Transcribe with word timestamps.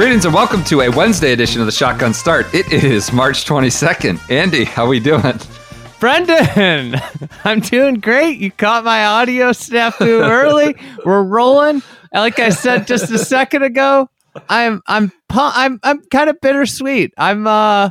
Greetings 0.00 0.24
and 0.24 0.32
welcome 0.32 0.64
to 0.64 0.80
a 0.80 0.88
Wednesday 0.88 1.32
edition 1.32 1.60
of 1.60 1.66
the 1.66 1.72
Shotgun 1.72 2.14
Start. 2.14 2.54
It 2.54 2.72
is 2.72 3.12
March 3.12 3.44
22nd. 3.44 4.30
Andy, 4.30 4.64
how 4.64 4.86
we 4.86 4.98
doing? 4.98 5.38
Brendan, 5.98 6.98
I'm 7.44 7.60
doing 7.60 7.96
great. 7.96 8.38
You 8.38 8.50
caught 8.50 8.82
my 8.82 9.04
audio 9.04 9.50
snafu 9.50 10.00
early. 10.26 10.74
We're 11.04 11.22
rolling. 11.22 11.82
Like 12.14 12.38
I 12.38 12.48
said 12.48 12.86
just 12.86 13.10
a 13.10 13.18
second 13.18 13.62
ago, 13.62 14.08
I'm 14.48 14.80
I'm 14.86 15.12
I'm 15.28 15.78
I'm 15.82 16.00
kind 16.06 16.30
of 16.30 16.40
bittersweet. 16.40 17.12
I'm 17.18 17.46
uh 17.46 17.90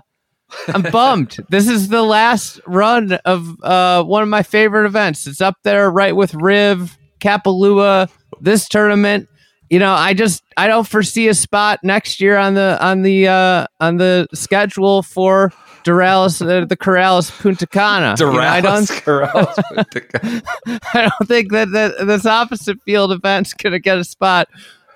I'm 0.68 0.82
bummed. 0.92 1.38
This 1.50 1.70
is 1.70 1.90
the 1.90 2.02
last 2.02 2.60
run 2.66 3.12
of 3.24 3.56
uh 3.62 4.04
one 4.04 4.24
of 4.24 4.30
my 4.30 4.42
favorite 4.42 4.88
events. 4.88 5.28
It's 5.28 5.42
up 5.42 5.58
there 5.62 5.92
right 5.92 6.16
with 6.16 6.34
Riv, 6.34 6.98
Kapalua, 7.20 8.10
this 8.42 8.68
tournament. 8.68 9.29
You 9.70 9.80
know, 9.80 9.94
I 9.94 10.14
just 10.14 10.44
I 10.58 10.68
don't 10.68 10.88
foresee 10.88 11.28
a 11.28 11.34
spot 11.34 11.80
next 11.84 12.20
year 12.20 12.38
on 12.38 12.56
the 12.56 12.78
on 12.84 13.04
the 13.04 13.28
uh 13.28 13.68
on 13.80 13.98
the 13.98 14.28
schedule 14.34 15.04
for 15.04 15.54
Doralis, 15.84 16.42
uh, 16.42 16.66
the 16.66 16.78
Corales 16.78 17.32
Punta 17.42 17.68
Cana. 17.68 18.16
You 18.20 18.32
know, 18.32 18.40
I 18.40 18.62
don't 18.62 18.84
Corales, 18.88 20.44
I 20.94 21.02
don't 21.02 21.28
think 21.28 21.52
that, 21.52 21.72
that 21.72 22.06
this 22.06 22.26
opposite 22.26 22.82
field 22.84 23.12
event's 23.12 23.54
going 23.54 23.74
to 23.74 23.80
get 23.80 23.98
a 23.98 24.04
spot. 24.04 24.48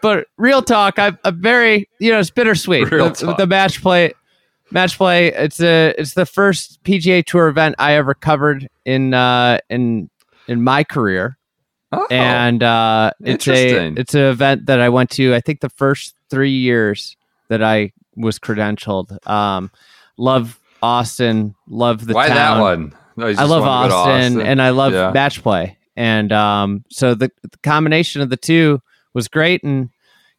But 0.01 0.27
real 0.37 0.61
talk, 0.61 0.99
I'm, 0.99 1.17
I'm 1.23 1.41
very, 1.41 1.87
you 1.99 2.11
know, 2.11 2.19
it's 2.19 2.29
bittersweet. 2.29 2.91
Real 2.91 3.09
the, 3.09 3.15
talk. 3.15 3.37
the 3.37 3.47
match 3.47 3.81
play, 3.81 4.13
match 4.71 4.97
play. 4.97 5.27
It's 5.27 5.61
a, 5.61 5.93
it's 5.97 6.13
the 6.13 6.25
first 6.25 6.83
PGA 6.83 7.25
Tour 7.25 7.47
event 7.47 7.75
I 7.79 7.93
ever 7.93 8.13
covered 8.13 8.67
in, 8.85 9.13
uh, 9.13 9.59
in, 9.69 10.09
in 10.47 10.61
my 10.61 10.83
career, 10.83 11.37
Oh, 11.93 12.07
and 12.09 12.63
uh, 12.63 13.11
it's 13.21 13.47
a, 13.47 13.93
it's 13.95 14.13
an 14.13 14.21
event 14.21 14.65
that 14.65 14.79
I 14.81 14.89
went 14.89 15.11
to. 15.11 15.33
I 15.35 15.41
think 15.41 15.61
the 15.61 15.69
first 15.69 16.15
three 16.29 16.51
years 16.51 17.15
that 17.49 17.61
I 17.61 17.93
was 18.15 18.39
credentialed. 18.39 19.25
Um, 19.27 19.71
love 20.17 20.59
Austin. 20.81 21.55
Love 21.67 22.05
the 22.05 22.13
why 22.13 22.27
town. 22.27 22.35
that 22.35 22.61
one? 22.61 22.95
No, 23.15 23.27
I 23.27 23.43
love 23.45 23.61
wanted 23.61 23.83
to 23.83 23.89
go 23.89 23.89
to 23.89 24.09
Austin, 24.09 24.41
and 24.41 24.61
I 24.61 24.69
love 24.71 24.93
Yeah. 24.93 25.11
match 25.11 25.43
play, 25.43 25.77
and 25.95 26.31
um, 26.31 26.83
so 26.89 27.13
the, 27.13 27.29
the 27.43 27.57
combination 27.61 28.21
of 28.21 28.29
the 28.29 28.37
two 28.37 28.81
was 29.13 29.27
great. 29.27 29.63
And 29.63 29.89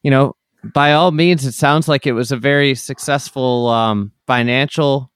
you 0.03 0.11
know, 0.11 0.35
by 0.73 0.93
all 0.93 1.13
means, 1.13 1.47
it 1.47 1.53
sounds 1.53 1.87
like 1.89 2.07
it 2.07 2.13
was 2.13 2.33
a 2.33 2.37
very 2.37 2.75
successful 2.75 3.69
um, 3.69 4.13
financial 4.27 5.11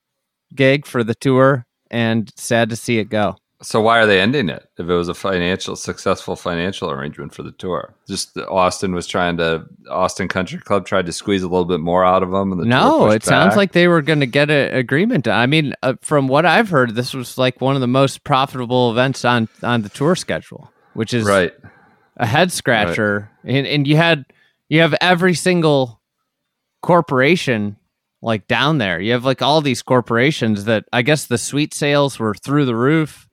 gig 0.54 0.86
for 0.86 1.02
the 1.02 1.14
tour, 1.16 1.66
and 1.90 2.32
sad 2.36 2.70
to 2.70 2.76
see 2.76 2.98
it 2.98 3.08
go. 3.10 3.36
So 3.60 3.80
why 3.80 3.98
are 3.98 4.06
they 4.06 4.20
ending 4.20 4.48
it? 4.48 4.68
If 4.78 4.88
it 4.88 4.94
was 4.94 5.08
a 5.08 5.14
financial 5.14 5.74
successful 5.74 6.36
financial 6.36 6.90
arrangement 6.90 7.34
for 7.34 7.42
the 7.42 7.50
tour, 7.50 7.92
just 8.06 8.38
Austin 8.38 8.94
was 8.94 9.06
trying 9.08 9.36
to 9.38 9.66
Austin 9.90 10.28
Country 10.28 10.60
Club 10.60 10.86
tried 10.86 11.06
to 11.06 11.12
squeeze 11.12 11.42
a 11.42 11.48
little 11.48 11.64
bit 11.64 11.80
more 11.80 12.04
out 12.04 12.22
of 12.22 12.30
them, 12.30 12.52
and 12.52 12.60
the 12.60 12.66
No, 12.66 13.10
it 13.10 13.24
sounds 13.24 13.56
like 13.56 13.72
they 13.72 13.88
were 13.88 14.02
going 14.02 14.20
to 14.20 14.26
get 14.26 14.48
an 14.48 14.74
agreement. 14.74 15.26
I 15.26 15.46
mean, 15.46 15.74
uh, 15.82 15.94
from 16.02 16.28
what 16.28 16.46
I've 16.46 16.68
heard, 16.68 16.94
this 16.94 17.12
was 17.12 17.36
like 17.36 17.60
one 17.60 17.74
of 17.74 17.80
the 17.80 17.88
most 17.88 18.22
profitable 18.22 18.92
events 18.92 19.24
on 19.24 19.48
on 19.64 19.82
the 19.82 19.88
tour 19.88 20.14
schedule, 20.14 20.72
which 20.94 21.12
is 21.12 21.24
right. 21.24 21.52
a 22.16 22.26
head 22.26 22.52
scratcher 22.52 23.30
and, 23.44 23.66
and 23.66 23.86
you 23.86 23.96
had 23.96 24.24
you 24.68 24.80
have 24.80 24.94
every 25.00 25.34
single 25.34 26.00
corporation 26.82 27.76
like 28.22 28.46
down 28.46 28.78
there 28.78 29.00
you 29.00 29.12
have 29.12 29.24
like 29.24 29.42
all 29.42 29.60
these 29.60 29.82
corporations 29.82 30.64
that 30.64 30.84
i 30.92 31.02
guess 31.02 31.26
the 31.26 31.38
suite 31.38 31.74
sales 31.74 32.18
were 32.18 32.34
through 32.34 32.64
the 32.64 32.74
roof 32.74 33.27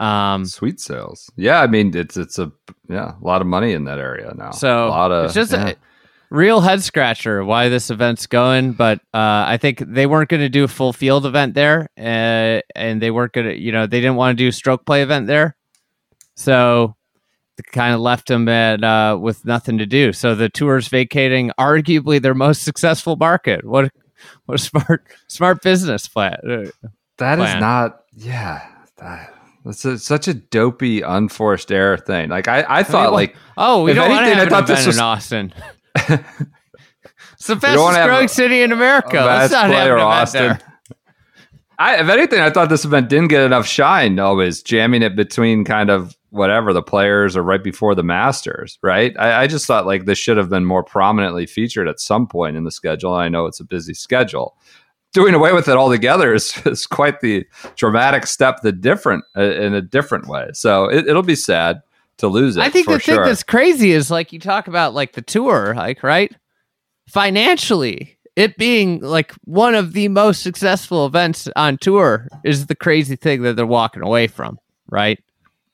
um 0.00 0.44
Sweet 0.44 0.80
sales. 0.80 1.30
Yeah, 1.36 1.60
I 1.60 1.66
mean 1.66 1.96
it's 1.96 2.16
it's 2.16 2.38
a 2.38 2.50
yeah 2.88 3.14
a 3.20 3.24
lot 3.24 3.40
of 3.40 3.46
money 3.46 3.72
in 3.72 3.84
that 3.84 3.98
area 3.98 4.32
now. 4.36 4.50
so 4.50 4.86
a 4.86 4.88
lot 4.88 5.12
of 5.12 5.26
it's 5.26 5.34
just 5.34 5.52
yeah. 5.52 5.68
a 5.70 5.74
real 6.30 6.60
head 6.60 6.82
scratcher 6.82 7.44
why 7.44 7.68
this 7.68 7.90
event's 7.90 8.26
going 8.26 8.72
but 8.72 8.98
uh 9.12 9.44
i 9.46 9.58
think 9.60 9.80
they 9.80 10.06
weren't 10.06 10.28
going 10.28 10.40
to 10.40 10.48
do 10.48 10.62
a 10.62 10.68
full 10.68 10.92
field 10.92 11.26
event 11.26 11.54
there 11.54 11.88
uh, 11.98 12.60
and 12.76 13.02
they 13.02 13.10
weren't 13.10 13.32
going 13.32 13.48
to 13.48 13.58
you 13.58 13.72
know 13.72 13.84
they 13.86 14.00
didn't 14.00 14.14
want 14.14 14.38
to 14.38 14.44
do 14.44 14.48
a 14.48 14.52
stroke 14.52 14.86
play 14.86 15.02
event 15.02 15.26
there 15.26 15.56
so 16.36 16.94
kind 17.62 17.94
of 17.94 18.00
left 18.00 18.28
them 18.28 18.48
at 18.48 18.82
uh, 18.82 19.18
with 19.20 19.44
nothing 19.44 19.78
to 19.78 19.86
do. 19.86 20.12
So 20.12 20.34
the 20.34 20.48
tour's 20.48 20.88
vacating 20.88 21.50
arguably 21.58 22.20
their 22.20 22.34
most 22.34 22.62
successful 22.62 23.16
market. 23.16 23.64
What 23.64 23.92
what 24.46 24.54
a 24.54 24.58
smart 24.58 25.04
smart 25.28 25.62
business 25.62 26.08
plan. 26.08 26.36
Uh, 26.44 26.88
That 27.18 27.38
is 27.38 27.44
plan. 27.44 27.60
not, 27.60 28.02
yeah. 28.14 28.66
That, 28.98 29.34
that's 29.64 29.84
a, 29.84 29.98
such 29.98 30.26
a 30.28 30.34
dopey, 30.34 31.02
unforced 31.02 31.70
error 31.72 31.96
thing. 31.98 32.28
Like 32.30 32.48
I, 32.48 32.64
I 32.68 32.82
thought, 32.82 33.04
well, 33.06 33.12
like 33.12 33.36
Oh, 33.56 33.82
we 33.84 33.90
if 33.92 33.96
don't 33.96 34.10
anything, 34.10 34.38
I 34.38 34.46
thought 34.48 34.66
this 34.66 34.86
was- 34.86 34.96
in 34.96 35.02
Austin. 35.02 35.52
it's 35.96 37.46
the 37.46 37.56
fastest 37.56 38.02
growing 38.06 38.24
a- 38.26 38.28
city 38.28 38.62
in 38.62 38.72
America. 38.72 39.18
a 39.22 39.24
Let's 39.24 39.52
not 39.52 39.70
have 39.70 39.90
an 39.92 39.98
Austin. 40.00 40.42
there. 40.42 40.58
I, 41.78 41.96
if 42.00 42.08
anything, 42.10 42.40
I 42.40 42.50
thought 42.50 42.68
this 42.68 42.84
event 42.84 43.08
didn't 43.08 43.28
get 43.28 43.42
enough 43.42 43.66
shine. 43.66 44.18
Always 44.18 44.62
jamming 44.62 45.02
it 45.02 45.16
between 45.16 45.64
kind 45.64 45.88
of 45.88 46.14
whatever 46.28 46.74
the 46.74 46.82
players 46.82 47.36
or 47.38 47.42
right 47.42 47.62
before 47.64 47.94
the 47.94 48.02
Masters, 48.02 48.78
right? 48.82 49.14
I, 49.18 49.42
I 49.42 49.46
just 49.46 49.66
thought 49.66 49.86
like 49.86 50.04
this 50.04 50.18
should 50.18 50.36
have 50.36 50.50
been 50.50 50.66
more 50.66 50.84
prominently 50.84 51.46
featured 51.46 51.88
at 51.88 51.98
some 51.98 52.26
point 52.26 52.56
in 52.58 52.64
the 52.64 52.70
schedule. 52.70 53.14
I 53.14 53.30
know 53.30 53.46
it's 53.46 53.60
a 53.60 53.64
busy 53.64 53.94
schedule. 53.94 54.56
Doing 55.12 55.34
away 55.34 55.52
with 55.52 55.68
it 55.68 55.76
altogether 55.76 56.32
is, 56.32 56.54
is 56.66 56.86
quite 56.86 57.20
the 57.20 57.44
dramatic 57.76 58.26
step, 58.26 58.60
the 58.62 58.72
different 58.72 59.24
uh, 59.36 59.42
in 59.42 59.74
a 59.74 59.82
different 59.82 60.28
way. 60.28 60.50
So 60.52 60.84
it, 60.84 61.08
it'll 61.08 61.22
be 61.22 61.34
sad 61.34 61.82
to 62.18 62.28
lose 62.28 62.56
it. 62.56 62.60
I 62.60 62.70
think 62.70 62.86
the 62.86 62.98
thing 62.98 63.16
that's 63.16 63.42
crazy 63.42 63.92
is 63.92 64.10
like 64.10 64.32
you 64.32 64.38
talk 64.38 64.68
about 64.68 64.94
like 64.94 65.12
the 65.12 65.22
tour, 65.22 65.74
like 65.74 66.02
right 66.02 66.32
financially, 67.10 68.16
it 68.36 68.56
being 68.56 69.00
like 69.00 69.34
one 69.44 69.74
of 69.74 69.92
the 69.92 70.08
most 70.08 70.42
successful 70.42 71.06
events 71.06 71.48
on 71.56 71.76
tour 71.78 72.28
is 72.44 72.66
the 72.66 72.76
crazy 72.76 73.16
thing 73.16 73.42
that 73.42 73.56
they're 73.56 73.66
walking 73.66 74.02
away 74.02 74.28
from, 74.28 74.58
right? 74.88 75.22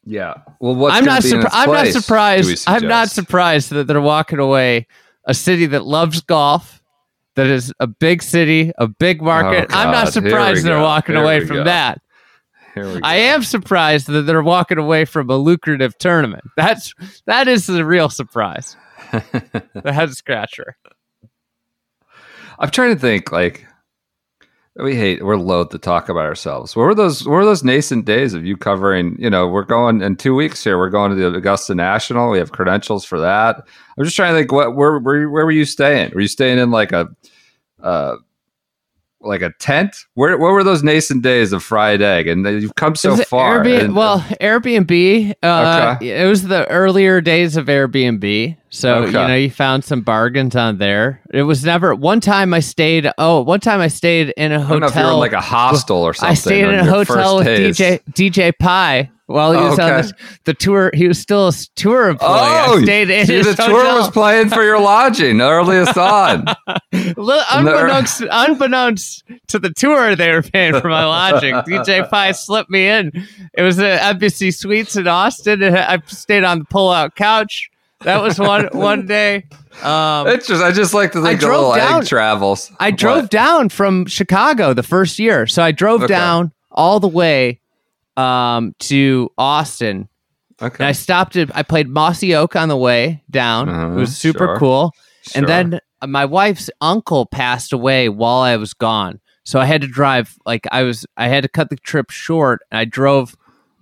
Yeah. 0.04 0.34
Well, 0.60 0.74
what's 0.74 0.96
I'm 0.96 1.04
not 1.04 1.22
be 1.22 1.32
in 1.32 1.42
surprised. 1.42 1.46
its 1.46 1.54
I'm 1.54 1.68
not 1.68 1.82
place, 1.82 1.92
surprised. 1.92 2.64
I'm 2.68 2.88
not 2.88 3.10
surprised 3.10 3.70
that 3.70 3.86
they're 3.86 4.00
walking 4.00 4.38
away 4.38 4.86
a 5.24 5.34
city 5.34 5.66
that 5.66 5.84
loves 5.84 6.20
golf, 6.22 6.75
that 7.36 7.46
is 7.46 7.72
a 7.80 7.86
big 7.86 8.22
city, 8.22 8.72
a 8.78 8.88
big 8.88 9.22
oh, 9.22 9.26
market. 9.26 9.68
Oh, 9.70 9.76
I'm 9.76 9.92
not 9.92 10.06
God. 10.06 10.14
Here 10.14 10.22
we 10.22 10.30
surprised 10.30 10.64
they're 10.64 10.78
go. 10.78 10.82
walking 10.82 11.14
Here 11.14 11.24
away 11.24 11.40
from 11.46 11.56
go. 11.58 11.64
that. 11.64 12.00
Here 12.74 12.86
we 12.86 12.94
go. 12.94 13.00
I 13.02 13.16
am 13.16 13.42
surprised 13.42 14.08
that 14.08 14.22
they're 14.22 14.42
walking 14.42 14.78
away 14.78 15.04
from 15.04 15.30
a 15.30 15.36
lucrative 15.36 15.96
tournament. 15.98 16.44
That's 16.56 16.92
that 17.26 17.46
is 17.46 17.66
the 17.66 17.84
real 17.84 18.08
surprise. 18.08 18.76
the 19.12 19.92
head 19.92 20.12
scratcher. 20.14 20.76
I'm 22.58 22.70
trying 22.70 22.94
to 22.94 23.00
think 23.00 23.30
like 23.30 23.66
we 24.78 24.94
hate 24.94 25.24
we're 25.24 25.36
loath 25.36 25.70
to 25.70 25.78
talk 25.78 26.08
about 26.08 26.26
ourselves. 26.26 26.76
What 26.76 26.84
were 26.84 26.94
those 26.94 27.26
what 27.26 27.34
were 27.34 27.44
those 27.44 27.64
nascent 27.64 28.04
days 28.04 28.34
of 28.34 28.44
you 28.44 28.56
covering, 28.56 29.16
you 29.18 29.30
know, 29.30 29.46
we're 29.46 29.64
going 29.64 30.02
in 30.02 30.16
two 30.16 30.34
weeks 30.34 30.62
here, 30.62 30.76
we're 30.76 30.90
going 30.90 31.10
to 31.10 31.16
the 31.16 31.34
Augusta 31.34 31.74
National. 31.74 32.30
We 32.30 32.38
have 32.38 32.52
credentials 32.52 33.04
for 33.04 33.18
that. 33.20 33.56
I'm 33.96 34.04
just 34.04 34.16
trying 34.16 34.34
to 34.34 34.40
think 34.40 34.52
what 34.52 34.76
where 34.76 34.98
where, 34.98 35.28
where 35.30 35.46
were 35.46 35.50
you 35.50 35.64
staying? 35.64 36.12
Were 36.14 36.20
you 36.20 36.28
staying 36.28 36.58
in 36.58 36.70
like 36.70 36.92
a 36.92 37.08
uh 37.82 38.16
like 39.26 39.42
a 39.42 39.52
tent? 39.58 39.96
Where 40.14 40.36
what 40.38 40.52
were 40.52 40.64
those 40.64 40.82
nascent 40.82 41.22
days 41.22 41.52
of 41.52 41.62
fried 41.62 42.00
egg? 42.02 42.26
And 42.28 42.44
you've 42.46 42.74
come 42.76 42.94
so 42.96 43.16
far. 43.16 43.60
Airbnb, 43.64 43.80
and- 43.84 43.96
well, 43.96 44.20
Airbnb. 44.40 45.34
Uh, 45.42 45.96
It 46.00 46.28
was 46.28 46.44
the 46.44 46.66
earlier 46.68 47.20
days 47.20 47.56
of 47.56 47.66
Airbnb, 47.66 48.56
so 48.70 48.94
Okay. 48.94 49.06
you 49.06 49.12
know 49.28 49.34
you 49.34 49.50
found 49.50 49.84
some 49.84 50.00
bargains 50.02 50.56
on 50.56 50.78
there. 50.78 51.20
It 51.32 51.42
was 51.42 51.64
never 51.64 51.94
one 51.94 52.20
time 52.20 52.54
I 52.54 52.60
stayed. 52.60 53.10
Oh, 53.18 53.42
one 53.42 53.60
time 53.60 53.80
I 53.80 53.88
stayed 53.88 54.32
in 54.36 54.52
a 54.52 54.56
I 54.60 54.68
don't 54.68 54.80
know 54.80 54.86
if 54.86 54.94
you're 54.94 55.02
in 55.02 55.06
hotel. 55.08 55.18
like 55.18 55.32
a 55.32 55.40
hostel 55.40 55.98
or 55.98 56.14
something. 56.14 56.30
I 56.30 56.34
stayed 56.34 56.64
in 56.64 56.74
a 56.74 56.84
hotel 56.84 57.36
with 57.38 57.46
days. 57.46 57.76
DJ 57.78 58.00
DJ 58.12 58.52
Pie 58.58 59.10
while 59.26 59.52
he 59.52 59.58
was 59.58 59.78
on 59.78 59.90
Okay. 59.92 60.02
the, 60.08 60.14
the 60.44 60.54
tour. 60.54 60.90
He 60.94 61.06
was 61.08 61.18
still 61.18 61.48
a 61.48 61.52
tour 61.74 62.08
employee. 62.10 62.30
Oh, 62.30 62.78
I 62.78 62.82
stayed 62.82 63.10
in 63.10 63.26
the 63.26 63.54
tour 63.54 63.68
hotel. 63.84 63.98
was 63.98 64.10
playing 64.10 64.48
for 64.50 64.62
your 64.62 64.80
lodging 64.80 65.40
earliest 65.40 65.96
on. 65.98 66.46
Unbeknownst, 66.92 68.22
unbeknownst 68.30 69.24
to 69.48 69.58
the 69.58 69.70
tour, 69.70 70.16
they 70.16 70.30
were 70.32 70.42
paying 70.42 70.80
for 70.80 70.88
my 70.88 71.04
lodging. 71.04 71.54
DJ 71.54 72.08
Pie 72.10 72.32
slipped 72.32 72.70
me 72.70 72.86
in. 72.88 73.12
It 73.54 73.62
was 73.62 73.78
at 73.78 74.02
Embassy 74.02 74.50
Suites 74.50 74.96
in 74.96 75.06
Austin. 75.08 75.62
and 75.62 75.76
I 75.76 76.00
stayed 76.06 76.44
on 76.44 76.60
the 76.60 76.64
pull-out 76.66 77.16
couch. 77.16 77.70
That 78.00 78.22
was 78.22 78.38
one 78.38 78.66
one 78.72 79.06
day. 79.06 79.46
Um, 79.82 80.26
It's 80.28 80.46
just 80.46 80.62
I 80.62 80.70
just 80.70 80.92
like 80.94 81.12
to 81.12 81.20
I 81.20 81.22
think 81.22 81.34
of 81.36 81.40
drove 81.48 81.60
little 81.68 81.74
down- 81.76 82.02
egg 82.02 82.08
travels. 82.08 82.70
I 82.78 82.90
drove 82.90 83.22
What? 83.24 83.30
down 83.30 83.68
from 83.70 84.04
Chicago 84.06 84.74
the 84.74 84.82
first 84.82 85.18
year, 85.18 85.46
so 85.46 85.62
I 85.62 85.72
drove 85.72 86.02
Okay. 86.02 86.12
down 86.12 86.52
all 86.70 87.00
the 87.00 87.08
way 87.08 87.58
um, 88.16 88.74
to 88.80 89.30
Austin. 89.38 90.08
Okay. 90.60 90.76
And. 90.78 90.88
I 90.88 90.92
stopped 90.92 91.36
at. 91.36 91.54
I 91.56 91.62
played 91.62 91.88
Mossy 91.88 92.34
Oak 92.34 92.56
on 92.56 92.68
the 92.68 92.76
way 92.76 93.22
down. 93.30 93.68
Uh-huh, 93.68 93.92
it 93.92 93.94
was 93.96 94.16
super 94.16 94.46
sure. 94.46 94.58
cool. 94.58 94.92
And 95.34 95.46
then 95.46 95.80
uh, 96.00 96.06
my 96.06 96.24
wife's 96.24 96.70
uncle 96.80 97.26
passed 97.26 97.72
away 97.72 98.08
while 98.08 98.40
I 98.40 98.56
was 98.56 98.74
gone. 98.74 99.20
So 99.44 99.60
I 99.60 99.64
had 99.64 99.80
to 99.82 99.86
drive 99.86 100.36
like 100.44 100.66
I 100.72 100.82
was 100.82 101.06
I 101.16 101.28
had 101.28 101.42
to 101.44 101.48
cut 101.48 101.70
the 101.70 101.76
trip 101.76 102.10
short 102.10 102.62
and 102.70 102.78
I 102.78 102.84
drove 102.84 103.36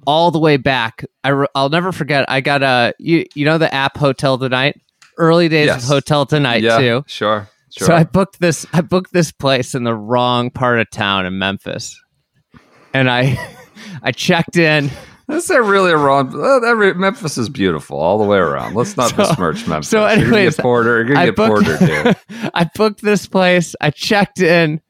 all 0.07 0.31
the 0.31 0.39
way 0.39 0.57
back. 0.57 1.05
I 1.23 1.31
re- 1.31 1.47
I'll 1.55 1.71
never 1.71 1.91
forget. 1.93 2.27
I 2.29 2.41
got 2.41 2.63
a 2.63 2.95
you 2.99 3.25
you 3.35 3.45
know 3.45 3.57
the 3.59 3.73
app 3.73 3.97
Hotel 3.97 4.37
Tonight? 4.37 4.81
Early 5.17 5.49
days 5.49 5.67
Yes. 5.67 5.85
of 5.85 5.89
Hotel 5.89 6.27
Tonight 6.27 6.63
yeah, 6.63 6.79
too. 6.79 7.05
Sure. 7.07 7.49
Sure. 7.71 7.87
So 7.87 7.95
I 7.95 8.05
booked 8.05 8.41
this 8.41 8.67
I 8.73 8.83
booked 8.83 9.13
this 9.13 9.33
place 9.33 9.75
in 9.75 9.85
the 9.85 9.95
wrong 9.95 10.51
part 10.51 10.81
of 10.81 10.91
town 10.91 11.25
in 11.25 11.39
Memphis. 11.39 11.99
And 12.93 13.11
I 13.11 13.39
I 14.03 14.13
checked 14.13 14.57
in 14.57 14.91
Is 15.29 15.47
there 15.49 15.63
really 15.63 15.91
a 15.91 15.97
wrong? 15.97 16.31
Oh, 16.35 16.61
Every, 16.65 16.93
Memphis 16.95 17.39
is 17.39 17.49
beautiful 17.49 17.99
all 17.99 18.19
the 18.19 18.25
way 18.25 18.37
around. 18.39 18.75
Let's 18.75 18.97
not 18.97 19.11
So- 19.11 19.17
besmirch 19.17 19.67
Memphis. 19.67 19.89
so 19.89 20.01
You're 20.07 20.17
gonna 20.17 20.23
anyways, 20.37 20.57
get 20.57 20.63
Porter, 20.63 20.97
you're 20.97 21.05
gonna 21.05 21.21
I 21.21 21.27
get 21.27 21.37
booked- 21.37 21.65
Porter, 21.67 21.87
dude. 21.87 22.51
I 22.55 22.69
booked 22.75 23.01
this 23.03 23.27
place. 23.27 23.75
I 23.81 23.91
checked 23.91 24.41
in. 24.41 24.81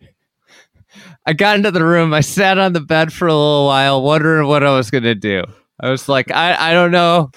I 1.26 1.32
got 1.32 1.56
into 1.56 1.70
the 1.70 1.84
room. 1.84 2.12
I 2.12 2.20
sat 2.20 2.58
on 2.58 2.72
the 2.74 2.80
bed 2.80 3.12
for 3.12 3.26
a 3.28 3.32
little 3.34 3.66
while, 3.66 4.02
wondering 4.02 4.46
what 4.46 4.62
I 4.62 4.74
was 4.76 4.90
going 4.90 5.04
to 5.04 5.14
do. 5.14 5.42
I 5.80 5.88
was 5.90 6.08
like, 6.08 6.30
I, 6.30 6.70
I 6.70 6.72
don't 6.74 6.90
know. 6.90 7.30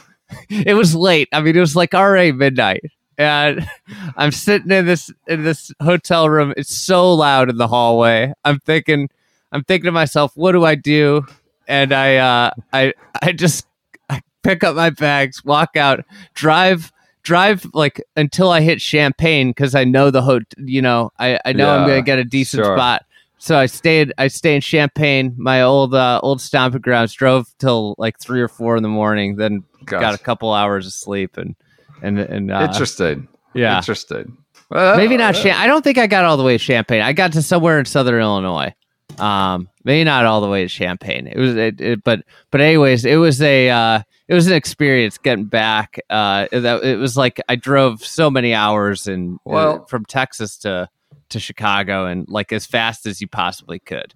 It 0.49 0.73
was 0.73 0.93
late. 0.93 1.29
I 1.31 1.39
mean, 1.41 1.55
it 1.55 1.59
was 1.61 1.75
like 1.75 1.93
already 1.93 2.33
midnight, 2.33 2.81
and 3.17 3.65
I'm 4.17 4.31
sitting 4.31 4.71
in 4.71 4.85
this 4.85 5.09
in 5.27 5.43
this 5.43 5.71
hotel 5.81 6.29
room. 6.29 6.53
It's 6.57 6.75
so 6.75 7.13
loud 7.13 7.49
in 7.49 7.55
the 7.57 7.67
hallway. 7.67 8.33
I'm 8.43 8.59
thinking, 8.59 9.07
I'm 9.53 9.63
thinking 9.63 9.85
to 9.85 9.91
myself, 9.93 10.33
what 10.35 10.51
do 10.51 10.65
I 10.65 10.75
do? 10.75 11.25
And 11.67 11.93
I, 11.93 12.15
uh, 12.17 12.51
I, 12.73 12.93
I 13.21 13.31
just 13.33 13.67
I 14.09 14.21
pick 14.43 14.63
up 14.63 14.75
my 14.75 14.89
bags, 14.89 15.43
walk 15.43 15.75
out, 15.75 16.05
drive 16.33 16.91
drive 17.27 17.67
like 17.73 18.01
until 18.15 18.49
I 18.49 18.61
hit 18.61 18.79
Champaign 18.79 19.49
because 19.49 19.75
I 19.75 19.83
know 19.83 20.09
the 20.09 20.21
hotel. 20.21 20.63
You 20.63 20.81
know, 20.81 21.11
I, 21.19 21.39
I 21.45 21.53
know 21.53 21.69
I'm 21.69 21.87
gonna 21.87 22.01
get 22.01 22.19
a 22.19 22.23
decent 22.23 22.63
sure. 22.63 22.75
spot. 22.75 23.03
So 23.37 23.57
I 23.57 23.67
stayed. 23.67 24.13
I 24.17 24.29
stayed 24.29 24.55
in 24.55 24.61
Champaign, 24.61 25.35
my 25.37 25.61
old 25.61 25.93
uh, 25.93 26.19
old 26.23 26.41
stomping 26.41 26.81
grounds. 26.81 27.13
Drove 27.13 27.47
till 27.59 27.95
like 27.97 28.17
three 28.19 28.41
or 28.41 28.47
four 28.47 28.77
in 28.77 28.83
the 28.83 28.89
morning. 28.89 29.35
Then 29.35 29.63
got 29.85 30.15
a 30.15 30.17
couple 30.17 30.53
hours 30.53 30.87
of 30.87 30.93
sleep 30.93 31.37
and 31.37 31.55
and 32.01 32.17
and 32.17 32.51
uh, 32.51 32.67
Interesting. 32.71 33.27
yeah. 33.53 33.77
Interesting. 33.77 34.37
Well, 34.69 34.97
Maybe 34.97 35.17
not. 35.17 35.35
Cham- 35.35 35.55
I 35.57 35.67
don't 35.67 35.83
think 35.83 35.97
I 35.97 36.07
got 36.07 36.25
all 36.25 36.35
the 36.35 36.43
way 36.43 36.57
to 36.57 36.63
Champaign. 36.63 37.01
I 37.01 37.13
got 37.13 37.33
to 37.33 37.41
somewhere 37.41 37.79
in 37.79 37.85
Southern 37.85 38.21
Illinois. 38.21 38.73
Um, 39.19 39.69
maybe 39.83 40.03
not 40.03 40.25
all 40.25 40.41
the 40.41 40.49
way 40.49 40.63
to 40.63 40.67
Champaign. 40.67 41.27
It 41.27 41.37
was, 41.37 41.55
it, 41.55 41.81
it, 41.81 42.03
but 42.03 42.23
but 42.51 42.61
anyways, 42.61 43.05
it 43.05 43.15
was 43.15 43.41
a 43.41 43.69
uh, 43.69 44.01
it 44.27 44.33
was 44.33 44.47
an 44.47 44.53
experience 44.53 45.17
getting 45.17 45.45
back. 45.45 45.99
Uh, 46.09 46.47
that 46.51 46.83
it 46.83 46.97
was 46.97 47.17
like 47.17 47.41
I 47.49 47.55
drove 47.55 48.05
so 48.05 48.29
many 48.29 48.53
hours 48.53 49.07
and 49.07 49.39
Well- 49.45 49.85
from 49.85 50.05
Texas 50.05 50.57
to 50.59 50.89
to 51.29 51.39
Chicago 51.39 52.05
and 52.05 52.27
like 52.29 52.53
as 52.53 52.65
fast 52.65 53.05
as 53.05 53.19
you 53.21 53.27
possibly 53.27 53.79
could. 53.79 54.13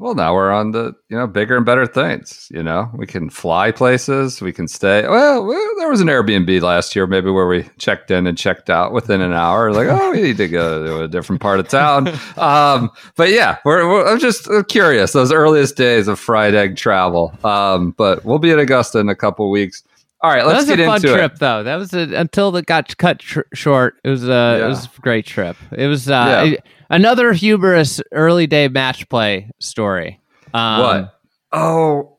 Well, 0.00 0.14
now 0.14 0.32
we're 0.32 0.50
on 0.50 0.70
the 0.70 0.94
you 1.10 1.18
know 1.18 1.26
bigger 1.26 1.58
and 1.58 1.66
better 1.66 1.86
things. 1.86 2.48
You 2.50 2.62
know, 2.62 2.90
we 2.94 3.06
can 3.06 3.28
fly 3.28 3.70
places. 3.70 4.40
We 4.40 4.50
can 4.50 4.66
stay. 4.66 5.06
Well, 5.06 5.44
well, 5.44 5.70
there 5.76 5.90
was 5.90 6.00
an 6.00 6.06
Airbnb 6.06 6.62
last 6.62 6.96
year, 6.96 7.06
maybe 7.06 7.30
where 7.30 7.46
we 7.46 7.68
checked 7.76 8.10
in 8.10 8.26
and 8.26 8.38
checked 8.38 8.70
out 8.70 8.94
within 8.94 9.20
an 9.20 9.34
hour. 9.34 9.74
Like, 9.74 9.88
oh, 9.88 10.12
we 10.12 10.22
need 10.22 10.38
to 10.38 10.48
go 10.48 10.86
to 10.86 11.02
a 11.02 11.08
different 11.08 11.42
part 11.42 11.60
of 11.60 11.68
town. 11.68 12.10
Um, 12.40 12.90
but 13.16 13.30
yeah, 13.30 13.58
we're, 13.64 13.86
we're, 13.86 14.06
I'm 14.06 14.18
just 14.18 14.48
curious. 14.68 15.12
Those 15.12 15.30
earliest 15.30 15.76
days 15.76 16.08
of 16.08 16.18
fried 16.18 16.54
egg 16.54 16.76
travel. 16.76 17.36
Um, 17.44 17.90
but 17.90 18.24
we'll 18.24 18.38
be 18.38 18.50
in 18.50 18.58
Augusta 18.58 18.98
in 18.98 19.08
a 19.10 19.14
couple 19.14 19.50
weeks. 19.50 19.82
All 20.22 20.30
right, 20.30 20.44
let's 20.44 20.66
get 20.66 20.78
into 20.80 20.84
it. 20.84 20.86
that 20.86 20.92
was 20.92 21.04
a 21.04 21.06
fun 21.08 21.16
trip, 21.18 21.32
it. 21.32 21.38
though. 21.38 21.62
That 21.62 21.76
was 21.76 21.94
a, 21.94 22.14
until 22.14 22.54
it 22.56 22.66
got 22.66 22.96
cut 22.98 23.20
tr- 23.20 23.40
short. 23.54 23.96
It 24.04 24.10
was 24.10 24.24
a 24.24 24.28
Yeah. 24.58 24.64
it 24.66 24.68
was 24.68 24.84
a 24.86 25.00
great 25.00 25.24
trip. 25.26 25.56
It 25.72 25.86
was 25.86 26.10
uh, 26.10 26.44
Yeah. 26.52 26.56
another 26.90 27.32
humorous 27.32 28.00
early 28.12 28.46
day 28.46 28.68
match 28.68 29.08
play 29.08 29.50
story. 29.60 30.20
Um, 30.52 30.80
what? 30.82 31.14
Oh, 31.52 32.18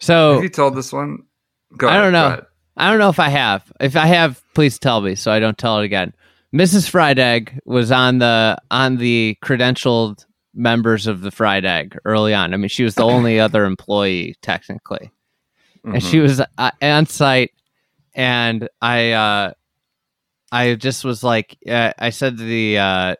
So 0.00 0.34
have 0.34 0.42
you 0.42 0.48
told 0.48 0.74
this 0.74 0.92
one? 0.92 1.18
Go 1.76 1.86
I 1.88 1.92
ahead, 1.92 2.02
don't 2.02 2.12
know. 2.12 2.42
I 2.76 2.90
don't 2.90 2.98
know 2.98 3.08
if 3.10 3.18
I 3.20 3.28
have. 3.28 3.70
If 3.80 3.96
I 3.96 4.06
have, 4.06 4.42
please 4.54 4.78
tell 4.78 5.00
me 5.00 5.14
so 5.14 5.30
I 5.32 5.38
don't 5.38 5.56
tell 5.56 5.78
it 5.80 5.84
again. 5.84 6.12
Mrs. 6.54 6.88
Fried 6.88 7.18
Egg 7.18 7.58
was 7.64 7.90
on 7.92 8.18
the 8.18 8.56
on 8.70 8.96
the 8.96 9.36
credentialed 9.44 10.24
members 10.54 11.06
of 11.06 11.20
the 11.20 11.30
Fried 11.30 11.64
Egg 11.64 11.96
early 12.04 12.32
on. 12.34 12.54
I 12.54 12.56
mean, 12.56 12.68
she 12.68 12.82
was 12.84 12.94
the 12.94 13.04
only 13.04 13.38
other 13.38 13.64
employee 13.64 14.34
technically, 14.42 15.10
and 15.86 15.94
Mhm. 16.02 16.10
she 16.10 16.18
was 16.20 16.40
uh, 16.40 16.70
on 16.82 17.06
site. 17.06 17.52
And 18.14 18.68
I, 18.82 19.12
uh, 19.12 19.52
I 20.52 20.74
just 20.74 21.04
was 21.04 21.22
like, 21.24 21.56
uh, 21.68 21.92
I 21.98 22.10
said 22.10 22.38
to 22.38 22.44
the 22.44 22.78
uh, 22.78 23.14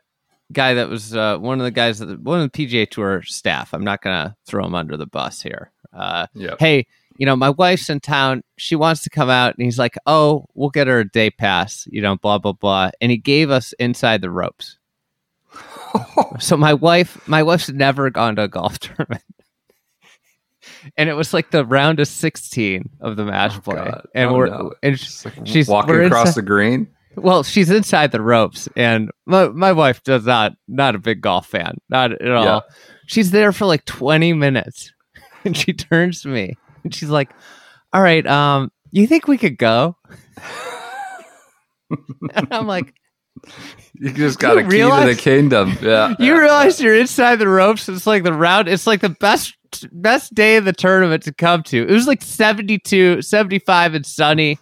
guy 0.53 0.75
that 0.75 0.89
was 0.89 1.15
uh, 1.15 1.39
one 1.39 1.59
of 1.61 1.65
the 1.65 1.71
guys, 1.71 1.99
that, 1.99 2.21
one 2.21 2.41
of 2.41 2.51
the 2.53 2.67
PGA 2.67 2.89
Tour 2.89 3.23
staff. 3.23 3.73
I'm 3.75 3.85
not 3.85 4.03
gonna 4.03 4.37
throw 4.47 4.65
him 4.65 4.75
under 4.75 4.97
the 4.97 5.07
bus 5.07 5.43
here. 5.43 5.71
Uh, 5.93 6.27
Yep. 6.35 6.57
hey, 6.61 6.87
you 7.19 7.25
know, 7.27 7.37
my 7.37 7.51
wife's 7.51 7.89
in 7.89 8.01
town. 8.01 8.43
She 8.59 8.77
wants 8.77 9.03
to 9.05 9.11
come 9.11 9.31
out. 9.31 9.55
And 9.57 9.65
he's 9.65 9.79
like, 9.79 9.97
oh, 10.07 10.47
we'll 10.55 10.69
get 10.71 10.87
her 10.87 11.01
a 11.01 11.09
day 11.09 11.31
pass, 11.31 11.87
you 11.91 12.03
know, 12.03 12.17
blah, 12.17 12.37
blah, 12.39 12.53
blah. 12.53 12.91
And 13.01 13.11
he 13.11 13.17
gave 13.17 13.51
us 13.51 13.73
inside 13.79 14.21
the 14.21 14.31
ropes. 14.31 14.79
so 16.39 16.57
my 16.57 16.75
wife, 16.75 17.27
my 17.27 17.43
wife's 17.43 17.71
never 17.71 18.11
gone 18.11 18.37
to 18.37 18.43
a 18.43 18.49
golf 18.49 18.79
tournament. 18.81 19.23
And 20.97 21.09
it 21.09 21.15
was 21.15 21.33
like 21.35 21.51
the 21.51 21.65
round 21.65 22.01
of 22.01 22.09
16 22.09 22.89
of 23.01 23.17
the 23.17 23.25
match 23.25 23.53
Oh, 23.57 23.61
play. 23.61 23.77
God. 23.77 24.07
And 24.15 24.31
Oh, 24.31 24.35
we're, 24.35 24.47
no. 24.47 24.73
and 24.83 24.97
Just 24.97 25.25
like 25.25 25.35
she's 25.45 25.69
walking 25.69 25.95
across 26.05 26.29
inside- 26.29 26.41
the 26.41 26.47
green. 26.47 26.89
well, 27.17 27.43
she's 27.43 27.71
inside 27.71 28.13
the 28.13 28.21
ropes, 28.21 28.69
and 28.77 29.11
my 29.27 29.49
my 29.49 29.73
wife 29.73 30.03
does 30.03 30.25
not 30.27 30.53
not 30.69 30.95
a 30.95 30.99
big 30.99 31.21
golf 31.21 31.47
fan, 31.47 31.79
not 31.89 32.13
at 32.13 32.31
all. 32.31 32.45
Yeah. 32.45 32.61
She's 33.07 33.31
there 33.31 33.53
for 33.53 33.67
like 33.67 33.85
twenty 33.85 34.33
minutes, 34.33 34.93
and 35.45 35.57
she 35.57 35.73
turns 35.73 36.23
to 36.23 36.29
me 36.29 36.55
and 36.85 36.95
she's 36.95 37.09
like, 37.11 37.31
"All 37.93 38.03
right, 38.03 38.27
um, 38.27 38.71
you 38.91 39.07
think 39.07 39.29
we 39.29 39.39
could 39.39 39.57
go?" 39.59 39.97
and 42.35 42.49
I'm 42.51 42.67
like, 42.67 42.95
You 43.95 44.13
just 44.13 44.39
got 44.39 44.55
You 44.55 44.59
a 44.61 44.63
key 44.65 44.69
to 44.71 44.77
realize- 44.77 45.17
the 45.17 45.23
kingdom. 45.23 45.79
Yeah. 45.81 46.15
"You 46.19 46.39
realize 46.39 46.81
you're 46.81 46.97
inside 46.97 47.37
the 47.37 47.49
ropes? 47.49 47.89
It's 47.89 48.07
like 48.07 48.25
the 48.25 48.33
round. 48.33 48.69
It's 48.69 48.87
like 48.87 49.01
the 49.01 49.09
best 49.09 49.55
best 49.85 50.35
day 50.35 50.57
of 50.57 50.65
the 50.65 50.73
tournament 50.73 51.23
to 51.25 51.33
come 51.33 51.63
to. 51.65 51.83
It 51.83 51.91
was 51.91 52.07
like 52.07 52.23
72, 52.23 53.23
75 53.23 53.95
and 53.95 54.07
sunny." 54.07 54.59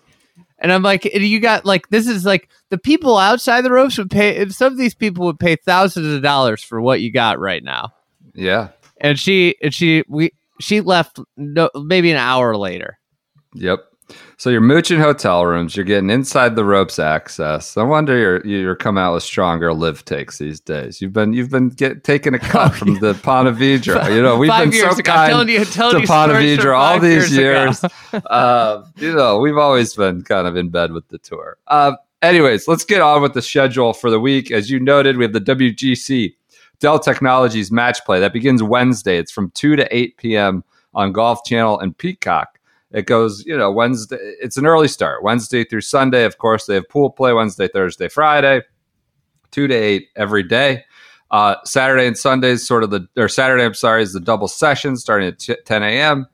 And 0.59 0.73
I'm 0.73 0.83
like, 0.83 1.05
and 1.05 1.23
you 1.23 1.41
got 1.41 1.67
like 1.67 1.89
this 1.91 2.07
is 2.07 2.25
like 2.25 2.49
the 2.71 2.79
people 2.79 3.19
outside 3.19 3.63
the 3.63 3.71
ropes 3.71 3.99
would 3.99 4.11
pay. 4.11 4.49
Some 4.49 4.73
of 4.73 4.79
these 4.79 4.95
people 4.95 5.27
would 5.27 5.39
pay 5.39 5.57
thousands 5.57 6.15
of 6.15 6.23
dollars 6.23 6.63
for 6.63 6.81
what 6.81 7.01
you 7.01 7.13
got 7.13 7.39
right 7.39 7.63
now. 7.63 7.93
Yeah. 8.35 8.71
And 8.99 9.19
she 9.19 9.57
and 9.63 9.75
she 9.75 10.05
we 10.09 10.33
she 10.61 10.81
left 10.81 11.21
no 11.37 11.69
maybe 11.75 12.11
an 12.11 12.17
hour 12.17 12.57
later. 12.57 12.99
Yep. 13.55 13.81
So 14.37 14.51
you're 14.51 14.61
mooching 14.61 14.99
hotel 14.99 15.47
rooms. 15.47 15.77
You're 15.77 15.85
getting 15.85 16.11
inside 16.11 16.57
the 16.57 16.65
ropes 16.65 16.99
access. 16.99 17.77
No 17.77 17.85
wonder 17.87 18.17
you're 18.17 18.47
you're 18.47 18.77
coming 18.77 19.03
out 19.03 19.15
with 19.15 19.23
stronger 19.23 19.73
live 19.73 20.05
takes 20.05 20.39
these 20.39 20.61
days. 20.61 21.01
You've 21.01 21.13
been 21.13 21.33
you've 21.33 21.51
been 21.51 21.71
get 21.71 22.05
taking 22.05 22.35
a 22.35 22.39
cut 22.41 22.75
from 22.75 22.99
the 22.99 23.15
Ponte 23.15 23.57
Vedra. 23.57 24.15
You 24.15 24.23
know 24.23 24.37
we've 24.37 24.49
five 24.49 24.71
been 24.71 24.81
so 24.81 24.91
ago, 24.91 25.03
kind 25.03 25.31
telling 25.31 25.49
you, 25.49 25.65
telling 25.65 25.95
to 25.95 26.01
you 26.03 26.07
Ponte 26.07 26.31
stories 26.31 26.57
from 26.57 26.65
Vedra 26.65 26.79
all 26.79 27.01
these 27.01 27.37
years 27.37 27.83
years. 27.83 27.93
uh, 28.27 28.85
you 28.97 29.15
know 29.15 29.39
we've 29.39 29.57
always 29.57 29.95
been 29.95 30.23
kind 30.23 30.47
of 30.47 30.57
in 30.57 30.69
bed 30.69 30.93
with 30.93 31.09
the 31.09 31.19
tour. 31.19 31.57
Uh, 31.69 31.93
anyways, 32.23 32.69
let's 32.69 32.85
get 32.85 33.01
on 33.01 33.23
with 33.23 33.35
the 33.35 33.43
schedule 33.43 33.93
for 33.93 34.11
the 34.11 34.21
week. 34.21 34.51
As 34.51 34.71
you 34.71 34.81
noted, 34.81 35.17
we 35.17 35.25
have 35.25 35.33
the 35.33 35.41
WGC 35.41 36.35
Dell 36.81 36.99
Technologies 36.99 37.71
match 37.71 38.05
play 38.05 38.21
that 38.21 38.33
begins 38.33 38.63
Wednesday. 38.63 39.17
It's 39.17 39.33
from 39.33 39.51
two 39.53 39.77
to 39.77 39.97
eight 39.97 40.17
p.m. 40.17 40.65
on 40.95 41.13
Golf 41.13 41.45
Channel 41.45 41.79
and 41.79 41.97
Peacock. 41.97 42.54
It 42.95 43.07
goes, 43.07 43.45
you 43.45 43.59
know, 43.59 43.73
Wednesday. 43.73 44.17
It's 44.41 44.57
an 44.57 44.67
early 44.67 44.89
start, 44.89 45.23
Wednesday 45.25 45.65
through 45.65 45.81
Sunday. 45.81 46.25
Of 46.25 46.39
course, 46.39 46.67
they 46.67 46.75
have 46.75 46.89
pool 46.89 47.11
play 47.11 47.33
Wednesday, 47.33 47.69
Thursday, 47.69 48.09
Friday, 48.09 48.63
two 49.51 49.67
to 49.67 49.75
eight 49.75 50.09
every 50.17 50.45
day. 50.45 50.85
Uh, 51.31 51.57
Saturday 51.65 52.07
and 52.07 52.17
Sundays, 52.17 52.65
sort 52.65 52.85
of 52.85 52.91
the 52.91 53.09
or 53.17 53.29
Saturday. 53.29 53.65
I'm 53.65 53.75
sorry, 53.75 54.03
is 54.03 54.13
the 54.13 54.21
double 54.21 54.47
session 54.47 54.97
starting 54.97 55.29
at 55.29 55.41
t- 55.41 55.57
10 55.65 55.83
a.m. 55.83 56.27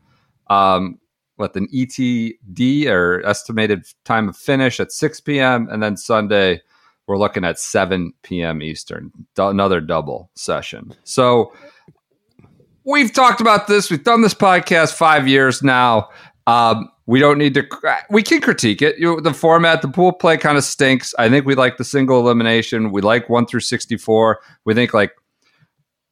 Um, 0.49 0.99
what 1.37 1.57
an 1.57 1.69
ETD 1.75 2.87
or 2.87 3.25
estimated 3.25 3.87
time 4.05 4.29
of 4.29 4.37
finish 4.37 4.79
at 4.79 4.93
6 4.93 5.21
p.m. 5.23 5.67
and 5.71 5.83
then 5.83 5.97
Sunday 5.97 6.61
we're 7.07 7.17
looking 7.17 7.45
at 7.45 7.59
7 7.59 8.13
p.m. 8.23 8.63
Eastern, 8.63 9.11
D- 9.35 9.43
another 9.43 9.81
double 9.81 10.31
session. 10.35 10.95
So 11.03 11.53
we've 12.85 13.13
talked 13.13 13.41
about 13.41 13.67
this. 13.67 13.91
We've 13.91 14.05
done 14.05 14.21
this 14.21 14.35
podcast 14.35 14.95
five 14.95 15.27
years 15.27 15.63
now. 15.63 16.11
Um, 16.51 16.91
we 17.07 17.21
don't 17.21 17.39
need 17.39 17.55
to. 17.55 17.67
We 18.11 18.23
can 18.23 18.41
critique 18.41 18.83
it. 18.83 18.99
You 18.99 19.17
know, 19.17 19.21
the 19.21 19.35
format, 19.35 19.83
the 19.83 19.89
pool 19.89 20.13
play 20.13 20.37
kind 20.37 20.59
of 20.59 20.65
stinks. 20.65 21.15
I 21.19 21.29
think 21.29 21.47
we 21.47 21.55
like 21.55 21.77
the 21.77 21.85
single 21.85 22.21
elimination. 22.21 22.93
We 22.93 23.03
like 23.03 23.29
one 23.29 23.47
through 23.47 23.61
sixty-four. 23.61 24.41
We 24.65 24.75
think 24.75 24.95
like 24.95 25.13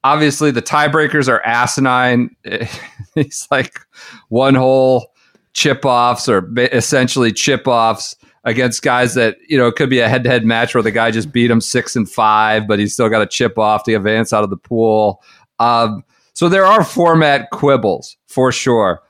obviously 0.05 0.51
the 0.51 0.63
tiebreakers 0.63 1.29
are 1.29 1.43
asinine. 1.45 2.35
It's 3.17 3.51
like 3.51 3.81
one 4.29 4.55
hole 4.55 5.13
chip 5.55 5.85
offs 5.85 6.29
or 6.29 6.49
essentially 6.57 7.33
chip 7.33 7.67
offs 7.67 8.15
against 8.45 8.83
guys 8.83 9.15
that 9.15 9.37
you 9.49 9.59
know 9.59 9.67
it 9.67 9.75
could 9.75 9.91
be 9.91 9.99
a 9.99 10.09
head-to-head 10.09 10.45
match 10.45 10.73
where 10.73 10.85
the 10.85 10.93
guy 10.93 11.11
just 11.11 11.33
beat 11.33 11.51
him 11.51 11.61
six 11.61 11.97
and 11.97 12.09
five, 12.09 12.69
but 12.69 12.79
he's 12.79 12.95
still 12.95 13.09
got 13.09 13.23
a 13.23 13.27
chip 13.27 13.59
off 13.59 13.83
to 13.85 13.95
advance 13.95 14.33
out 14.33 14.45
of 14.45 14.51
the 14.51 14.57
pool. 14.57 15.21
Um, 15.59 16.05
so 16.33 16.49
there 16.49 16.65
are 16.65 16.85
format 16.85 17.51
quibbles 17.51 18.17
for 18.29 18.53
sure. 18.53 19.03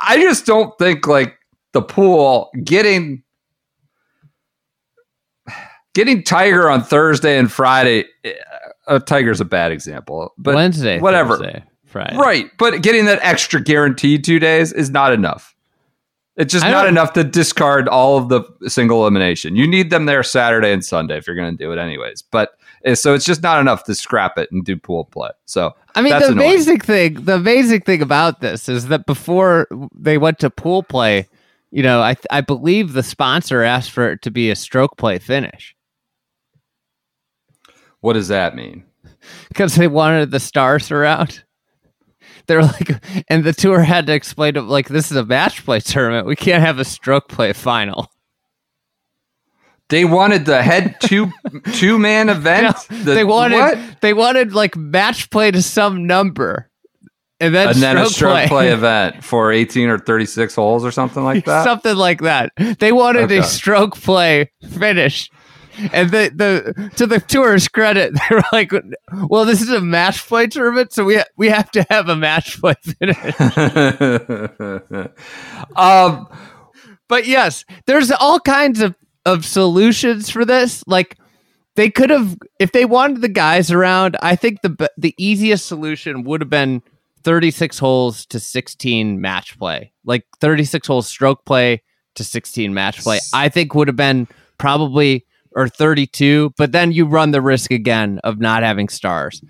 I 0.00 0.16
just 0.18 0.46
don't 0.46 0.76
think 0.78 1.06
like 1.06 1.38
the 1.72 1.82
pool 1.82 2.50
getting 2.62 3.22
getting 5.94 6.22
Tiger 6.22 6.70
on 6.70 6.82
Thursday 6.82 7.38
and 7.38 7.50
Friday. 7.50 8.04
Uh, 8.86 8.98
Tiger's 9.00 9.40
a 9.40 9.44
bad 9.44 9.72
example, 9.72 10.32
but 10.38 10.54
Wednesday, 10.54 11.00
whatever. 11.00 11.38
Thursday, 11.38 11.64
Friday. 11.86 12.16
Right, 12.16 12.50
but 12.58 12.82
getting 12.82 13.06
that 13.06 13.18
extra 13.22 13.60
guaranteed 13.60 14.24
two 14.24 14.38
days 14.38 14.72
is 14.72 14.90
not 14.90 15.12
enough. 15.12 15.54
It's 16.36 16.52
just 16.52 16.66
I 16.66 16.70
not 16.70 16.86
enough 16.86 17.14
to 17.14 17.24
discard 17.24 17.88
all 17.88 18.18
of 18.18 18.28
the 18.28 18.44
single 18.68 19.00
elimination. 19.00 19.56
You 19.56 19.66
need 19.66 19.88
them 19.88 20.04
there 20.04 20.22
Saturday 20.22 20.70
and 20.70 20.84
Sunday 20.84 21.16
if 21.16 21.26
you're 21.26 21.36
going 21.36 21.56
to 21.56 21.64
do 21.64 21.72
it 21.72 21.78
anyways. 21.78 22.20
But 22.20 22.50
Eh, 22.86 22.94
so 22.94 23.12
it's 23.12 23.26
just 23.26 23.42
not 23.42 23.60
enough 23.60 23.84
to 23.84 23.94
scrap 23.94 24.38
it 24.38 24.50
and 24.50 24.64
do 24.64 24.76
pool 24.76 25.04
play. 25.04 25.30
So 25.44 25.74
I 25.94 26.00
mean, 26.00 26.18
the 26.18 26.28
annoying. 26.28 26.38
basic 26.38 26.84
thing, 26.84 27.14
the 27.24 27.38
basic 27.38 27.84
thing 27.84 28.00
about 28.00 28.40
this 28.40 28.68
is 28.68 28.88
that 28.88 29.04
before 29.04 29.68
they 29.94 30.16
went 30.16 30.38
to 30.38 30.48
pool 30.48 30.82
play, 30.82 31.28
you 31.70 31.82
know, 31.82 32.00
I 32.00 32.16
I 32.30 32.40
believe 32.40 32.94
the 32.94 33.02
sponsor 33.02 33.62
asked 33.62 33.90
for 33.90 34.10
it 34.10 34.22
to 34.22 34.30
be 34.30 34.50
a 34.50 34.56
stroke 34.56 34.96
play 34.96 35.18
finish 35.18 35.76
what 38.06 38.12
does 38.12 38.28
that 38.28 38.54
mean? 38.54 38.84
because 39.48 39.74
they 39.74 39.88
wanted 39.88 40.30
the 40.30 40.40
stars 40.40 40.90
around. 40.90 41.42
They're 42.46 42.62
like, 42.62 42.90
and 43.28 43.42
the 43.42 43.52
tour 43.52 43.80
had 43.80 44.06
to 44.06 44.14
explain 44.14 44.54
to 44.54 44.62
like, 44.62 44.88
this 44.88 45.10
is 45.10 45.16
a 45.16 45.24
match 45.24 45.64
play 45.64 45.80
tournament. 45.80 46.28
We 46.28 46.36
can't 46.36 46.62
have 46.62 46.78
a 46.78 46.84
stroke 46.84 47.28
play 47.28 47.52
final. 47.52 48.08
They 49.88 50.04
wanted 50.04 50.46
the 50.46 50.62
head 50.62 50.96
two 51.00 51.30
two 51.74 51.98
man 51.98 52.28
event. 52.28 52.76
The- 52.88 53.14
they 53.14 53.24
wanted, 53.24 53.58
what? 53.58 53.78
they 54.00 54.12
wanted 54.14 54.52
like 54.52 54.76
match 54.76 55.30
play 55.30 55.50
to 55.52 55.62
some 55.62 56.06
number, 56.06 56.68
and 57.38 57.54
then 57.54 57.68
and 57.68 57.76
then 57.78 57.96
a 57.98 58.06
stroke 58.06 58.32
play. 58.32 58.48
play 58.48 58.68
event 58.72 59.22
for 59.22 59.52
18 59.52 59.88
or 59.88 59.98
36 59.98 60.54
holes 60.56 60.84
or 60.84 60.90
something 60.90 61.22
like 61.22 61.44
that. 61.44 61.64
something 61.70 61.94
like 61.96 62.22
that. 62.22 62.50
They 62.80 62.90
wanted 62.92 63.24
Okay. 63.24 63.38
a 63.38 63.42
stroke 63.44 63.94
play 63.96 64.50
finish. 64.76 65.30
And 65.92 66.10
the, 66.10 66.32
the 66.34 66.90
to 66.96 67.06
the 67.06 67.20
tour's 67.20 67.68
credit, 67.68 68.14
they 68.30 68.34
were 68.34 68.42
like, 68.50 68.72
"Well, 69.28 69.44
this 69.44 69.60
is 69.60 69.68
a 69.68 69.80
match 69.82 70.26
play 70.26 70.46
tournament, 70.46 70.94
so 70.94 71.04
we 71.04 71.16
ha- 71.16 71.24
we 71.36 71.48
have 71.50 71.70
to 71.72 71.84
have 71.90 72.08
a 72.08 72.16
match 72.16 72.58
play 72.60 72.74
finish." 72.82 73.16
um, 75.76 76.28
but 77.08 77.26
yes, 77.26 77.64
there's 77.86 78.10
all 78.10 78.40
kinds 78.40 78.80
of 78.80 78.94
of 79.26 79.44
solutions 79.44 80.30
for 80.30 80.46
this. 80.46 80.82
Like 80.86 81.18
they 81.74 81.90
could 81.90 82.08
have, 82.08 82.38
if 82.58 82.72
they 82.72 82.86
wanted 82.86 83.20
the 83.20 83.28
guys 83.28 83.70
around, 83.70 84.16
I 84.22 84.36
think 84.36 84.62
the 84.62 84.90
the 84.96 85.14
easiest 85.18 85.66
solution 85.66 86.22
would 86.24 86.40
have 86.40 86.48
been 86.48 86.82
36 87.24 87.78
holes 87.78 88.24
to 88.26 88.40
16 88.40 89.20
match 89.20 89.58
play, 89.58 89.92
like 90.04 90.24
36 90.40 90.86
holes 90.86 91.06
stroke 91.06 91.44
play 91.44 91.82
to 92.14 92.24
16 92.24 92.72
match 92.72 93.02
play. 93.02 93.18
I 93.34 93.48
think 93.50 93.74
would 93.74 93.88
have 93.88 93.96
been 93.96 94.28
probably 94.58 95.26
or 95.54 95.68
32, 95.68 96.52
but 96.56 96.72
then 96.72 96.92
you 96.92 97.04
run 97.06 97.30
the 97.32 97.40
risk 97.42 97.70
again 97.70 98.20
of 98.24 98.38
not 98.38 98.62
having 98.62 98.88
stars. 98.88 99.42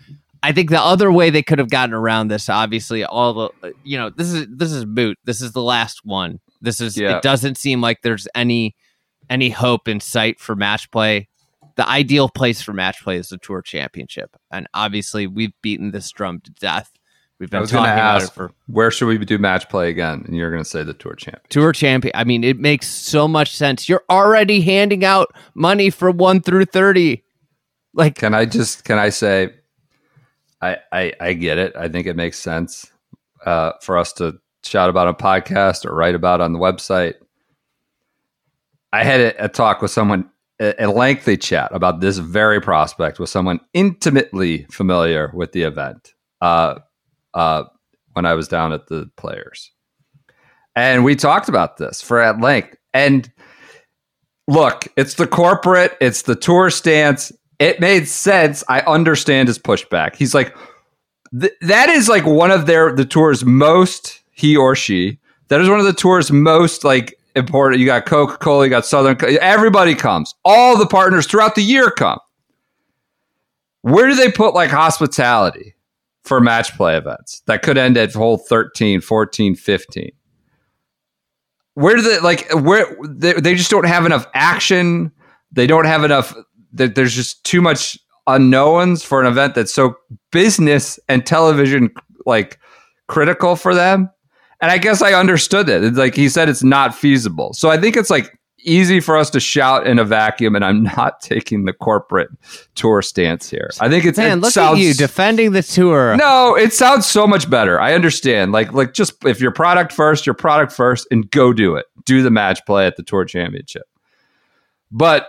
I 0.42 0.52
think 0.52 0.70
the 0.70 0.80
other 0.80 1.10
way 1.10 1.30
they 1.30 1.42
could 1.42 1.58
have 1.58 1.70
gotten 1.70 1.92
around 1.92 2.28
this, 2.28 2.48
obviously, 2.48 3.04
all 3.04 3.34
the 3.62 3.72
you 3.84 3.98
know, 3.98 4.10
this 4.10 4.32
is 4.32 4.46
this 4.50 4.72
is 4.72 4.86
moot. 4.86 5.18
This 5.24 5.40
is 5.40 5.52
the 5.52 5.62
last 5.62 6.00
one. 6.04 6.38
This 6.60 6.80
is 6.80 6.96
Yeah. 6.96 7.16
it 7.16 7.22
doesn't 7.22 7.56
seem 7.58 7.80
like 7.80 8.02
there's 8.02 8.26
any 8.34 8.74
any 9.28 9.50
hope 9.50 9.88
in 9.88 10.00
sight 10.00 10.40
for 10.40 10.54
match 10.56 10.90
play. 10.90 11.28
The 11.76 11.88
ideal 11.88 12.28
place 12.28 12.62
for 12.62 12.72
match 12.72 13.02
play 13.02 13.18
is 13.18 13.28
the 13.28 13.38
tour 13.38 13.60
championship. 13.62 14.36
And 14.50 14.66
obviously 14.72 15.26
we've 15.26 15.52
beaten 15.62 15.90
this 15.90 16.10
drum 16.10 16.40
to 16.40 16.50
death. 16.52 16.90
We've 17.38 17.52
I 17.52 17.58
been 17.58 17.68
talking 17.68 17.84
to 17.84 17.92
about 17.92 18.22
it 18.22 18.24
ask, 18.24 18.32
for 18.32 18.50
where 18.66 18.90
should 18.90 19.08
we 19.08 19.18
do 19.18 19.36
match 19.36 19.68
play 19.68 19.90
again? 19.90 20.22
And 20.26 20.34
you're 20.34 20.50
going 20.50 20.62
to 20.62 20.68
say 20.68 20.82
the 20.84 20.94
tour 20.94 21.14
champ. 21.14 21.46
tour 21.50 21.72
champion. 21.72 22.12
I 22.14 22.24
mean, 22.24 22.42
it 22.42 22.58
makes 22.58 22.86
so 22.88 23.28
much 23.28 23.54
sense. 23.54 23.90
You're 23.90 24.04
already 24.08 24.62
handing 24.62 25.04
out 25.04 25.34
money 25.54 25.90
for 25.90 26.10
one 26.10 26.40
through 26.40 26.64
thirty. 26.64 27.24
Like 27.92 28.14
Can 28.14 28.32
I 28.32 28.46
just 28.46 28.84
can 28.84 28.98
I 28.98 29.10
say, 29.10 29.50
I 30.62 30.78
I, 30.90 31.12
I 31.20 31.32
get 31.34 31.58
it. 31.58 31.76
I 31.76 31.88
think 31.88 32.06
it 32.06 32.16
makes 32.16 32.38
sense 32.38 32.90
uh, 33.44 33.72
for 33.82 33.98
us 33.98 34.14
to 34.14 34.38
shout 34.64 34.88
about 34.88 35.06
on 35.06 35.14
a 35.14 35.16
podcast 35.16 35.84
or 35.84 35.94
write 35.94 36.14
about 36.14 36.40
on 36.40 36.54
the 36.54 36.58
website. 36.58 37.16
I 38.96 39.04
had 39.04 39.20
a, 39.20 39.44
a 39.44 39.48
talk 39.48 39.82
with 39.82 39.90
someone, 39.90 40.30
a, 40.58 40.74
a 40.84 40.88
lengthy 40.88 41.36
chat 41.36 41.70
about 41.74 42.00
this 42.00 42.16
very 42.16 42.60
prospect 42.62 43.18
with 43.18 43.28
someone 43.28 43.60
intimately 43.74 44.64
familiar 44.70 45.30
with 45.34 45.52
the 45.52 45.62
event. 45.62 46.14
Uh, 46.40 46.76
uh, 47.34 47.64
when 48.14 48.24
I 48.24 48.32
was 48.32 48.48
down 48.48 48.72
at 48.72 48.86
the 48.86 49.10
Players, 49.16 49.70
and 50.74 51.04
we 51.04 51.14
talked 51.14 51.50
about 51.50 51.76
this 51.76 52.00
for 52.00 52.18
at 52.18 52.40
length. 52.40 52.76
And 52.94 53.30
look, 54.48 54.88
it's 54.96 55.14
the 55.14 55.26
corporate, 55.26 55.94
it's 56.00 56.22
the 56.22 56.34
tour 56.34 56.70
stance. 56.70 57.30
It 57.58 57.78
made 57.80 58.08
sense. 58.08 58.64
I 58.68 58.80
understand 58.80 59.48
his 59.48 59.58
pushback. 59.58 60.16
He's 60.16 60.34
like, 60.34 60.56
th- 61.38 61.52
that 61.60 61.90
is 61.90 62.08
like 62.08 62.24
one 62.24 62.50
of 62.50 62.64
their 62.64 62.94
the 62.94 63.04
tour's 63.04 63.44
most 63.44 64.22
he 64.30 64.56
or 64.56 64.74
she. 64.74 65.18
That 65.48 65.60
is 65.60 65.68
one 65.68 65.80
of 65.80 65.86
the 65.86 65.92
tour's 65.92 66.30
most 66.30 66.84
like 66.84 67.15
important. 67.36 67.80
You 67.80 67.86
got 67.86 68.06
Coca 68.06 68.38
Cola, 68.38 68.64
you 68.64 68.70
got 68.70 68.84
Southern. 68.86 69.16
Everybody 69.40 69.94
comes. 69.94 70.34
All 70.44 70.76
the 70.76 70.86
partners 70.86 71.26
throughout 71.26 71.54
the 71.54 71.62
year 71.62 71.90
come. 71.90 72.18
Where 73.82 74.08
do 74.08 74.14
they 74.14 74.30
put 74.30 74.54
like 74.54 74.70
hospitality 74.70 75.74
for 76.24 76.40
match 76.40 76.76
play 76.76 76.96
events 76.96 77.42
that 77.46 77.62
could 77.62 77.78
end 77.78 77.96
at 77.96 78.12
hole 78.12 78.38
13, 78.38 79.00
14, 79.00 79.54
15? 79.54 80.10
Where 81.74 81.94
do 81.96 82.02
they 82.02 82.18
like 82.20 82.48
where 82.52 82.86
they, 83.06 83.34
they 83.34 83.54
just 83.54 83.70
don't 83.70 83.86
have 83.86 84.06
enough 84.06 84.26
action? 84.34 85.12
They 85.52 85.66
don't 85.66 85.84
have 85.84 86.04
enough 86.04 86.34
there- 86.72 86.88
there's 86.88 87.14
just 87.14 87.44
too 87.44 87.60
much 87.60 87.98
unknowns 88.26 89.04
for 89.04 89.20
an 89.20 89.26
event 89.26 89.54
that's 89.54 89.72
so 89.72 89.94
business 90.32 90.98
and 91.08 91.24
television 91.24 91.90
like 92.24 92.58
critical 93.08 93.54
for 93.56 93.74
them. 93.74 94.10
And 94.60 94.70
I 94.70 94.78
guess 94.78 95.02
I 95.02 95.12
understood 95.12 95.68
it. 95.68 95.84
It's 95.84 95.98
like 95.98 96.14
he 96.14 96.28
said 96.28 96.48
it's 96.48 96.62
not 96.62 96.94
feasible. 96.94 97.52
So 97.52 97.70
I 97.70 97.78
think 97.78 97.96
it's 97.96 98.10
like 98.10 98.38
easy 98.66 99.00
for 99.00 99.16
us 99.16 99.30
to 99.30 99.40
shout 99.40 99.86
in 99.86 99.98
a 99.98 100.04
vacuum 100.04 100.56
and 100.56 100.64
I'm 100.64 100.82
not 100.96 101.20
taking 101.20 101.64
the 101.64 101.72
corporate 101.72 102.30
tour 102.74 103.00
stance 103.02 103.48
here. 103.48 103.70
I 103.80 103.88
think 103.88 104.04
it's 104.04 104.18
man, 104.18 104.38
it 104.38 104.40
look 104.40 104.52
sounds, 104.52 104.78
at 104.78 104.82
you 104.82 104.94
defending 104.94 105.52
the 105.52 105.62
tour. 105.62 106.16
No, 106.16 106.56
it 106.56 106.72
sounds 106.72 107.06
so 107.06 107.26
much 107.26 107.48
better. 107.48 107.80
I 107.80 107.94
understand. 107.94 108.52
Like 108.52 108.72
like 108.72 108.92
just 108.92 109.24
if 109.24 109.40
your 109.40 109.52
product 109.52 109.92
first, 109.92 110.26
your 110.26 110.34
product 110.34 110.72
first 110.72 111.06
and 111.10 111.30
go 111.30 111.52
do 111.52 111.76
it. 111.76 111.86
Do 112.04 112.22
the 112.22 112.30
match 112.30 112.64
play 112.66 112.86
at 112.86 112.96
the 112.96 113.02
tour 113.02 113.24
championship. 113.24 113.84
But 114.90 115.28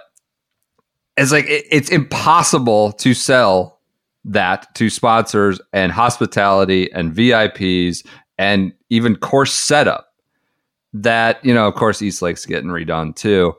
it's 1.16 1.32
like 1.32 1.46
it, 1.46 1.66
it's 1.72 1.90
impossible 1.90 2.92
to 2.94 3.14
sell 3.14 3.80
that 4.26 4.74
to 4.76 4.90
sponsors 4.90 5.60
and 5.72 5.92
hospitality 5.92 6.92
and 6.92 7.14
VIPs 7.14 8.06
and 8.38 8.74
even 8.90 9.16
course 9.16 9.54
setup 9.54 10.08
that 10.94 11.44
you 11.44 11.54
know 11.54 11.68
of 11.68 11.76
course 11.76 12.02
east 12.02 12.22
lake's 12.22 12.46
getting 12.46 12.70
redone 12.70 13.16
too 13.16 13.54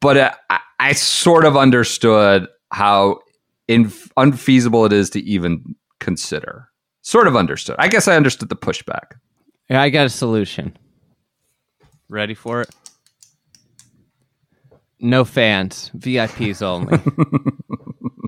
but 0.00 0.16
uh, 0.16 0.32
I, 0.50 0.60
I 0.80 0.92
sort 0.92 1.44
of 1.44 1.56
understood 1.56 2.48
how 2.72 3.20
inf- 3.68 4.10
unfeasible 4.16 4.84
it 4.84 4.92
is 4.92 5.10
to 5.10 5.20
even 5.20 5.74
consider 6.00 6.68
sort 7.02 7.26
of 7.26 7.36
understood 7.36 7.76
i 7.78 7.88
guess 7.88 8.08
i 8.08 8.16
understood 8.16 8.48
the 8.48 8.56
pushback 8.56 9.18
Yeah, 9.70 9.82
I 9.82 9.90
got 9.90 10.06
a 10.06 10.10
solution. 10.10 10.76
Ready 12.08 12.34
for 12.34 12.60
it? 12.62 12.70
No 15.00 15.24
fans, 15.24 15.90
VIPs 15.96 16.62
only. 16.62 16.98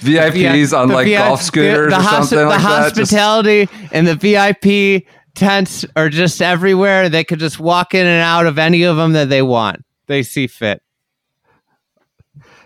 vips 0.00 0.78
on 0.78 0.88
The 0.88 0.94
like 0.94 1.06
VIP 1.06 1.18
golf 1.18 1.42
scooters 1.42 1.92
the, 1.92 1.98
or 1.98 2.02
hospi- 2.02 2.10
something 2.10 2.38
the 2.38 2.46
like 2.46 2.60
that 2.62 2.94
Just- 2.94 3.12
hospitality 3.12 3.68
and 3.92 4.06
the 4.06 4.14
VIP 4.16 5.06
tents 5.34 5.84
are 5.96 6.08
just 6.08 6.40
everywhere. 6.42 7.08
They 7.08 7.24
could 7.24 7.38
just 7.40 7.58
walk 7.58 7.94
in 7.94 8.06
and 8.06 8.22
out 8.22 8.46
of 8.46 8.58
any 8.58 8.82
of 8.84 8.96
them 8.96 9.12
that 9.12 9.28
they 9.28 9.42
want. 9.42 9.84
They 10.06 10.22
see 10.22 10.46
fit. 10.46 10.82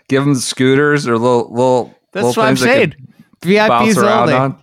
Give 0.09 0.25
them 0.25 0.35
scooters 0.35 1.07
or 1.07 1.19
little 1.19 1.51
little. 1.53 1.95
That's 2.13 2.25
little 2.27 2.43
what 2.43 2.49
I'm 2.49 2.55
they 2.55 2.61
saying. 2.61 2.95
VIPs 3.43 4.03
only. 4.03 4.35
on. 4.35 4.59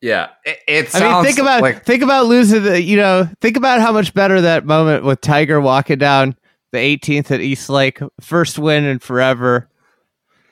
Yeah, 0.00 0.28
it, 0.44 0.58
it 0.68 0.94
I 0.94 1.00
mean, 1.00 1.24
think 1.24 1.38
about 1.38 1.62
like 1.62 1.84
think 1.84 2.02
about 2.02 2.26
losing 2.26 2.62
the. 2.62 2.80
You 2.80 2.96
know, 2.96 3.28
think 3.40 3.56
about 3.56 3.80
how 3.80 3.92
much 3.92 4.14
better 4.14 4.40
that 4.40 4.64
moment 4.64 5.04
with 5.04 5.20
Tiger 5.20 5.60
walking 5.60 5.98
down 5.98 6.36
the 6.72 6.78
18th 6.78 7.30
at 7.30 7.40
East 7.40 7.68
Lake, 7.68 7.98
first 8.20 8.58
win 8.58 8.84
in 8.84 8.98
forever. 8.98 9.68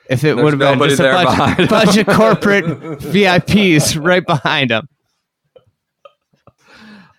If 0.09 0.23
it 0.23 0.35
would 0.35 0.53
have 0.53 0.59
been 0.59 0.89
just 0.89 0.99
a 0.99 1.11
bunch, 1.11 1.69
bunch 1.69 1.97
of 1.97 2.07
corporate 2.15 2.65
VIPs 2.65 4.03
right 4.03 4.25
behind 4.25 4.71
him. 4.71 4.87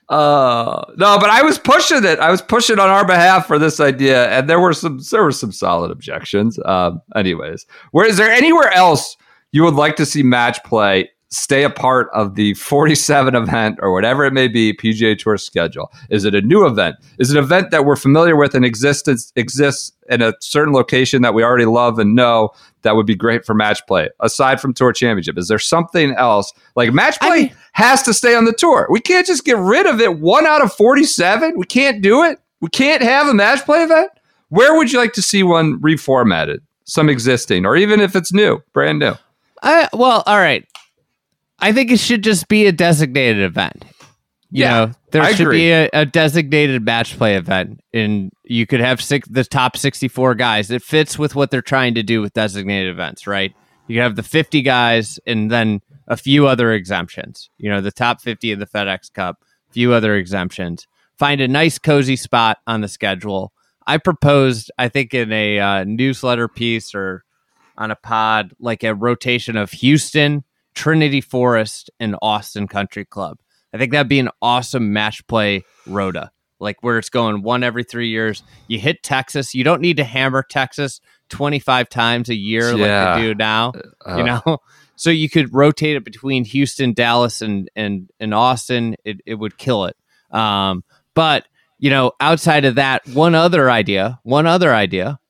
Uh, 0.08 0.84
no, 0.96 1.18
but 1.18 1.28
I 1.28 1.42
was 1.42 1.58
pushing 1.58 2.04
it. 2.04 2.18
I 2.18 2.30
was 2.30 2.40
pushing 2.40 2.78
on 2.78 2.88
our 2.88 3.06
behalf 3.06 3.46
for 3.46 3.58
this 3.58 3.78
idea, 3.78 4.30
and 4.30 4.48
there 4.48 4.58
were 4.58 4.72
some 4.72 5.00
there 5.10 5.22
were 5.22 5.32
some 5.32 5.52
solid 5.52 5.90
objections. 5.90 6.58
Um, 6.64 7.02
anyways, 7.14 7.66
where 7.90 8.06
is 8.06 8.16
there 8.16 8.30
anywhere 8.30 8.72
else 8.72 9.16
you 9.52 9.62
would 9.64 9.74
like 9.74 9.96
to 9.96 10.06
see 10.06 10.22
match 10.22 10.62
play 10.64 11.10
stay 11.30 11.62
a 11.62 11.70
part 11.70 12.08
of 12.14 12.34
the 12.34 12.54
47 12.54 13.34
event 13.34 13.78
or 13.82 13.92
whatever 13.92 14.24
it 14.24 14.32
may 14.32 14.48
be 14.48 14.72
PGA 14.72 15.18
Tour 15.18 15.36
schedule? 15.36 15.92
Is 16.10 16.24
it 16.24 16.34
a 16.34 16.40
new 16.40 16.66
event? 16.66 16.96
Is 17.18 17.30
it 17.30 17.38
an 17.38 17.44
event 17.44 17.70
that 17.70 17.84
we're 17.84 17.96
familiar 17.96 18.36
with 18.36 18.54
and 18.54 18.64
existence 18.64 19.32
exists 19.36 19.92
in 20.08 20.22
a 20.22 20.32
certain 20.40 20.72
location 20.72 21.22
that 21.22 21.34
we 21.34 21.42
already 21.42 21.66
love 21.66 21.98
and 21.98 22.14
know 22.14 22.50
that 22.82 22.96
would 22.96 23.06
be 23.06 23.14
great 23.14 23.44
for 23.44 23.54
match 23.54 23.80
play 23.86 24.08
aside 24.20 24.60
from 24.60 24.72
Tour 24.74 24.92
Championship? 24.92 25.38
Is 25.38 25.48
there 25.48 25.58
something 25.58 26.14
else 26.14 26.52
like 26.76 26.92
match 26.92 27.16
I 27.20 27.26
play? 27.26 27.42
mean- 27.42 27.56
has 27.72 28.02
to 28.02 28.12
stay 28.14 28.34
on 28.34 28.44
the 28.44 28.52
tour. 28.52 28.88
We 28.90 29.00
can't 29.00 29.26
just 29.26 29.44
get 29.44 29.56
rid 29.56 29.86
of 29.86 30.00
it. 30.00 30.18
One 30.18 30.46
out 30.46 30.62
of 30.62 30.72
47. 30.72 31.54
We 31.56 31.64
can't 31.64 32.02
do 32.02 32.24
it. 32.24 32.40
We 32.60 32.68
can't 32.70 33.02
have 33.02 33.28
a 33.28 33.34
match 33.34 33.64
play 33.64 33.84
event. 33.84 34.10
Where 34.48 34.76
would 34.76 34.90
you 34.90 34.98
like 34.98 35.12
to 35.12 35.22
see 35.22 35.42
one 35.44 35.80
reformatted? 35.80 36.58
Some 36.84 37.08
existing, 37.08 37.66
or 37.66 37.76
even 37.76 38.00
if 38.00 38.16
it's 38.16 38.32
new, 38.32 38.62
brand 38.72 38.98
new. 38.98 39.12
I 39.62 39.88
well, 39.92 40.22
all 40.26 40.38
right. 40.38 40.66
I 41.58 41.72
think 41.72 41.90
it 41.90 41.98
should 42.00 42.24
just 42.24 42.48
be 42.48 42.66
a 42.66 42.72
designated 42.72 43.42
event. 43.42 43.84
You 44.50 44.64
Yeah, 44.64 44.70
know, 44.86 44.92
there 45.10 45.22
I 45.22 45.32
should 45.32 45.46
agree. 45.46 45.58
be 45.58 45.70
a, 45.72 45.90
a 45.92 46.06
designated 46.06 46.82
match 46.84 47.16
play 47.18 47.36
event, 47.36 47.80
and 47.92 48.32
you 48.44 48.66
could 48.66 48.80
have 48.80 49.02
six, 49.02 49.28
the 49.28 49.44
top 49.44 49.76
sixty-four 49.76 50.34
guys. 50.36 50.70
It 50.70 50.82
fits 50.82 51.18
with 51.18 51.34
what 51.34 51.50
they're 51.50 51.60
trying 51.62 51.94
to 51.96 52.02
do 52.02 52.22
with 52.22 52.32
designated 52.32 52.90
events, 52.90 53.26
right? 53.26 53.54
You 53.88 54.00
have 54.00 54.16
the 54.16 54.22
fifty 54.22 54.62
guys, 54.62 55.18
and 55.26 55.50
then 55.50 55.80
a 56.06 56.16
few 56.16 56.46
other 56.46 56.72
exemptions. 56.72 57.50
You 57.58 57.68
know, 57.70 57.80
the 57.82 57.92
top 57.92 58.22
fifty 58.22 58.52
of 58.52 58.58
the 58.58 58.66
FedEx 58.66 59.12
Cup, 59.12 59.36
a 59.68 59.72
few 59.72 59.92
other 59.92 60.14
exemptions. 60.16 60.86
Find 61.18 61.40
a 61.40 61.48
nice, 61.48 61.78
cozy 61.78 62.16
spot 62.16 62.58
on 62.66 62.80
the 62.80 62.88
schedule. 62.88 63.52
I 63.86 63.98
proposed, 63.98 64.70
I 64.78 64.88
think, 64.88 65.12
in 65.14 65.32
a 65.32 65.58
uh, 65.58 65.84
newsletter 65.84 66.48
piece 66.48 66.94
or 66.94 67.24
on 67.76 67.90
a 67.90 67.96
pod 67.96 68.52
like 68.60 68.82
a 68.82 68.94
rotation 68.94 69.56
of 69.56 69.70
Houston, 69.72 70.44
Trinity 70.74 71.20
Forest, 71.20 71.90
and 72.00 72.16
Austin 72.22 72.68
Country 72.68 73.04
Club. 73.04 73.38
I 73.72 73.78
think 73.78 73.92
that'd 73.92 74.08
be 74.08 74.18
an 74.18 74.30
awesome 74.40 74.92
match 74.92 75.26
play 75.26 75.64
rota, 75.86 76.30
like 76.58 76.82
where 76.82 76.98
it's 76.98 77.10
going 77.10 77.42
one 77.42 77.62
every 77.62 77.84
three 77.84 78.08
years. 78.08 78.42
You 78.66 78.78
hit 78.78 79.02
Texas. 79.02 79.54
You 79.54 79.64
don't 79.64 79.80
need 79.82 79.98
to 79.98 80.04
hammer 80.04 80.42
Texas 80.48 81.00
25 81.30 81.88
times 81.88 82.28
a 82.30 82.34
year 82.34 82.74
Yeah. 82.76 83.12
like 83.12 83.20
they 83.20 83.28
do 83.28 83.34
now, 83.34 83.72
Uh, 84.06 84.16
you 84.16 84.24
know? 84.24 84.58
So 85.00 85.10
you 85.10 85.30
could 85.30 85.54
rotate 85.54 85.94
it 85.94 86.04
between 86.04 86.44
Houston, 86.44 86.92
Dallas, 86.92 87.40
and 87.40 87.70
and 87.76 88.10
and 88.18 88.34
Austin. 88.34 88.96
It 89.04 89.18
it 89.26 89.36
would 89.36 89.56
kill 89.56 89.84
it. 89.84 89.96
Um, 90.32 90.82
but 91.14 91.46
you 91.78 91.88
know, 91.88 92.10
outside 92.18 92.64
of 92.64 92.74
that, 92.74 93.06
one 93.06 93.36
other 93.36 93.70
idea, 93.70 94.18
one 94.24 94.44
other 94.48 94.74
idea. 94.74 95.20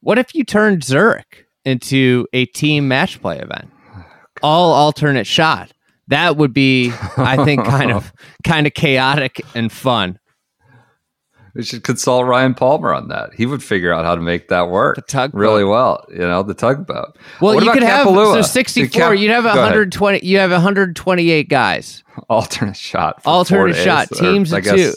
What 0.00 0.18
if 0.18 0.34
you 0.34 0.42
turned 0.42 0.82
Zurich 0.82 1.46
into 1.64 2.26
a 2.32 2.46
team 2.46 2.88
match 2.88 3.22
play 3.22 3.38
event? 3.38 3.70
All 4.42 4.72
alternate 4.72 5.28
shot. 5.28 5.70
That 6.08 6.36
would 6.36 6.52
be, 6.52 6.92
I 7.16 7.44
think, 7.44 7.64
kind 7.66 7.92
of 7.92 8.12
kind 8.44 8.66
of 8.66 8.74
chaotic 8.74 9.40
and 9.54 9.70
fun. 9.70 10.18
We 11.54 11.62
should 11.64 11.84
consult 11.84 12.24
Ryan 12.24 12.54
Palmer 12.54 12.94
on 12.94 13.08
that. 13.08 13.34
He 13.34 13.44
would 13.44 13.62
figure 13.62 13.92
out 13.92 14.06
how 14.06 14.14
to 14.14 14.22
make 14.22 14.48
that 14.48 14.70
work 14.70 14.96
The 14.96 15.02
tugboat. 15.02 15.38
really 15.38 15.64
well. 15.64 16.02
You 16.10 16.20
know, 16.20 16.42
the 16.42 16.54
tugboat. 16.54 17.18
Well, 17.42 17.54
What 17.56 17.64
you 17.64 17.72
could 17.72 17.82
have 17.82 18.06
Kapalua? 18.06 18.36
so 18.36 18.42
64. 18.42 18.88
Cap- 19.10 19.18
you'd 19.18 19.30
have 19.30 19.44
Go 19.44 19.50
120. 19.60 20.24
You 20.26 20.38
have 20.38 20.50
128 20.50 21.48
guys. 21.50 22.02
alternate 22.30 22.74
shot. 22.76 23.20
Alternate 23.26 23.58
four 23.58 23.68
days, 23.68 23.84
shot, 23.84 24.08
teams 24.10 24.50
of 24.52 24.64
guess 24.64 24.96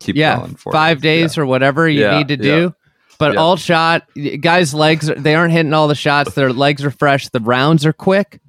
Keep 0.00 0.14
yeah, 0.14 0.38
going. 0.38 0.54
four 0.54 0.72
five 0.72 1.00
days 1.00 1.36
Yeah. 1.36 1.42
or 1.42 1.46
whatever 1.46 1.88
you 1.88 2.02
Yeah, 2.02 2.18
need 2.18 2.28
to 2.28 2.34
yeah. 2.36 2.42
do. 2.42 2.74
But 3.18 3.32
Yeah. 3.34 3.40
all 3.40 3.56
shot 3.56 4.04
guys' 4.40 4.72
legs 4.72 5.10
they 5.16 5.34
aren't 5.34 5.52
hitting 5.52 5.74
all 5.74 5.88
the 5.88 5.96
shots. 5.96 6.34
Their 6.34 6.52
legs 6.52 6.84
are 6.84 6.92
fresh. 6.92 7.28
The 7.30 7.40
rounds 7.40 7.84
are 7.84 7.92
quick, 7.92 8.40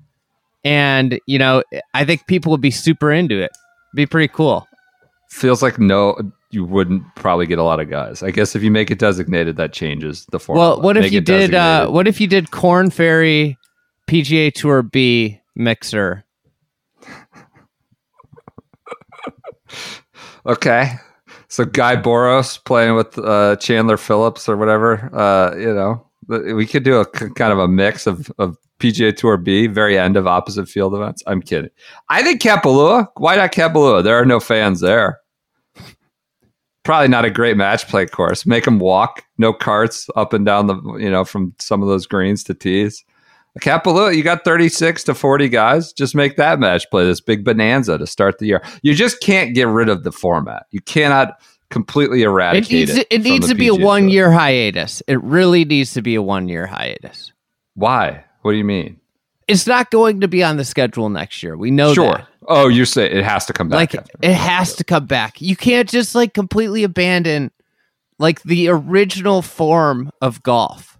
and 0.63 1.19
you 1.25 1.39
know 1.39 1.63
I 1.93 2.05
think 2.05 2.27
people 2.27 2.51
would 2.51 2.61
be 2.61 2.71
super 2.71 3.11
into 3.11 3.41
it. 3.41 3.51
Be 3.95 4.05
pretty 4.05 4.31
cool. 4.33 4.67
feels 5.29 5.61
like 5.61 5.79
no 5.79 6.17
you 6.51 6.65
wouldn't 6.65 7.03
probably 7.15 7.45
get 7.45 7.59
a 7.59 7.63
lot 7.63 7.79
of 7.79 7.87
guys 7.89 8.23
i 8.23 8.31
guess 8.31 8.55
if 8.55 8.63
you 8.63 8.71
make 8.71 8.89
it 8.89 8.97
designated 8.97 9.55
that 9.57 9.71
changes 9.73 10.25
the 10.31 10.39
formula 10.39 10.69
Well, 10.75 10.81
what 10.81 10.97
if 10.97 11.03
Make 11.03 11.11
you 11.11 11.21
did? 11.21 11.53
Uh, 11.53 11.87
what 11.89 12.07
if 12.07 12.19
you 12.19 12.25
did 12.27 12.49
Corn 12.49 12.89
Ferry 12.89 13.55
PGA 14.07 14.51
Tour 14.51 14.81
B 14.81 15.39
mixer? 15.55 16.25
okay 20.45 20.93
so 21.47 21.65
guy 21.65 21.95
boros 21.95 22.63
playing 22.63 22.95
with 22.95 23.17
uh, 23.19 23.55
chandler 23.57 23.97
phillips 23.97 24.47
or 24.49 24.57
whatever 24.57 25.13
uh, 25.15 25.55
you 25.55 25.73
know 25.73 26.05
we 26.27 26.65
could 26.65 26.83
do 26.83 26.99
a 26.99 27.05
kind 27.05 27.51
of 27.51 27.59
a 27.59 27.67
mix 27.67 28.07
of, 28.07 28.31
of 28.37 28.57
pga 28.79 29.15
tour 29.15 29.37
b 29.37 29.67
very 29.67 29.97
end 29.97 30.17
of 30.17 30.27
opposite 30.27 30.67
field 30.67 30.93
events 30.93 31.21
i'm 31.27 31.41
kidding 31.41 31.69
i 32.09 32.23
think 32.23 32.41
kapalua 32.41 33.07
why 33.17 33.35
not 33.35 33.51
kapalua 33.51 34.03
there 34.03 34.15
are 34.15 34.25
no 34.25 34.39
fans 34.39 34.79
there 34.79 35.19
probably 36.83 37.07
not 37.07 37.25
a 37.25 37.29
great 37.29 37.57
match 37.57 37.87
play 37.87 38.05
course 38.05 38.45
make 38.45 38.65
them 38.65 38.79
walk 38.79 39.23
no 39.37 39.53
carts 39.53 40.09
up 40.15 40.33
and 40.33 40.45
down 40.45 40.67
the 40.67 40.75
you 40.97 41.09
know 41.09 41.23
from 41.23 41.53
some 41.59 41.81
of 41.81 41.87
those 41.87 42.05
greens 42.05 42.43
to 42.43 42.53
tees 42.53 43.03
Kapalua, 43.59 44.15
you 44.15 44.23
got 44.23 44.43
36 44.43 45.03
to 45.05 45.13
40 45.13 45.49
guys. 45.49 45.91
Just 45.91 46.15
make 46.15 46.37
that 46.37 46.59
match 46.59 46.89
play 46.91 47.05
this 47.05 47.19
big 47.19 47.43
bonanza 47.43 47.97
to 47.97 48.07
start 48.07 48.37
the 48.39 48.45
year. 48.45 48.63
You 48.83 48.93
just 48.93 49.19
can't 49.21 49.53
get 49.53 49.67
rid 49.67 49.89
of 49.89 50.03
the 50.03 50.11
format. 50.11 50.65
You 50.71 50.81
cannot 50.81 51.41
completely 51.69 52.21
It 52.21 52.25
eradicate 52.25 52.71
needs 52.71 52.91
it. 52.91 53.07
it, 53.09 53.21
needs 53.21 53.47
to 53.47 53.55
be 53.55 53.67
a 53.67 53.75
one 53.75 54.09
year 54.09 54.31
hiatus. 54.31 55.01
It 55.07 55.21
really 55.23 55.65
needs 55.65 55.93
to 55.93 56.01
be 56.01 56.15
a 56.15 56.21
one 56.21 56.47
year 56.47 56.67
hiatus. 56.67 57.33
Why? 57.75 58.23
What 58.41 58.51
do 58.51 58.57
you 58.57 58.63
mean? 58.63 58.99
It's 59.47 59.65
not 59.65 59.89
going 59.89 60.21
to 60.21 60.27
be 60.27 60.43
on 60.43 60.57
the 60.57 60.65
schedule 60.65 61.09
next 61.09 61.41
year. 61.41 61.57
We 61.57 61.71
know 61.71 61.93
sure. 61.93 62.13
that. 62.13 62.27
Oh, 62.47 62.67
you 62.67 62.85
say 62.85 63.09
it 63.09 63.23
has 63.23 63.45
to 63.47 63.53
come 63.53 63.69
back. 63.69 63.93
like 63.93 64.07
it 64.21 64.33
has 64.33 64.75
to 64.75 64.83
come 64.83 65.05
back. 65.05 65.41
You 65.41 65.55
can't 65.55 65.89
just 65.89 66.15
like 66.15 66.33
completely 66.33 66.83
abandon 66.83 67.51
like 68.19 68.43
the 68.43 68.69
original 68.69 69.41
form 69.41 70.11
of 70.21 70.43
golf. 70.43 70.97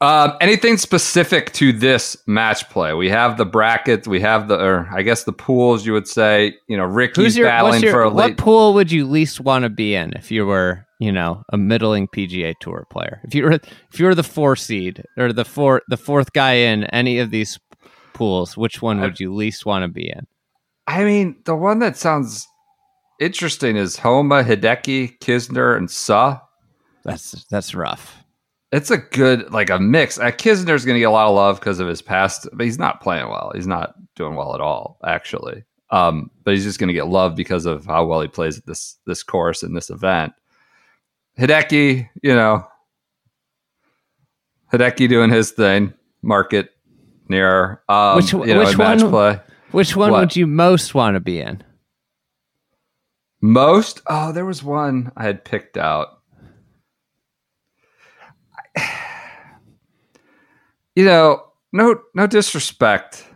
Um, 0.00 0.34
anything 0.42 0.76
specific 0.76 1.52
to 1.54 1.72
this 1.72 2.16
match 2.26 2.68
play? 2.68 2.92
We 2.92 3.08
have 3.08 3.38
the 3.38 3.46
brackets. 3.46 4.06
We 4.06 4.20
have 4.20 4.48
the, 4.48 4.62
or 4.62 4.88
I 4.92 5.02
guess 5.02 5.24
the 5.24 5.32
pools. 5.32 5.86
You 5.86 5.94
would 5.94 6.06
say, 6.06 6.54
you 6.68 6.76
know, 6.76 6.84
Ricky's 6.84 7.36
your, 7.36 7.48
battling 7.48 7.82
your 7.82 7.92
for 7.92 8.02
a 8.02 8.10
what 8.10 8.26
late. 8.26 8.36
pool 8.36 8.74
would 8.74 8.92
you 8.92 9.06
least 9.06 9.40
want 9.40 9.62
to 9.62 9.70
be 9.70 9.94
in 9.94 10.12
if 10.12 10.30
you 10.30 10.44
were, 10.44 10.85
you 10.98 11.12
know, 11.12 11.42
a 11.52 11.56
middling 11.56 12.08
PGA 12.08 12.54
Tour 12.60 12.86
player? 12.90 13.20
If 13.24 13.34
you're 13.34 13.52
if 13.52 13.98
you 13.98 14.06
were 14.06 14.14
the 14.14 14.22
four 14.22 14.56
seed 14.56 15.02
or 15.16 15.32
the 15.32 15.44
four 15.44 15.82
the 15.88 15.96
fourth 15.96 16.32
guy 16.32 16.54
in 16.54 16.84
any 16.84 17.18
of 17.18 17.30
these 17.30 17.58
pools, 18.14 18.56
which 18.56 18.82
one 18.82 19.00
would 19.00 19.20
you 19.20 19.34
least 19.34 19.66
want 19.66 19.82
to 19.82 19.88
be 19.88 20.08
in? 20.08 20.26
I 20.86 21.04
mean, 21.04 21.36
the 21.44 21.56
one 21.56 21.80
that 21.80 21.96
sounds 21.96 22.46
interesting 23.20 23.76
is 23.76 23.96
Homa, 23.96 24.42
Hideki, 24.42 25.18
Kisner, 25.18 25.76
and 25.76 25.90
Suh. 25.90 26.38
That's 27.04 27.44
that's 27.50 27.74
rough. 27.74 28.22
It's 28.72 28.90
a 28.90 28.98
good 28.98 29.52
like 29.52 29.70
a 29.70 29.78
mix. 29.78 30.18
Uh, 30.18 30.26
Kisner's 30.26 30.84
going 30.84 30.96
to 30.96 31.00
get 31.00 31.04
a 31.04 31.10
lot 31.10 31.28
of 31.28 31.36
love 31.36 31.60
because 31.60 31.78
of 31.78 31.88
his 31.88 32.02
past, 32.02 32.48
but 32.52 32.64
he's 32.64 32.78
not 32.78 33.00
playing 33.00 33.28
well. 33.28 33.52
He's 33.54 33.66
not 33.66 33.94
doing 34.16 34.34
well 34.34 34.54
at 34.54 34.60
all, 34.60 34.98
actually. 35.06 35.64
Um, 35.90 36.30
but 36.42 36.54
he's 36.54 36.64
just 36.64 36.80
going 36.80 36.88
to 36.88 36.94
get 36.94 37.06
love 37.06 37.36
because 37.36 37.64
of 37.64 37.86
how 37.86 38.04
well 38.04 38.20
he 38.20 38.28
plays 38.28 38.58
at 38.58 38.66
this 38.66 38.96
this 39.06 39.22
course 39.22 39.62
and 39.62 39.76
this 39.76 39.90
event. 39.90 40.32
Hideki, 41.38 42.08
you 42.22 42.34
know, 42.34 42.66
Hideki 44.72 45.08
doing 45.08 45.30
his 45.30 45.50
thing, 45.52 45.92
market 46.22 46.70
near 47.28 47.82
um, 47.88 48.16
Which- 48.16 48.32
you 48.32 48.44
know, 48.46 48.58
which 48.64 48.76
match 48.78 49.02
one- 49.02 49.10
play. 49.10 49.40
Which 49.72 49.96
one 49.96 50.10
What? 50.12 50.20
would 50.20 50.36
you 50.36 50.46
most 50.46 50.94
want 50.94 51.16
to 51.16 51.20
be 51.20 51.40
in? 51.40 51.62
Most? 53.42 54.00
Oh, 54.06 54.32
there 54.32 54.46
was 54.46 54.62
one 54.62 55.12
I 55.16 55.24
had 55.24 55.44
picked 55.44 55.76
out. 55.76 56.08
You 60.94 61.04
know, 61.04 61.42
no 61.74 62.00
no 62.14 62.26
disrespect. 62.26 63.26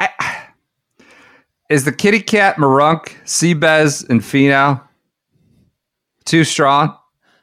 I 0.00 0.08
is 1.70 1.84
the 1.84 1.92
kitty 1.92 2.20
cat 2.20 2.56
Meronk, 2.56 3.14
Seabez, 3.24 4.08
and 4.10 4.20
Finau 4.22 4.80
too 6.28 6.44
strong? 6.44 6.96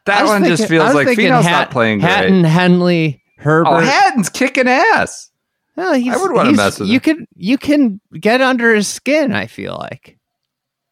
That 0.06 0.26
one 0.26 0.44
just 0.44 0.64
thinking- 0.64 0.82
I 0.82 0.84
feels 0.92 0.96
like 0.96 1.18
Finau's 1.18 1.46
Hat- 1.46 1.52
not 1.52 1.72
playing 1.72 2.00
great. 2.00 2.12
Hatton, 2.12 2.44
Henley, 2.44 3.24
oh, 3.40 3.44
Herbert. 3.44 3.70
oh, 3.70 3.80
Hatton's 3.80 4.30
kicking 4.30 4.68
ass. 4.68 5.32
Well, 5.76 5.94
he's, 5.94 6.14
I 6.14 6.18
would 6.18 6.32
wanna 6.32 6.54
mess 6.54 6.80
with 6.80 6.88
you 6.88 6.96
him. 6.96 7.00
can 7.02 7.28
you 7.36 7.58
can 7.58 8.00
get 8.18 8.42
under 8.42 8.74
his 8.74 8.88
skin. 8.88 9.34
I 9.34 9.48
feel 9.48 9.76
like 9.76 10.18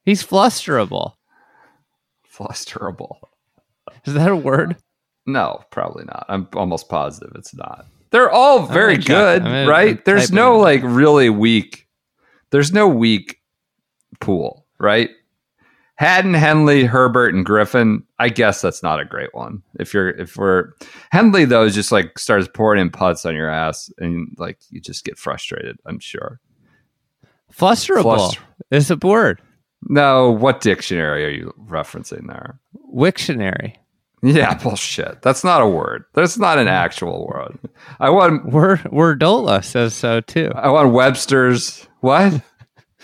he's 0.04 0.26
flusterable. 0.26 1.14
Flusterable. 2.30 3.18
Is 4.06 4.14
that 4.14 4.30
a 4.30 4.36
word? 4.36 4.76
No, 5.26 5.64
probably 5.72 6.04
not. 6.04 6.26
I'm 6.28 6.48
almost 6.54 6.90
positive 6.90 7.32
it's 7.36 7.56
not. 7.56 7.86
They're 8.12 8.30
all 8.30 8.66
very 8.68 8.98
good, 8.98 9.42
I'm 9.42 9.68
right? 9.68 10.04
There's 10.04 10.32
no 10.32 10.58
like 10.60 10.82
really 10.84 11.30
weak. 11.30 11.88
There's 12.52 12.74
no 12.74 12.88
weak 12.88 13.38
pool, 14.20 14.66
right? 14.80 15.10
Hatton, 15.96 16.34
Henley, 16.34 16.86
Herbert, 16.86 17.34
and 17.34 17.46
Griffin. 17.46 18.04
I 18.20 18.30
guess 18.30 18.62
that's 18.62 18.82
not 18.82 19.00
a 19.00 19.06
great 19.06 19.34
one. 19.34 19.62
If 19.80 19.94
you're 19.94 20.10
if 20.10 20.38
we're 20.38 20.72
Henley 21.12 21.46
though, 21.46 21.64
is 21.64 21.76
just 21.76 21.92
like 21.92 22.18
starts 22.18 22.48
pouring 22.52 22.82
in 22.82 22.90
putts 22.90 23.26
on 23.26 23.36
your 23.36 23.50
ass, 23.50 23.92
and 24.00 24.36
like 24.38 24.60
you 24.70 24.82
just 24.82 25.06
get 25.06 25.18
frustrated. 25.18 25.78
I'm 25.86 26.00
sure. 26.00 26.40
Flusterable 27.54 28.16
Fluster- 28.16 28.42
is 28.72 28.90
a 28.90 28.98
word. 28.98 29.42
No, 29.88 30.32
what 30.32 30.62
dictionary 30.62 31.26
are 31.26 31.30
you 31.30 31.54
referencing 31.68 32.28
there? 32.28 32.60
Wiktionary. 32.94 33.76
Yeah, 34.24 34.54
bullshit. 34.56 35.22
That's 35.22 35.44
not 35.44 35.62
a 35.62 35.68
word. 35.68 36.06
That's 36.14 36.38
not 36.38 36.58
an 36.58 36.70
actual 36.70 37.28
word. 37.28 37.60
I 38.00 38.10
want 38.10 38.46
Word 38.46 38.80
Wordola 38.84 39.64
says 39.64 39.94
so 39.94 40.22
too. 40.22 40.50
I 40.56 40.70
want 40.70 40.94
Webster's 40.94 41.86
what? 42.00 42.42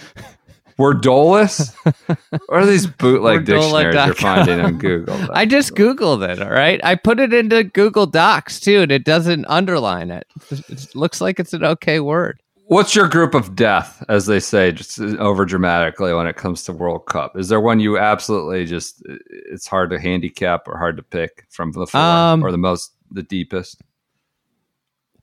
Wordolus? 0.79 1.75
what 2.29 2.39
are 2.49 2.65
these 2.65 2.87
bootleg 2.87 3.45
dictionaries 3.45 3.93
you're 3.93 4.15
finding 4.15 4.61
on 4.61 4.77
Google? 4.77 5.19
I 5.31 5.45
just 5.45 5.75
Googled 5.75 6.27
it, 6.27 6.41
all 6.41 6.49
right? 6.49 6.79
I 6.83 6.95
put 6.95 7.19
it 7.19 7.33
into 7.33 7.65
Google 7.65 8.05
Docs 8.05 8.61
too, 8.61 8.81
and 8.81 8.91
it 8.91 9.03
doesn't 9.03 9.45
underline 9.47 10.09
it. 10.09 10.25
It 10.49 10.95
looks 10.95 11.19
like 11.19 11.39
it's 11.39 11.53
an 11.53 11.65
okay 11.65 11.99
word. 11.99 12.41
What's 12.67 12.95
your 12.95 13.07
group 13.07 13.33
of 13.33 13.55
death, 13.55 14.03
as 14.09 14.27
they 14.27 14.39
say, 14.39 14.71
just 14.71 14.99
over 14.99 15.43
dramatically 15.43 16.13
when 16.13 16.27
it 16.27 16.37
comes 16.37 16.63
to 16.63 16.71
World 16.71 17.07
Cup? 17.07 17.35
Is 17.35 17.49
there 17.49 17.59
one 17.59 17.79
you 17.79 17.97
absolutely 17.97 18.65
just 18.65 19.03
it's 19.27 19.67
hard 19.67 19.89
to 19.89 19.99
handicap 19.99 20.67
or 20.67 20.77
hard 20.77 20.95
to 20.97 21.03
pick 21.03 21.45
from 21.49 21.71
the 21.71 21.87
four 21.87 21.99
Um, 21.99 22.43
or 22.43 22.51
the 22.51 22.59
most 22.59 22.93
the 23.11 23.23
deepest? 23.23 23.81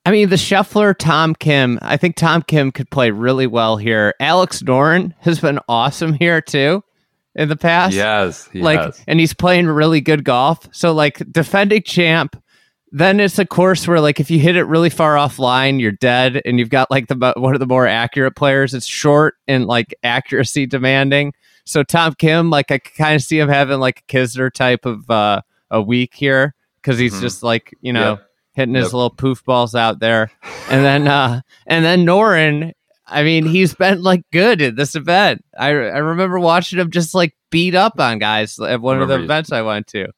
I 0.06 0.10
mean, 0.12 0.28
the 0.28 0.36
Scheffler, 0.36 0.96
Tom 0.96 1.34
Kim. 1.34 1.78
I 1.82 1.96
think 1.96 2.16
Tom 2.16 2.42
Kim 2.42 2.70
could 2.72 2.88
play 2.90 3.10
really 3.10 3.46
well 3.46 3.76
here. 3.76 4.14
Alex 4.20 4.62
Noren 4.62 5.12
has 5.18 5.40
been 5.40 5.58
awesome 5.68 6.12
here 6.14 6.40
too 6.40 6.82
in 7.34 7.48
the 7.48 7.56
past. 7.56 7.94
Yes, 7.94 8.48
like, 8.54 8.78
has. 8.80 9.02
and 9.08 9.18
he's 9.20 9.34
playing 9.34 9.66
really 9.66 10.00
good 10.00 10.24
golf. 10.24 10.68
So, 10.72 10.92
like, 10.92 11.20
defending 11.32 11.82
champ. 11.82 12.40
Then 12.92 13.18
it's 13.18 13.38
a 13.38 13.44
course 13.44 13.86
where, 13.88 14.00
like, 14.00 14.20
if 14.20 14.30
you 14.30 14.38
hit 14.38 14.54
it 14.56 14.62
really 14.64 14.90
far 14.90 15.16
offline, 15.16 15.80
you're 15.80 15.90
dead, 15.92 16.40
and 16.46 16.58
you've 16.58 16.70
got 16.70 16.88
like 16.90 17.08
the 17.08 17.34
one 17.36 17.54
of 17.54 17.60
the 17.60 17.66
more 17.66 17.86
accurate 17.86 18.36
players. 18.36 18.74
It's 18.74 18.86
short 18.86 19.34
and 19.48 19.66
like 19.66 19.92
accuracy 20.04 20.66
demanding. 20.66 21.34
So 21.64 21.82
Tom 21.82 22.14
Kim, 22.16 22.48
like, 22.48 22.70
I 22.70 22.78
kind 22.78 23.16
of 23.16 23.22
see 23.22 23.40
him 23.40 23.48
having 23.48 23.80
like 23.80 24.04
a 24.08 24.12
Kisner 24.12 24.52
type 24.52 24.86
of 24.86 25.10
uh, 25.10 25.42
a 25.68 25.82
week 25.82 26.14
here 26.14 26.54
because 26.80 26.96
he's 26.96 27.14
Mhm. 27.14 27.20
just 27.22 27.42
like 27.42 27.74
you 27.80 27.92
know 27.92 28.10
Yep. 28.12 28.25
Hitting 28.56 28.74
his 28.74 28.86
Yep. 28.86 28.92
little 28.94 29.10
poof 29.10 29.44
balls 29.44 29.74
out 29.74 30.00
there, 30.00 30.30
and 30.70 30.84
then 30.84 31.06
uh, 31.06 31.42
and 31.66 31.84
then 31.84 32.04
Noren. 32.04 32.72
I 33.06 33.22
mean, 33.22 33.46
he's 33.46 33.72
been 33.72 34.02
like 34.02 34.22
good 34.32 34.60
at 34.60 34.74
this 34.74 34.96
event. 34.96 35.44
I 35.56 35.68
I 35.68 35.98
remember 35.98 36.40
watching 36.40 36.78
him 36.80 36.90
just 36.90 37.14
like 37.14 37.36
beat 37.50 37.74
up 37.76 38.00
on 38.00 38.18
guys 38.18 38.58
at 38.58 38.80
one 38.80 39.00
of 39.00 39.06
the 39.08 39.22
events 39.22 39.52
I 39.52 39.62
went 39.62 39.86
to. 39.88 40.08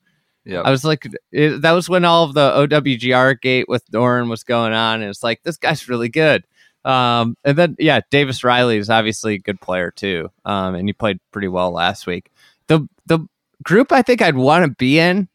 Yeah, 0.47 0.63
I 0.63 0.71
was 0.71 0.85
like, 0.85 1.07
it, 1.31 1.61
that 1.61 1.73
was 1.73 1.91
when 1.91 2.07
all 2.07 2.25
of 2.25 2.33
the 2.33 2.51
OWGR 2.67 3.39
gate 3.43 3.69
with 3.69 3.85
Noren 3.91 4.31
was 4.31 4.43
going 4.45 4.73
on, 4.73 5.03
and 5.03 5.11
it's 5.11 5.23
like 5.23 5.43
this 5.43 5.59
guy's 5.59 5.87
really 5.91 6.09
good. 6.09 6.45
Um, 6.85 7.37
and 7.45 7.59
then 7.59 7.77
yeah, 7.79 8.01
Davis 8.11 8.43
Riley 8.45 8.79
is 8.79 8.89
obviously 8.89 9.35
a 9.35 9.39
good 9.39 9.61
player 9.61 9.91
too, 9.91 10.31
um, 10.47 10.75
and 10.77 10.89
he 10.89 10.95
played 10.95 11.19
pretty 11.33 11.49
well 11.49 11.73
last 11.73 12.07
week. 12.07 12.31
The 12.69 12.89
the 13.05 13.19
group 13.65 13.93
I 13.93 14.01
think 14.01 14.23
I'd 14.23 14.37
want 14.37 14.65
to 14.65 14.71
be 14.71 14.99
in: 14.99 15.29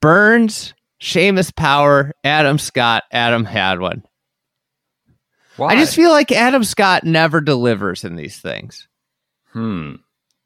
Burns, 0.00 0.74
Seamus 1.00 1.54
Power, 1.54 2.12
Adam 2.24 2.58
Scott, 2.58 3.04
Adam 3.10 3.44
Hadwin. 3.44 4.04
Why? 5.56 5.68
I 5.72 5.76
just 5.76 5.94
feel 5.96 6.10
like 6.10 6.32
Adam 6.32 6.64
Scott 6.64 7.04
never 7.04 7.40
delivers 7.40 8.04
in 8.04 8.16
these 8.16 8.38
things. 8.38 8.88
hmm. 9.52 9.94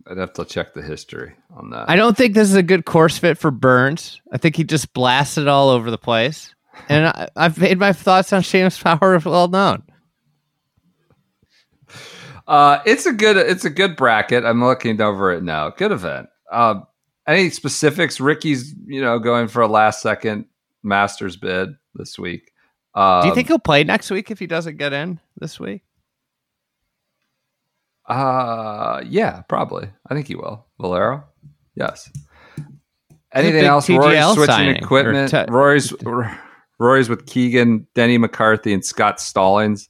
I'd 0.07 0.19
have 0.19 0.35
to 0.35 0.45
check 0.45 0.75
the 0.75 0.83
history 0.83 1.33
on 1.57 1.71
that. 1.71 1.89
I 1.89 1.97
don't 1.97 2.15
think 2.15 2.35
this 2.35 2.51
is 2.51 2.57
a 2.57 2.63
good 2.63 2.85
course 2.85 3.17
fit 3.17 3.39
for 3.39 3.51
Burns. 3.51 4.21
I 4.31 4.37
think 4.37 4.55
he 4.55 4.63
just 4.63 4.93
blasted 4.93 5.49
all 5.49 5.71
over 5.71 5.91
the 5.91 5.99
place. 5.99 6.55
And 6.89 7.07
I, 7.07 7.29
I've 7.37 7.57
made 7.57 7.79
my 7.79 7.93
thoughts 7.93 8.33
on 8.33 8.43
Seamus 8.43 8.83
Power 8.83 9.17
well 9.25 9.47
known. 9.47 9.85
Uh, 12.49 12.81
it's 12.85 13.07
a 13.07 13.13
good 13.13 13.37
it's 13.37 13.65
a 13.65 13.71
good 13.71 13.95
bracket. 13.95 14.45
I'm 14.45 14.63
looking 14.63 15.01
over 15.01 15.33
it 15.33 15.45
now. 15.45 15.71
Good 15.71 15.93
event. 15.93 16.29
Uh, 16.51 16.81
any 17.27 17.51
specifics? 17.51 18.21
Ricky's 18.21 18.75
you 18.87 19.01
know 19.01 19.19
going 19.19 19.49
for 19.49 19.63
a 19.63 19.69
last 19.69 20.03
second 20.03 20.47
Masters 20.83 21.37
bid 21.37 21.71
this 21.95 22.19
week. 22.19 22.53
Um, 22.95 23.23
Do 23.23 23.29
you 23.29 23.35
think 23.35 23.49
he'll 23.49 23.59
play 23.59 23.83
next 23.85 24.11
week 24.11 24.31
if 24.31 24.39
he 24.39 24.47
doesn't 24.47 24.77
get 24.77 24.93
in 24.93 25.19
this 25.39 25.59
week? 25.59 25.83
Uh, 28.07 29.03
yeah, 29.07 29.43
probably. 29.49 29.89
I 30.09 30.15
think 30.15 30.29
he 30.29 30.35
will. 30.35 30.67
Valero, 30.81 31.25
yes. 31.75 32.11
Anything 33.33 33.65
else? 33.65 33.87
TGL 33.89 33.99
Rory's 33.99 34.35
switching 34.35 34.77
equipment. 34.77 35.31
te- 35.31 35.47
Rory's 35.49 35.93
Rory's 36.79 37.09
with 37.09 37.27
Keegan, 37.27 37.87
Denny 37.95 38.19
McCarthy, 38.19 38.73
and 38.73 38.85
Scott 38.85 39.21
Stallings. 39.21 39.89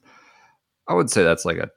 I 0.88 0.94
would 0.94 1.10
say 1.10 1.22
that's 1.24 1.44
like 1.44 1.56
a 1.58 1.68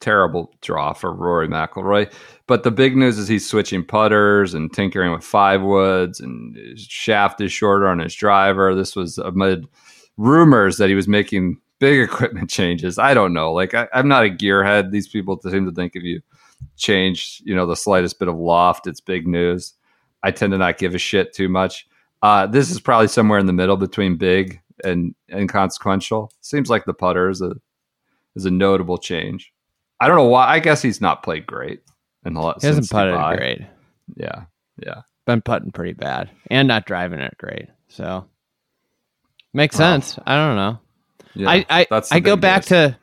terrible 0.00 0.54
draw 0.60 0.92
for 0.92 1.12
Rory 1.12 1.48
McIlroy. 1.48 2.12
But 2.46 2.62
the 2.62 2.70
big 2.70 2.96
news 2.96 3.18
is 3.18 3.28
he's 3.28 3.48
switching 3.48 3.84
putters 3.84 4.54
and 4.54 4.72
tinkering 4.72 5.12
with 5.12 5.24
five 5.24 5.62
woods, 5.62 6.20
and 6.20 6.56
his 6.56 6.80
shaft 6.82 7.40
is 7.40 7.52
shorter 7.52 7.86
on 7.86 7.98
his 7.98 8.14
driver. 8.14 8.74
This 8.74 8.96
was 8.96 9.18
amid 9.18 9.66
rumors 10.16 10.78
that 10.78 10.88
he 10.88 10.94
was 10.94 11.08
making 11.08 11.60
big 11.78 12.00
equipment 12.08 12.50
changes. 12.50 12.98
I 12.98 13.14
don't 13.14 13.32
know. 13.32 13.52
Like 13.52 13.74
I, 13.74 13.88
I'm 13.92 14.08
not 14.08 14.24
a 14.24 14.30
gearhead. 14.30 14.90
These 14.90 15.08
people 15.08 15.40
seem 15.40 15.66
to 15.66 15.72
think 15.72 15.94
if 15.94 16.02
you 16.02 16.20
change, 16.76 17.42
you 17.44 17.54
know, 17.54 17.66
the 17.66 17.76
slightest 17.76 18.18
bit 18.18 18.28
of 18.28 18.36
loft, 18.36 18.86
it's 18.86 19.00
big 19.00 19.26
news. 19.26 19.74
I 20.22 20.30
tend 20.32 20.52
to 20.52 20.58
not 20.58 20.78
give 20.78 20.94
a 20.94 20.98
shit 20.98 21.32
too 21.32 21.48
much. 21.48 21.86
Uh, 22.22 22.46
this 22.46 22.70
is 22.70 22.80
probably 22.80 23.06
somewhere 23.06 23.38
in 23.38 23.46
the 23.46 23.52
middle 23.52 23.76
between 23.76 24.16
big 24.16 24.60
and 24.84 25.14
inconsequential. 25.32 26.32
Seems 26.40 26.68
like 26.68 26.84
the 26.84 26.94
putter 26.94 27.28
is 27.28 27.40
a 27.40 27.54
is 28.34 28.44
a 28.44 28.50
notable 28.50 28.98
change. 28.98 29.52
I 30.00 30.06
don't 30.08 30.16
know 30.16 30.26
why. 30.26 30.46
I 30.48 30.58
guess 30.60 30.82
he's 30.82 31.00
not 31.00 31.22
played 31.22 31.46
great 31.46 31.82
in 32.24 32.34
the 32.34 32.54
He 32.60 32.66
hasn't 32.66 32.90
putted 32.90 33.14
Dubai. 33.14 33.36
great. 33.36 33.60
Yeah, 34.16 34.44
yeah. 34.84 35.02
Been 35.26 35.42
putting 35.42 35.72
pretty 35.72 35.92
bad 35.92 36.30
and 36.50 36.68
not 36.68 36.86
driving 36.86 37.20
it 37.20 37.36
great. 37.38 37.66
So 37.88 38.26
makes 39.52 39.76
Wow. 39.78 39.92
sense. 40.00 40.18
I 40.24 40.36
don't 40.36 40.56
know. 40.56 40.78
yeah. 41.34 41.50
I 41.50 41.66
I, 41.68 41.86
That's 41.90 42.12
I 42.12 42.20
go 42.20 42.36
back 42.36 42.64
to 42.66 42.96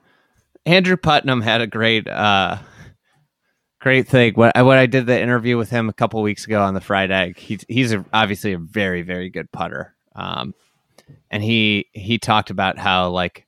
Andrew 0.65 0.97
Putnam 0.97 1.41
had 1.41 1.61
a 1.61 1.67
great 1.67 2.07
uh 2.07 2.57
great 3.81 4.07
thing. 4.07 4.33
What 4.33 4.55
I 4.55 4.63
when 4.63 4.77
I 4.77 4.85
did 4.87 5.05
the 5.05 5.19
interview 5.19 5.57
with 5.57 5.69
him 5.69 5.89
a 5.89 5.93
couple 5.93 6.21
weeks 6.21 6.45
ago 6.45 6.61
on 6.63 6.73
the 6.73 6.81
fried 6.81 7.11
egg, 7.11 7.37
he's 7.37 7.63
he's 7.67 7.93
a, 7.93 8.03
obviously 8.13 8.53
a 8.53 8.57
very 8.57 9.01
very 9.03 9.29
good 9.29 9.51
putter. 9.51 9.95
Um, 10.15 10.55
and 11.29 11.43
he 11.43 11.87
he 11.91 12.17
talked 12.17 12.49
about 12.49 12.79
how 12.79 13.09
like 13.09 13.45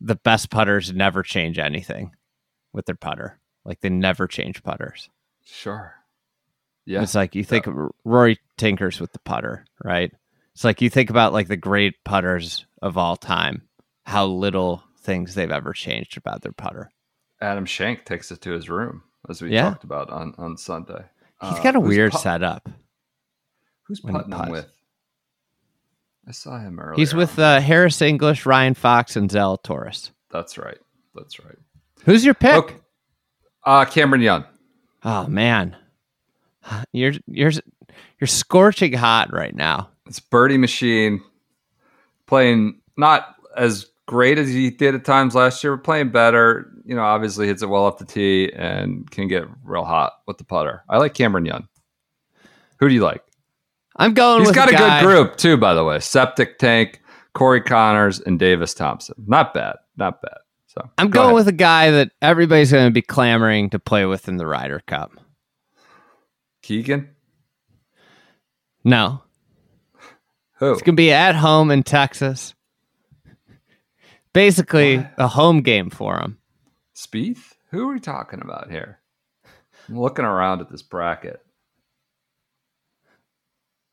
the 0.00 0.16
best 0.16 0.50
putters 0.50 0.92
never 0.92 1.22
change 1.22 1.58
anything 1.58 2.10
with 2.78 2.86
their 2.86 2.94
putter. 2.94 3.38
Like 3.64 3.80
they 3.80 3.90
never 3.90 4.26
change 4.28 4.62
putters. 4.62 5.10
sure. 5.44 5.94
Yeah, 6.86 7.02
It's 7.02 7.14
like 7.14 7.34
you 7.34 7.44
think 7.44 7.66
of 7.66 7.74
Rory 8.06 8.38
tinkers 8.56 8.98
with 8.98 9.12
the 9.12 9.18
putter, 9.18 9.66
right? 9.84 10.10
It's 10.54 10.64
like 10.64 10.80
you 10.80 10.88
think 10.88 11.10
about 11.10 11.34
like 11.34 11.48
the 11.48 11.56
great 11.56 12.02
putters 12.02 12.64
of 12.80 12.96
all 12.96 13.14
time, 13.16 13.68
how 14.04 14.24
little 14.24 14.82
things 15.00 15.34
they've 15.34 15.50
ever 15.50 15.74
changed 15.74 16.16
about 16.16 16.40
their 16.40 16.52
putter. 16.52 16.90
Adam 17.42 17.66
Schenk 17.66 18.06
takes 18.06 18.30
it 18.32 18.40
to 18.42 18.52
his 18.52 18.70
room, 18.70 19.02
as 19.28 19.42
we 19.42 19.52
Yeah. 19.52 19.68
talked 19.68 19.84
about 19.84 20.08
on 20.08 20.34
on 20.38 20.56
Sunday. 20.56 21.04
He's 21.42 21.60
got 21.60 21.76
a 21.76 21.80
who's 21.80 21.88
weird 21.90 22.12
put- 22.12 22.20
setup. 22.22 22.68
Who's 23.82 24.00
putting 24.00 24.32
him 24.32 24.48
with? 24.50 24.70
I 26.26 26.30
saw 26.32 26.58
him 26.58 26.78
earlier. 26.80 26.96
He's 26.96 27.14
with 27.14 27.38
uh, 27.38 27.60
Harris 27.60 28.00
English, 28.02 28.46
Ryan 28.46 28.74
Fox, 28.74 29.14
and 29.16 29.28
Zalatoris. 29.30 30.10
That's 30.30 30.56
right. 30.58 30.78
That's 31.14 31.38
right. 31.38 31.56
Who's 32.04 32.24
your 32.24 32.34
pick? 32.34 32.54
Okay. 32.54 32.76
Uh, 33.64 33.84
Cameron 33.84 34.22
Young. 34.22 34.44
Oh 35.04 35.26
man, 35.26 35.76
you're 36.92 37.12
you're 37.26 37.52
you're 38.20 38.26
scorching 38.26 38.92
hot 38.92 39.32
right 39.32 39.54
now. 39.54 39.90
It's 40.06 40.20
Birdie 40.20 40.56
Machine 40.58 41.22
playing 42.26 42.80
not 42.96 43.36
as 43.56 43.86
great 44.06 44.38
as 44.38 44.48
he 44.48 44.70
did 44.70 44.94
at 44.94 45.04
times 45.04 45.34
last 45.34 45.62
year, 45.62 45.76
but 45.76 45.84
playing 45.84 46.10
better. 46.10 46.72
You 46.84 46.94
know, 46.96 47.02
obviously 47.02 47.46
hits 47.46 47.62
it 47.62 47.68
well 47.68 47.84
off 47.84 47.98
the 47.98 48.06
tee 48.06 48.50
and 48.54 49.08
can 49.10 49.28
get 49.28 49.44
real 49.62 49.84
hot 49.84 50.14
with 50.26 50.38
the 50.38 50.44
putter. 50.44 50.82
I 50.88 50.96
like 50.98 51.14
Cameron 51.14 51.44
Young. 51.44 51.68
Who 52.80 52.88
do 52.88 52.94
you 52.94 53.02
like? 53.02 53.22
I'm 53.96 54.14
going 54.14 54.40
He's 54.40 54.52
got 54.52 54.68
a 54.68 54.72
guy- 54.72 55.02
good 55.02 55.06
group 55.06 55.36
too, 55.36 55.56
by 55.56 55.74
the 55.74 55.84
way. 55.84 56.00
Septic 56.00 56.58
Tank, 56.58 57.02
Corey 57.34 57.60
Conners, 57.60 58.20
and 58.20 58.38
Davis 58.38 58.72
Thompson. 58.72 59.16
Not 59.26 59.52
bad. 59.52 59.76
Not 59.96 60.22
bad. 60.22 60.38
So 60.78 60.90
I'm 60.98 61.10
go 61.10 61.20
going 61.20 61.26
ahead. 61.26 61.34
with 61.34 61.48
a 61.48 61.52
guy 61.52 61.90
that 61.90 62.12
everybody's 62.22 62.70
going 62.70 62.86
to 62.86 62.92
be 62.92 63.02
clamoring 63.02 63.70
to 63.70 63.78
play 63.78 64.06
with 64.06 64.28
in 64.28 64.36
the 64.36 64.46
Ryder 64.46 64.80
Cup. 64.86 65.12
Keegan. 66.62 67.10
No, 68.84 69.22
Who? 70.58 70.72
it's 70.72 70.82
going 70.82 70.94
to 70.94 71.00
be 71.00 71.12
at 71.12 71.34
home 71.34 71.70
in 71.70 71.82
Texas. 71.82 72.54
Basically, 74.32 75.04
a 75.16 75.26
home 75.26 75.62
game 75.62 75.90
for 75.90 76.18
him. 76.20 76.38
Spieth? 76.94 77.54
Who 77.70 77.88
are 77.88 77.92
we 77.92 78.00
talking 78.00 78.40
about 78.40 78.70
here? 78.70 79.00
I'm 79.88 79.98
looking 80.00 80.24
around 80.24 80.60
at 80.60 80.70
this 80.70 80.82
bracket. 80.82 81.40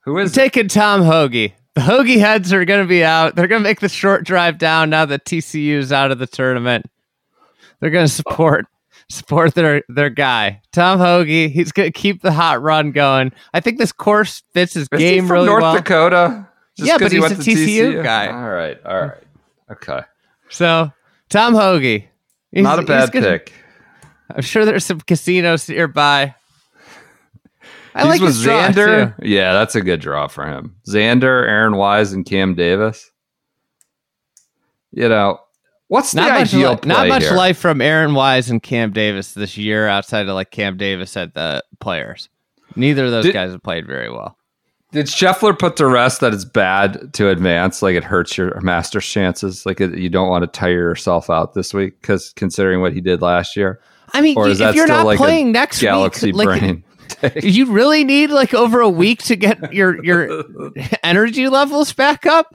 Who 0.01 0.17
is 0.19 0.31
I'm 0.37 0.43
taking 0.43 0.67
Tom 0.67 1.01
Hoge. 1.01 1.51
The 1.75 1.81
Hoagie 1.81 2.19
heads 2.19 2.53
are 2.53 2.63
going 2.65 2.83
to 2.83 2.87
be 2.87 3.03
out. 3.03 3.35
They're 3.35 3.47
going 3.47 3.61
to 3.61 3.67
make 3.69 3.81
the 3.81 3.89
short 3.89 4.23
drive 4.25 4.57
down 4.57 4.89
now 4.89 5.05
that 5.05 5.25
TCU 5.25 5.73
is 5.75 5.91
out 5.91 6.09
of 6.11 6.19
the 6.19 6.27
tournament. 6.27 6.85
They're 7.79 7.89
going 7.89 8.07
to 8.07 8.11
support 8.11 8.65
support 9.09 9.53
their 9.53 9.83
their 9.89 10.09
guy, 10.09 10.61
Tom 10.71 10.99
Hoge. 10.99 11.27
He's 11.27 11.71
going 11.71 11.91
to 11.91 11.99
keep 11.99 12.21
the 12.21 12.31
hot 12.31 12.61
run 12.61 12.91
going. 12.91 13.33
I 13.53 13.59
think 13.59 13.77
this 13.77 13.91
course 13.91 14.41
fits 14.53 14.73
his 14.73 14.87
Is 14.91 14.99
game 14.99 15.25
from 15.27 15.33
really 15.33 15.45
North 15.47 15.61
well. 15.61 15.75
Dakota? 15.75 16.47
Just 16.77 16.87
Yeah, 16.87 16.97
but 16.97 17.11
he 17.11 17.17
he's 17.17 17.21
went 17.21 17.39
a 17.39 17.43
to 17.43 17.51
TCU 17.51 18.03
guy. 18.03 18.27
All 18.27 18.49
right, 18.49 18.79
all 18.85 19.01
right, 19.07 19.23
okay. 19.73 19.99
So 20.49 20.91
Tom 21.29 21.53
Hoge, 21.53 21.83
He's- 22.51 22.63
Not 22.63 22.79
a 22.79 22.83
bad 22.83 23.11
gonna- 23.11 23.25
pick. 23.27 23.51
I'm 24.33 24.41
sure 24.41 24.63
there's 24.65 24.85
some 24.85 25.01
casinos 25.01 25.67
nearby. 25.69 26.33
I 27.97 28.01
He's 28.01 28.09
like 28.09 28.21
with 28.21 28.35
Xander. 28.35 29.15
too. 29.17 29.25
Yeah, 29.27 29.53
that's 29.53 29.73
a 29.73 29.81
good 29.81 30.01
draw 30.01 30.27
for 30.27 30.45
him. 30.45 30.75
Xander, 30.87 31.47
Aaron 31.47 31.77
Wise, 31.77 32.11
and 32.11 32.25
Cam 32.25 32.53
Davis. 32.53 33.09
You 34.91 35.09
know, 35.09 35.39
what's 35.87 36.11
the 36.11 36.21
Not 36.21 36.39
much, 36.39 36.53
ideal 36.53 36.73
li- 36.73 36.79
not 36.85 37.07
much 37.07 37.23
here? 37.23 37.33
life 37.35 37.57
from 37.57 37.81
Aaron 37.81 38.13
Wise 38.13 38.49
and 38.49 38.61
Cam 38.61 38.91
Davis 38.91 39.33
this 39.33 39.57
year 39.57 39.87
outside 39.87 40.27
of 40.27 40.35
like 40.35 40.51
Cam 40.51 40.77
Davis 40.77 41.15
at 41.17 41.33
the 41.33 41.63
players. 41.79 42.29
Neither 42.75 43.05
of 43.05 43.11
those 43.11 43.25
Did- 43.25 43.33
guys 43.33 43.51
have 43.51 43.63
played 43.63 43.87
very 43.87 44.09
well. 44.11 44.37
Did 44.91 45.07
Scheffler 45.07 45.57
put 45.57 45.75
to 45.77 45.87
rest 45.87 46.21
that 46.21 46.33
it's 46.33 46.45
bad 46.45 47.13
to 47.15 47.27
advance? 47.27 47.81
Like 47.81 47.95
it 47.95 48.03
hurts 48.05 48.37
your 48.37 48.57
Masters 48.61 49.05
chances. 49.05 49.65
Like 49.65 49.81
it, 49.81 49.97
you 49.97 50.09
don't 50.09 50.29
want 50.29 50.43
to 50.43 50.47
tire 50.47 50.71
yourself 50.71 51.29
out 51.29 51.53
this 51.53 51.73
week 51.73 51.99
because 51.99 52.31
considering 52.37 52.79
what 52.79 52.93
he 52.93 53.01
did 53.01 53.21
last 53.21 53.57
year. 53.57 53.81
I 54.13 54.21
mean, 54.21 54.37
Or 54.37 54.47
is 54.47 54.59
that 54.59 54.69
if 54.69 54.75
you're 54.75 54.85
still 54.87 54.97
not 54.97 55.05
like 55.05 55.17
playing 55.17 55.51
next 55.51 55.81
Galaxy 55.81 56.27
week, 56.27 56.35
like, 56.35 56.59
brain. 56.61 56.83
You 57.41 57.67
really 57.71 58.03
need 58.03 58.29
like 58.29 58.53
over 58.53 58.79
a 58.81 58.89
week 58.89 59.23
to 59.23 59.35
get 59.35 59.73
your 59.73 60.03
your 60.03 60.43
energy 61.03 61.47
levels 61.49 61.93
back 61.93 62.25
up. 62.25 62.53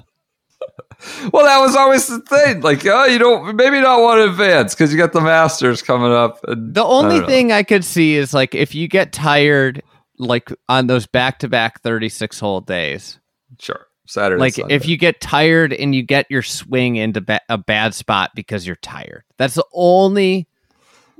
Well, 1.33 1.45
that 1.47 1.59
was 1.61 1.75
always 1.75 2.07
the 2.09 2.21
thing. 2.21 2.61
Like, 2.61 2.85
oh, 2.85 3.07
you 3.07 3.19
don't 3.19 3.57
maybe 3.57 3.81
not 3.81 4.01
want 4.03 4.19
to 4.19 4.25
advance 4.31 4.75
because 4.75 4.93
you 4.93 4.99
got 4.99 5.13
the 5.13 5.21
Masters 5.23 5.81
coming 5.83 6.13
up. 6.13 6.41
and- 6.47 6.75
The 6.75 6.85
only 6.85 7.21
don't 7.21 7.27
thing 7.29 7.53
I 7.53 7.63
could 7.63 7.85
see 7.85 8.17
is 8.17 8.35
like 8.35 8.55
if 8.55 8.75
you 8.75 8.87
get 8.87 9.13
tired, 9.13 9.83
like 10.19 10.53
on 10.69 10.87
those 10.89 11.07
back 11.07 11.39
to 11.39 11.49
back 11.49 11.81
36 11.81 12.39
hole 12.39 12.61
days, 12.61 13.19
sure, 13.59 13.87
Saturday, 14.07 14.39
like 14.41 14.55
Sunday. 14.55 14.75
if 14.75 14.87
you 14.87 14.99
get 14.99 15.23
tired 15.23 15.73
and 15.73 15.95
you 15.95 16.03
get 16.03 16.27
your 16.31 16.43
swing 16.43 16.97
into 16.97 17.23
ba- 17.23 17.41
a 17.49 17.57
bad 17.57 17.95
spot 17.95 18.33
because 18.35 18.67
you're 18.67 18.77
tired. 18.77 19.25
That's 19.39 19.55
the 19.55 19.65
only 19.73 20.49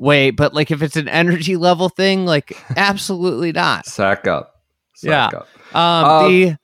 way. 0.01 0.31
But 0.33 0.53
like 0.55 0.73
if 0.73 0.83
it's 0.83 0.97
an 0.97 1.07
energy 1.09 1.57
level 1.57 1.89
thing, 1.89 2.27
like 2.27 2.57
absolutely 2.77 3.53
not. 3.53 3.87
sack 3.87 4.27
up, 4.27 4.57
sack 4.97 5.33
Yeah. 5.33 5.39
up. 5.39 5.49
Um, 5.77 6.05
Uh, 6.05 6.29
the 6.29 6.57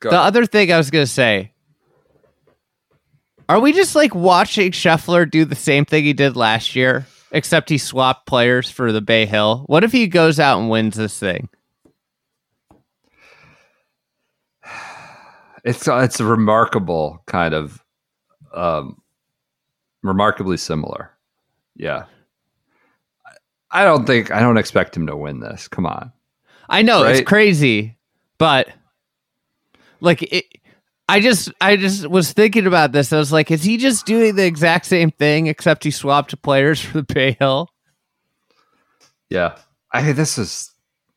the 0.00 0.08
ahead. 0.08 0.20
other 0.26 0.46
thing 0.46 0.72
I 0.72 0.76
was 0.78 0.90
gonna 0.90 1.06
say. 1.06 1.52
Are 3.48 3.60
we 3.60 3.72
just 3.72 3.94
like 3.94 4.14
watching 4.14 4.72
Scheffler 4.72 5.30
do 5.30 5.44
the 5.44 5.54
same 5.54 5.84
thing 5.84 6.04
he 6.04 6.12
did 6.14 6.36
last 6.36 6.74
year, 6.74 7.06
except 7.32 7.68
he 7.68 7.76
swapped 7.76 8.26
players 8.26 8.70
for 8.70 8.92
the 8.92 9.00
Bay 9.02 9.26
Hill? 9.26 9.64
What 9.66 9.84
if 9.84 9.92
he 9.92 10.06
goes 10.06 10.40
out 10.40 10.58
and 10.58 10.70
wins 10.70 10.96
this 10.96 11.18
thing? 11.18 11.48
It's 15.64 15.86
it's 15.86 16.18
a 16.18 16.24
remarkable 16.24 17.22
kind 17.26 17.54
of, 17.54 17.80
um, 18.52 18.96
remarkably 20.02 20.56
similar. 20.56 21.12
Yeah. 21.76 22.06
I- 23.72 23.84
don't 23.84 24.06
think 24.06 24.30
I 24.30 24.40
don't 24.40 24.56
expect 24.58 24.96
him 24.96 25.06
to 25.06 25.16
win 25.16 25.40
this. 25.40 25.68
Come 25.68 25.86
on. 25.86 26.12
I 26.68 26.82
know 26.82 27.02
Right. 27.04 27.16
it's 27.16 27.28
crazy, 27.28 27.96
but 28.38 28.68
like 30.00 30.22
it, 30.22 30.44
I 31.08 31.20
just 31.20 31.50
I 31.60 31.76
just 31.76 32.06
was 32.06 32.32
thinking 32.32 32.66
about 32.66 32.92
this. 32.92 33.12
I 33.12 33.18
was 33.18 33.32
like, 33.32 33.50
is 33.50 33.62
he 33.64 33.76
just 33.76 34.06
doing 34.06 34.36
the 34.36 34.44
exact 34.46 34.86
same 34.86 35.10
thing 35.10 35.46
except 35.48 35.84
he 35.84 35.90
swapped 35.90 36.40
players 36.42 36.80
for 36.80 37.02
the 37.02 37.14
Bay 37.14 37.36
Hill? 37.38 37.68
Yeah. 39.30 39.56
I 39.92 40.02
mean, 40.02 40.16
this 40.16 40.38
is. 40.38 40.70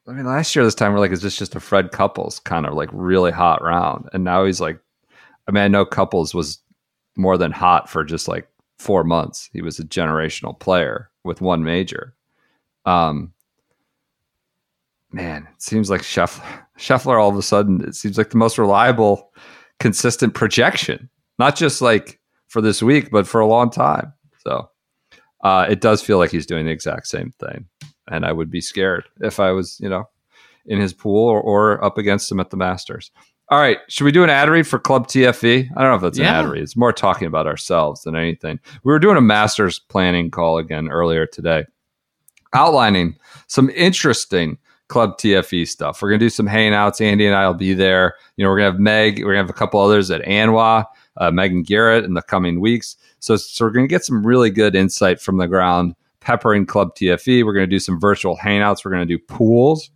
I 0.08 0.12
mean, 0.12 0.26
last 0.26 0.56
year 0.56 0.64
this 0.64 0.76
time 0.76 0.94
we're 0.94 1.00
like, 1.00 1.12
is 1.12 1.24
this 1.24 1.36
just 1.38 1.56
a 1.56 1.60
Fred 1.60 1.92
Couples 1.92 2.40
kind 2.40 2.68
of 2.68 2.76
like 2.76 2.90
really 2.92 3.32
hot 3.32 3.64
round? 3.64 4.08
And 4.14 4.24
now 4.24 4.46
he's 4.46 4.62
like, 4.62 4.80
I 5.48 5.52
mean, 5.52 5.64
I 5.64 5.68
know 5.68 5.84
Couples 5.86 6.34
was 6.36 6.60
more 7.18 7.38
than 7.40 7.52
hot 7.52 7.90
for 7.90 8.04
just 8.04 8.28
like 8.28 8.48
four 8.78 9.04
months. 9.04 9.50
He 9.52 9.64
was 9.64 9.80
a 9.80 9.84
generational 9.84 10.60
player 10.60 11.10
with 11.24 11.42
one 11.42 11.64
major. 11.64 12.14
Um, 12.86 13.34
man, 15.12 15.48
it 15.54 15.62
seems 15.62 15.90
like 15.90 16.02
Scheffler, 16.02 16.44
Scheffler 16.78 17.22
all 17.22 17.30
of 17.30 17.38
a 17.38 17.42
sudden 17.42 17.82
it 17.84 17.96
seems 17.96 18.18
like 18.18 18.30
the 18.30 18.38
most 18.38 18.58
reliable, 18.58 19.32
consistent 19.80 20.34
projection, 20.34 21.10
not 21.40 21.56
just 21.56 21.82
like 21.82 22.20
for 22.48 22.62
this 22.62 22.82
week, 22.84 23.10
but 23.12 23.28
for 23.28 23.42
a 23.42 23.48
long 23.48 23.70
time. 23.70 24.14
So 24.40 24.70
uh, 25.44 25.66
it 25.70 25.82
does 25.82 26.02
feel 26.02 26.18
like 26.18 26.32
he's 26.32 26.46
doing 26.46 26.66
the 26.66 26.72
exact 26.72 27.08
same 27.08 27.32
thing, 27.40 27.66
and 28.10 28.26
I 28.26 28.32
would 28.32 28.52
be 28.52 28.62
scared 28.62 29.06
if 29.22 29.40
I 29.40 29.52
was, 29.52 29.80
you 29.80 29.90
know, 29.90 30.06
in 30.66 30.80
his 30.80 30.94
pool 30.94 31.28
or, 31.28 31.42
or 31.42 31.84
up 31.84 31.98
against 31.98 32.32
him 32.32 32.40
at 32.40 32.50
the 32.50 32.58
Masters. 32.58 33.12
All 33.50 33.60
right, 33.60 33.78
should 33.90 34.06
we 34.06 34.12
do 34.12 34.24
an 34.24 34.30
ad 34.32 34.50
read 34.50 34.66
for 34.66 34.80
Club 34.80 35.08
TFE? 35.08 35.70
I 35.78 35.82
don't 35.82 35.92
know 35.92 35.96
if 35.96 36.02
that's 36.02 36.18
Yeah. 36.18 36.40
an 36.40 36.46
ad 36.46 36.52
read. 36.52 36.64
It's 36.64 36.76
more 36.76 36.92
talking 36.92 37.28
about 37.28 37.46
ourselves 37.46 38.02
than 38.02 38.16
anything. 38.16 38.60
We 38.84 38.92
were 38.92 38.98
doing 38.98 39.18
a 39.18 39.22
Masters 39.22 39.78
planning 39.78 40.32
call 40.32 40.58
again 40.58 40.90
earlier 40.90 41.28
today, 41.28 41.66
outlining 42.56 43.18
some 43.48 43.70
interesting 43.72 44.58
Club 44.88 45.18
TFE 45.18 45.68
stuff. 45.68 46.02
We're 46.02 46.10
gonna 46.10 46.20
do 46.20 46.30
some 46.30 46.48
hangouts. 46.48 47.02
Andy 47.02 47.26
and 47.26 47.36
I 47.36 47.48
will 47.48 47.56
be 47.56 47.74
there. 47.74 48.16
You 48.38 48.44
know, 48.44 48.52
we're 48.52 48.58
gonna 48.58 48.72
have 48.72 48.80
Meg. 48.80 49.20
We're 49.20 49.32
gonna 49.32 49.44
have 49.44 49.50
a 49.50 49.54
couple 49.54 49.80
others 49.80 50.12
at 50.12 50.22
Anwa, 50.22 50.86
uh, 51.18 51.32
Megan 51.32 51.64
Garrett 51.64 52.06
in 52.06 52.14
the 52.14 52.22
coming 52.22 52.62
weeks. 52.62 52.96
So, 53.20 53.36
so 53.36 53.66
we're 53.66 53.72
gonna 53.72 53.88
get 53.88 54.06
some 54.06 54.26
really 54.26 54.52
good 54.52 54.76
insight 54.76 55.20
from 55.20 55.38
the 55.38 55.48
ground. 55.48 55.96
Peppering 56.20 56.66
Club 56.66 56.96
TFE. 56.96 57.44
We're 57.44 57.54
gonna 57.54 57.66
do 57.68 57.80
some 57.80 58.00
virtual 58.00 58.38
hangouts. 58.38 58.86
We're 58.86 58.92
gonna 58.92 59.06
do 59.08 59.18
pools 59.18 59.90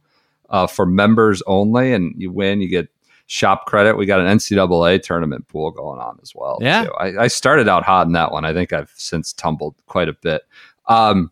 uh, 0.49 0.65
for 0.65 0.87
members 0.87 1.43
only, 1.45 1.93
and 1.93 2.13
you 2.17 2.31
win, 2.31 2.61
you 2.61 2.67
get 2.67 2.87
shop 3.27 3.67
credit. 3.67 3.95
We 3.95 4.07
got 4.07 4.19
an 4.19 4.25
NCAA 4.25 5.03
tournament 5.03 5.47
pool 5.47 5.69
going 5.69 5.99
on 5.99 6.19
as 6.23 6.33
well. 6.33 6.57
Yeah. 6.61 6.87
I, 6.99 7.15
I 7.15 7.27
started 7.27 7.69
out 7.69 7.83
hot 7.83 8.07
in 8.07 8.13
that 8.13 8.31
one. 8.31 8.43
I 8.43 8.53
think 8.53 8.73
I've 8.73 8.91
since 8.95 9.33
tumbled 9.33 9.75
quite 9.85 10.09
a 10.09 10.13
bit. 10.13 10.41
Um, 10.87 11.31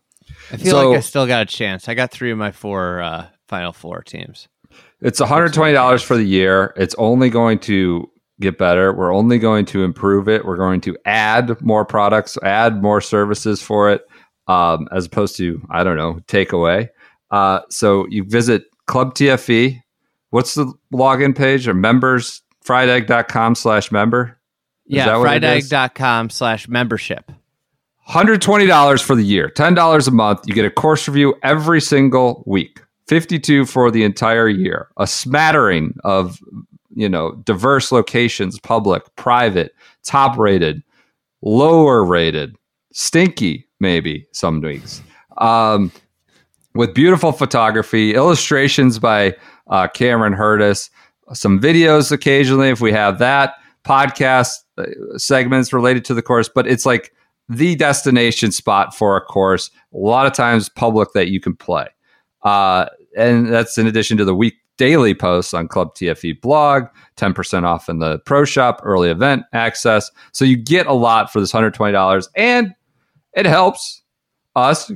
I 0.52 0.56
feel 0.56 0.70
So- 0.70 0.88
like 0.90 0.98
I 0.98 1.00
still 1.00 1.26
got 1.26 1.42
a 1.42 1.46
chance. 1.46 1.88
I 1.88 1.94
got 1.94 2.10
three 2.10 2.30
of 2.30 2.38
my 2.38 2.52
four 2.52 3.00
uh, 3.02 3.26
Final 3.48 3.72
Four 3.72 4.02
teams. 4.02 4.48
It's 5.00 5.20
$120 5.20 6.02
for 6.04 6.16
the 6.16 6.24
year. 6.24 6.74
It's 6.76 6.94
only 6.98 7.30
going 7.30 7.60
to 7.60 8.10
get 8.40 8.58
better. 8.58 8.92
We're 8.92 9.14
only 9.14 9.38
going 9.38 9.64
to 9.66 9.84
improve 9.84 10.28
it. 10.28 10.44
We're 10.44 10.56
going 10.56 10.80
to 10.82 10.96
add 11.04 11.60
more 11.62 11.84
products, 11.84 12.36
add 12.42 12.82
more 12.82 13.00
services 13.00 13.62
for 13.62 13.90
it, 13.90 14.02
um, 14.48 14.88
as 14.92 15.06
opposed 15.06 15.36
to, 15.36 15.60
I 15.70 15.84
don't 15.84 15.96
know, 15.96 16.18
take 16.26 16.52
away. 16.52 16.90
Uh, 17.30 17.60
so 17.70 18.06
you 18.08 18.24
visit 18.24 18.64
Club 18.86 19.14
TFE. 19.14 19.80
What's 20.30 20.54
the 20.54 20.72
login 20.92 21.36
page 21.36 21.66
or 21.68 21.74
members? 21.74 22.42
friedegg.com 22.64 23.54
slash 23.54 23.90
member. 23.90 24.38
Yeah, 24.86 25.06
that 25.06 25.18
what 25.18 25.36
it 25.36 25.44
is? 25.44 25.70
friedegg.com 25.70 26.30
slash 26.30 26.68
membership. 26.68 27.30
$120 28.08 29.02
for 29.02 29.14
the 29.14 29.22
year, 29.22 29.52
$10 29.54 30.08
a 30.08 30.10
month. 30.10 30.40
You 30.46 30.54
get 30.54 30.64
a 30.64 30.70
course 30.70 31.06
review 31.06 31.34
every 31.42 31.80
single 31.80 32.42
week. 32.46 32.80
52 33.06 33.64
for 33.64 33.90
the 33.90 34.04
entire 34.04 34.48
year. 34.48 34.88
A 34.98 35.06
smattering 35.06 35.94
of, 36.04 36.38
you 36.94 37.08
know, 37.08 37.32
diverse 37.44 37.90
locations, 37.90 38.58
public, 38.60 39.02
private, 39.16 39.74
top 40.04 40.38
rated, 40.38 40.82
lower 41.42 42.04
rated, 42.04 42.54
stinky 42.92 43.66
maybe 43.80 44.26
some 44.32 44.60
weeks. 44.60 45.02
Um, 45.38 45.92
with 46.74 46.94
beautiful 46.94 47.32
photography, 47.32 48.14
illustrations 48.14 48.98
by 48.98 49.34
uh, 49.68 49.88
Cameron 49.88 50.34
Hurtis, 50.34 50.90
some 51.32 51.60
videos 51.60 52.10
occasionally 52.10 52.68
if 52.68 52.80
we 52.80 52.92
have 52.92 53.18
that, 53.18 53.54
podcast 53.84 54.58
uh, 54.76 54.84
segments 55.16 55.72
related 55.72 56.04
to 56.06 56.14
the 56.14 56.22
course, 56.22 56.48
but 56.48 56.66
it's 56.66 56.84
like 56.84 57.12
the 57.48 57.74
destination 57.76 58.52
spot 58.52 58.94
for 58.94 59.16
a 59.16 59.20
course. 59.20 59.70
A 59.94 59.96
lot 59.96 60.26
of 60.26 60.32
times 60.32 60.68
public 60.68 61.12
that 61.14 61.28
you 61.28 61.40
can 61.40 61.56
play. 61.56 61.88
Uh, 62.42 62.86
and 63.16 63.48
that's 63.48 63.78
in 63.78 63.86
addition 63.86 64.16
to 64.18 64.24
the 64.24 64.34
week 64.34 64.54
daily 64.76 65.14
posts 65.14 65.52
on 65.52 65.66
Club 65.68 65.94
TFE 65.94 66.40
blog, 66.40 66.84
10% 67.16 67.64
off 67.64 67.88
in 67.88 67.98
the 67.98 68.20
pro 68.20 68.44
shop, 68.44 68.80
early 68.84 69.10
event 69.10 69.44
access. 69.52 70.10
So 70.32 70.44
you 70.44 70.56
get 70.56 70.86
a 70.86 70.92
lot 70.92 71.32
for 71.32 71.40
this 71.40 71.52
$120 71.52 72.28
and 72.36 72.74
it 73.34 73.46
helps 73.46 74.02
us 74.54 74.90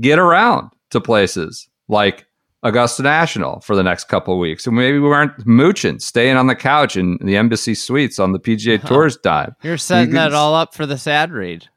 get 0.00 0.18
around 0.18 0.70
to 0.90 1.00
places 1.00 1.68
like 1.88 2.24
Augusta 2.62 3.02
National 3.02 3.60
for 3.60 3.74
the 3.74 3.82
next 3.82 4.04
couple 4.04 4.34
of 4.34 4.40
weeks. 4.40 4.66
And 4.66 4.76
maybe 4.76 4.98
we 4.98 5.08
weren't 5.08 5.46
mooching, 5.46 5.98
staying 5.98 6.36
on 6.36 6.46
the 6.46 6.54
couch 6.54 6.96
in 6.96 7.18
the 7.22 7.36
embassy 7.36 7.74
suites 7.74 8.18
on 8.18 8.32
the 8.32 8.38
PGA 8.40 8.84
Tours 8.86 9.16
dime. 9.16 9.56
You're 9.62 9.78
setting 9.78 10.10
You 10.10 10.16
that 10.16 10.34
all 10.34 10.54
up 10.54 10.74
for 10.74 10.84
the 10.86 10.98
sad 10.98 11.32
read. 11.32 11.68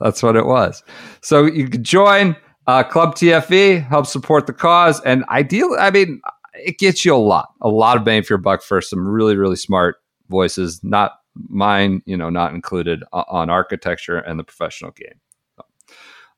That's 0.00 0.22
what 0.22 0.36
it 0.36 0.46
was. 0.46 0.82
So 1.22 1.44
you 1.44 1.68
can 1.68 1.82
join 1.84 2.36
uh, 2.66 2.84
Club 2.84 3.14
TFE, 3.16 3.86
help 3.86 4.06
support 4.06 4.46
the 4.46 4.52
cause, 4.52 5.00
and 5.00 5.24
ideally, 5.28 5.78
I 5.78 5.90
mean, 5.90 6.20
it 6.54 6.78
gets 6.78 7.04
you 7.04 7.14
a 7.14 7.16
lot, 7.16 7.48
a 7.60 7.68
lot 7.68 7.96
of 7.96 8.04
bang 8.04 8.22
for 8.22 8.34
your 8.34 8.38
buck 8.38 8.62
for 8.62 8.80
some 8.80 9.06
really, 9.06 9.36
really 9.36 9.56
smart 9.56 9.96
voices. 10.28 10.80
Not 10.84 11.12
mine, 11.48 12.02
you 12.06 12.16
know, 12.16 12.30
not 12.30 12.54
included 12.54 13.02
o- 13.12 13.24
on 13.28 13.50
architecture 13.50 14.18
and 14.18 14.38
the 14.38 14.44
professional 14.44 14.92
game. 14.92 15.14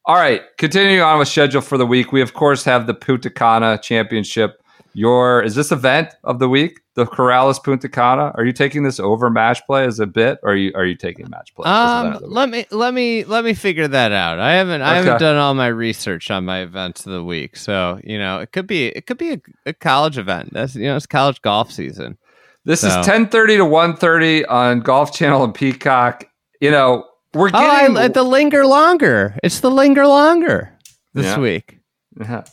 All 0.07 0.17
right, 0.17 0.43
continuing 0.59 1.01
on 1.01 1.19
with 1.19 1.29
schedule 1.29 1.63
for 1.63 1.79
the 1.79 1.87
week, 1.87 2.13
we 2.13 2.21
of 2.21 2.35
course 2.35 2.63
have 2.65 2.87
the 2.87 2.93
Punta 2.95 3.31
Cana 3.31 3.79
Championship. 3.83 4.61
Your 4.93 5.43
is 5.43 5.55
this 5.57 5.73
event 5.73 6.11
of 6.23 6.39
the 6.39 6.49
week, 6.49 6.79
the 6.95 7.05
Corales 7.07 7.61
Punta 7.63 7.89
Cana? 7.89 8.31
Are 8.37 8.45
you 8.45 8.53
taking 8.53 8.85
this 8.85 9.01
over 9.01 9.29
match 9.31 9.65
play 9.67 9.85
as 9.87 9.99
a 9.99 10.07
bit, 10.07 10.39
or 10.43 10.53
are 10.53 10.57
you 10.57 10.73
are 10.77 10.85
you 10.85 10.95
taking 10.95 11.29
match 11.31 11.53
play? 11.57 11.69
Um, 11.69 12.07
of 12.13 12.21
the 12.21 12.27
week? 12.27 12.37
let 12.37 12.49
me 12.51 12.67
let 12.71 12.95
me 12.95 13.25
let 13.25 13.45
me 13.45 13.55
figure 13.55 13.89
that 13.89 14.13
out. 14.13 14.39
I 14.39 14.53
haven't 14.53 14.83
I 14.83 14.97
haven't 14.97 15.19
done 15.21 15.37
all 15.37 15.55
my 15.55 15.67
research 15.69 16.31
on 16.31 16.45
my 16.45 16.61
events 16.61 17.07
of 17.07 17.13
the 17.13 17.25
week, 17.25 17.57
so 17.57 17.99
you 18.05 18.19
know 18.19 18.39
it 18.41 18.53
could 18.53 18.67
be 18.69 18.87
it 18.89 19.07
could 19.07 19.19
be 19.19 19.33
a, 19.33 19.41
a 19.67 19.73
college 19.73 20.19
event. 20.19 20.53
That's 20.53 20.77
you 20.77 20.85
know 20.85 20.97
it's 20.97 21.07
college 21.07 21.41
golf 21.43 21.73
season. 21.73 22.17
This 22.65 22.83
So- 22.83 22.89
is 23.01 23.07
10:30 23.07 23.57
to 23.57 23.65
1:30 23.65 24.45
on 24.49 24.81
Golf 24.81 25.13
Channel 25.15 25.43
and 25.45 25.55
Peacock. 25.55 26.27
You 26.61 26.71
know, 26.71 27.05
we're 27.35 27.49
Oh, 27.49 27.61
getting 27.61 27.97
I, 27.97 28.09
the 28.09 28.23
linger 28.23 28.67
longer. 28.67 29.37
It's 29.43 29.61
the 29.61 29.71
linger 29.71 30.07
longer 30.07 30.73
this 31.15 31.27
Yeah. 31.27 31.39
week. 31.39 31.79
Yeah, 32.21 32.45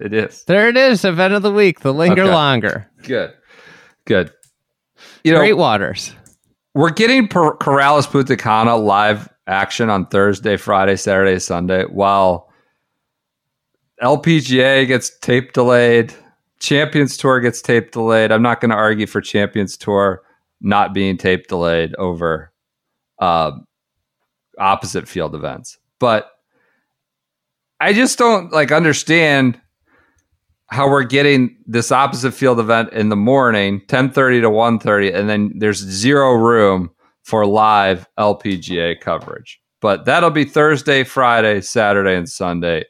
it 0.00 0.12
is. 0.14 0.44
There 0.44 0.68
it 0.68 0.76
is, 0.76 1.04
event 1.04 1.34
of 1.34 1.42
the 1.42 1.52
week, 1.52 1.80
the 1.80 1.92
linger 1.92 2.22
Okay. 2.22 2.32
longer. 2.32 2.90
Good. 3.02 3.32
Good. 4.06 4.32
You 5.22 5.32
know, 5.32 5.38
Great 5.40 5.56
waters. 5.56 6.14
we're 6.74 6.90
getting 6.90 7.28
per- 7.28 7.56
Corales 7.58 8.10
Punta 8.10 8.36
Cana 8.36 8.76
live 8.76 9.28
action 9.46 9.90
on 9.90 10.06
Thursday, 10.06 10.56
Friday, 10.56 10.96
Saturday, 10.96 11.38
Sunday, 11.38 11.84
while 11.84 12.50
LPGA 14.02 14.86
gets 14.86 15.16
tape 15.20 15.52
delayed, 15.52 16.12
Champions 16.60 17.16
Tour 17.16 17.40
gets 17.40 17.60
tape 17.62 17.90
delayed. 17.92 18.32
I'm 18.32 18.42
not 18.42 18.60
going 18.60 18.70
to 18.70 18.76
argue 18.76 19.06
for 19.06 19.20
Champions 19.20 19.76
Tour 19.76 20.22
not 20.60 20.94
being 20.94 21.16
tape 21.16 21.46
delayed 21.46 21.94
over 21.96 22.52
uh, 23.18 23.52
opposite 24.58 25.08
field 25.08 25.34
events, 25.34 25.78
but 25.98 26.30
I 27.80 27.92
just 27.92 28.18
don't 28.18 28.52
like 28.52 28.72
understand 28.72 29.60
how 30.68 30.88
we're 30.88 31.04
getting 31.04 31.56
this 31.66 31.92
opposite 31.92 32.32
field 32.32 32.58
event 32.58 32.92
in 32.92 33.08
the 33.08 33.16
morning 33.16 33.82
10:30 33.86 34.40
to 34.40 34.50
1:30 34.50 35.14
and 35.14 35.28
then 35.28 35.52
there's 35.58 35.78
zero 35.78 36.32
room 36.32 36.90
for 37.22 37.46
live 37.46 38.06
LPGA 38.18 39.00
coverage. 39.00 39.60
But 39.80 40.04
that'll 40.04 40.30
be 40.30 40.44
Thursday, 40.44 41.04
Friday, 41.04 41.60
Saturday 41.60 42.16
and 42.16 42.28
Sunday 42.28 42.84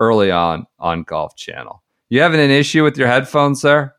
early 0.00 0.30
on 0.30 0.66
on 0.78 1.02
Golf 1.02 1.36
Channel. 1.36 1.82
You 2.08 2.22
having 2.22 2.40
an 2.40 2.50
issue 2.50 2.84
with 2.84 2.96
your 2.96 3.08
headphones 3.08 3.60
there? 3.62 3.96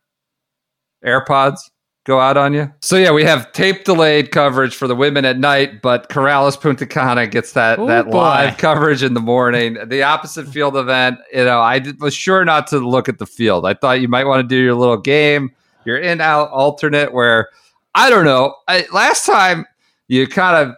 AirPods 1.04 1.70
go 2.10 2.20
out 2.20 2.36
on 2.36 2.52
you? 2.52 2.70
So 2.82 2.96
yeah, 2.96 3.12
we 3.12 3.24
have 3.24 3.52
tape 3.52 3.84
delayed 3.84 4.32
coverage 4.32 4.74
for 4.74 4.88
the 4.88 4.96
women 4.96 5.24
at 5.24 5.38
night, 5.38 5.80
but 5.80 6.08
Corales 6.08 6.60
Punta 6.60 6.86
Cana 6.86 7.26
gets 7.26 7.52
that 7.52 7.78
Oh, 7.78 7.86
that 7.86 8.06
boy. 8.06 8.18
live 8.18 8.58
coverage 8.58 9.02
in 9.02 9.14
the 9.14 9.20
morning. 9.20 9.78
The 9.86 10.02
opposite 10.02 10.48
field 10.48 10.76
event, 10.76 11.18
you 11.32 11.44
know, 11.44 11.60
I 11.60 11.78
did, 11.78 12.00
was 12.00 12.12
sure 12.12 12.44
not 12.44 12.66
to 12.68 12.78
look 12.78 13.08
at 13.08 13.18
the 13.18 13.26
field. 13.26 13.64
I 13.64 13.74
thought 13.74 14.00
you 14.00 14.08
might 14.08 14.24
want 14.24 14.42
to 14.42 14.48
do 14.48 14.60
your 14.60 14.74
little 14.74 14.96
game, 14.96 15.50
your 15.84 15.96
in 15.98 16.20
out 16.20 16.50
alternate 16.50 17.12
where 17.14 17.48
I 17.94 18.10
don't 18.10 18.24
know. 18.24 18.54
I, 18.68 18.86
last 18.92 19.24
time 19.24 19.66
you 20.08 20.26
kind 20.26 20.68
of 20.68 20.76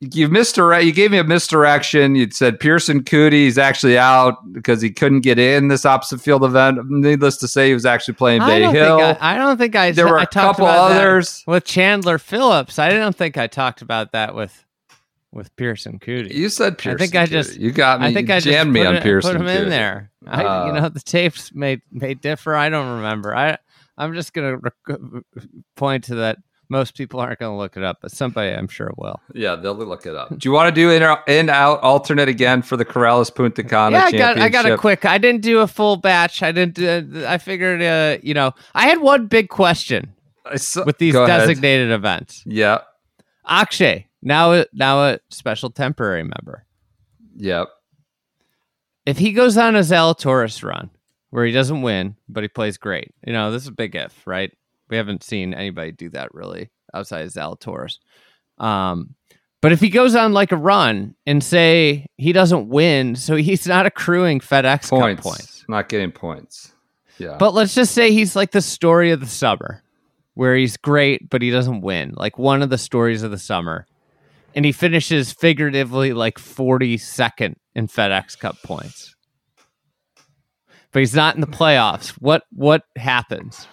you 0.00 0.28
misdirect. 0.28 0.84
You 0.84 0.92
gave 0.92 1.10
me 1.10 1.18
a 1.18 1.24
misdirection. 1.24 2.14
You 2.16 2.30
said 2.30 2.60
Pearson 2.60 3.02
Coody's 3.02 3.56
actually 3.56 3.96
out 3.96 4.36
because 4.52 4.82
he 4.82 4.90
couldn't 4.90 5.20
get 5.20 5.38
in 5.38 5.68
this 5.68 5.86
opposite 5.86 6.20
field 6.20 6.44
event. 6.44 6.78
Needless 6.88 7.38
to 7.38 7.48
say, 7.48 7.68
he 7.68 7.74
was 7.74 7.86
actually 7.86 8.14
playing 8.14 8.42
I 8.42 8.46
Bay 8.46 8.62
Hill. 8.72 9.00
I, 9.00 9.16
I 9.20 9.36
don't 9.38 9.56
think 9.56 9.74
I. 9.74 9.92
there 9.92 10.06
were 10.06 10.18
I 10.18 10.24
a 10.24 10.26
couple 10.26 10.66
others. 10.66 11.42
with 11.46 11.64
Chandler 11.64 12.18
Phillips. 12.18 12.78
I 12.78 12.90
don't 12.90 13.16
think 13.16 13.38
I 13.38 13.46
talked 13.46 13.80
about 13.82 14.12
that 14.12 14.34
with 14.34 14.64
with 15.32 15.54
Pearson 15.56 15.98
Coody. 15.98 16.32
You 16.34 16.48
said 16.50 16.78
Pearson. 16.78 16.96
I 16.96 16.98
think 16.98 17.14
I 17.16 17.26
Coody. 17.26 17.30
just- 17.30 17.58
you 17.58 17.70
got 17.72 18.00
me. 18.00 18.06
I 18.06 18.12
think 18.14 18.28
you 18.28 18.34
I 18.34 18.38
just 18.40 18.46
jammed 18.52 18.72
me 18.72 18.84
on 18.86 18.96
it- 18.96 19.02
Pearson. 19.02 19.32
Put 19.32 19.40
him 19.40 19.48
in 19.48 19.68
there. 19.70 20.10
I, 20.26 20.42
you 20.42 20.48
Uh, 20.72 20.80
know, 20.80 20.88
the 20.88 21.00
tapes 21.00 21.52
may 21.54 21.80
may 21.90 22.14
differ. 22.14 22.54
I 22.54 22.68
don't 22.68 22.96
remember. 22.96 23.34
I 23.34 23.56
I'm 23.98 24.12
just 24.14 24.34
gonna 24.34 24.58
rec- 24.58 25.00
point 25.76 26.04
to 26.04 26.16
that. 26.16 26.38
Most 26.68 26.96
people 26.96 27.20
aren't 27.20 27.38
gonna 27.38 27.56
look 27.56 27.76
it 27.76 27.82
up, 27.82 27.98
but 28.02 28.10
somebody 28.10 28.50
I'm 28.50 28.68
sure 28.68 28.92
will. 28.96 29.20
Yeah, 29.34 29.56
they'll 29.56 29.74
look 29.74 30.06
it 30.06 30.14
up. 30.14 30.36
Do 30.36 30.48
you 30.48 30.52
want 30.52 30.74
to 30.74 30.80
do 30.80 30.90
in, 30.90 31.02
in 31.28 31.48
out 31.48 31.80
alternate 31.82 32.28
again 32.28 32.62
for 32.62 32.76
the 32.76 32.84
Corales 32.84 33.32
Punta 33.32 33.62
Cana 33.62 33.96
yeah, 33.96 34.04
I 34.04 34.12
got 34.12 34.38
I 34.38 34.48
got 34.48 34.66
a 34.66 34.76
quick. 34.76 35.04
I 35.04 35.18
didn't 35.18 35.42
do 35.42 35.60
a 35.60 35.66
full 35.66 35.96
batch. 35.96 36.42
I 36.42 36.52
didn't. 36.52 36.74
Do, 36.74 37.24
I 37.26 37.38
figured. 37.38 37.82
Uh, 37.82 38.18
you 38.22 38.34
know, 38.34 38.52
I 38.74 38.86
had 38.86 39.00
one 39.00 39.26
big 39.26 39.48
question 39.48 40.12
saw- 40.56 40.84
with 40.84 40.98
these 40.98 41.12
go 41.12 41.24
ahead. 41.24 41.46
designated 41.46 41.90
events. 41.90 42.42
Yeah, 42.46 42.80
Akshay 43.46 44.06
now 44.26 44.52
a, 44.52 44.66
now 44.72 45.04
a 45.04 45.20
special 45.30 45.70
temporary 45.70 46.24
member. 46.24 46.66
yep. 47.36 47.68
if 49.06 49.18
he 49.18 49.32
goes 49.32 49.56
on 49.56 49.76
a 49.76 49.80
Zalatoris 49.80 50.62
run 50.62 50.90
where 51.30 51.46
he 51.46 51.52
doesn't 51.52 51.82
win, 51.82 52.16
but 52.28 52.42
he 52.42 52.48
plays 52.48 52.76
great, 52.76 53.14
you 53.24 53.32
know, 53.32 53.52
this 53.52 53.62
is 53.62 53.68
a 53.68 53.72
big 53.72 53.94
if, 53.94 54.26
right? 54.26 54.52
We 54.88 54.96
haven't 54.96 55.22
seen 55.22 55.54
anybody 55.54 55.92
do 55.92 56.08
that 56.10 56.34
really 56.34 56.70
outside 56.94 57.26
of 57.26 57.32
Zalatoris. 57.32 57.98
Um, 58.58 59.14
but 59.60 59.72
if 59.72 59.80
he 59.80 59.88
goes 59.88 60.14
on 60.14 60.32
like 60.32 60.52
a 60.52 60.56
run 60.56 61.14
and 61.26 61.42
say 61.42 62.06
he 62.16 62.32
doesn't 62.32 62.68
win, 62.68 63.16
so 63.16 63.36
he's 63.36 63.66
not 63.66 63.86
accruing 63.86 64.40
FedEx 64.40 64.90
Cup 64.90 65.00
Points. 65.00 65.22
points. 65.22 65.64
Not 65.68 65.88
getting 65.88 66.12
points. 66.12 66.72
Yeah. 67.18 67.36
But 67.38 67.54
let's 67.54 67.74
just 67.74 67.92
say 67.92 68.12
he's 68.12 68.36
like 68.36 68.52
the 68.52 68.60
story 68.60 69.10
of 69.10 69.20
the 69.20 69.26
summer, 69.26 69.82
where 70.34 70.54
he's 70.54 70.76
great, 70.76 71.28
but 71.30 71.42
he 71.42 71.50
doesn't 71.50 71.80
win. 71.80 72.14
Like 72.16 72.38
one 72.38 72.62
of 72.62 72.70
the 72.70 72.78
stories 72.78 73.22
of 73.22 73.30
the 73.30 73.38
summer. 73.38 73.86
And 74.54 74.64
he 74.64 74.72
finishes 74.72 75.32
figuratively 75.32 76.14
like 76.14 76.38
42nd 76.38 77.56
in 77.74 77.88
FedEx 77.88 78.38
Cup 78.38 78.56
points. 78.62 79.14
But 80.92 81.00
he's 81.00 81.14
not 81.14 81.34
in 81.34 81.42
the 81.42 81.46
playoffs. 81.46 82.08
What 82.20 82.44
what 82.52 82.84
happens? 82.96 83.66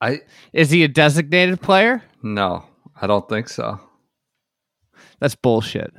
I 0.00 0.20
Is 0.52 0.70
he 0.70 0.82
a 0.84 0.88
designated 0.88 1.60
player? 1.60 2.02
no, 2.22 2.64
I 3.00 3.06
don't 3.06 3.28
think 3.28 3.48
so. 3.48 3.80
That's 5.20 5.34
bullshit. 5.34 5.92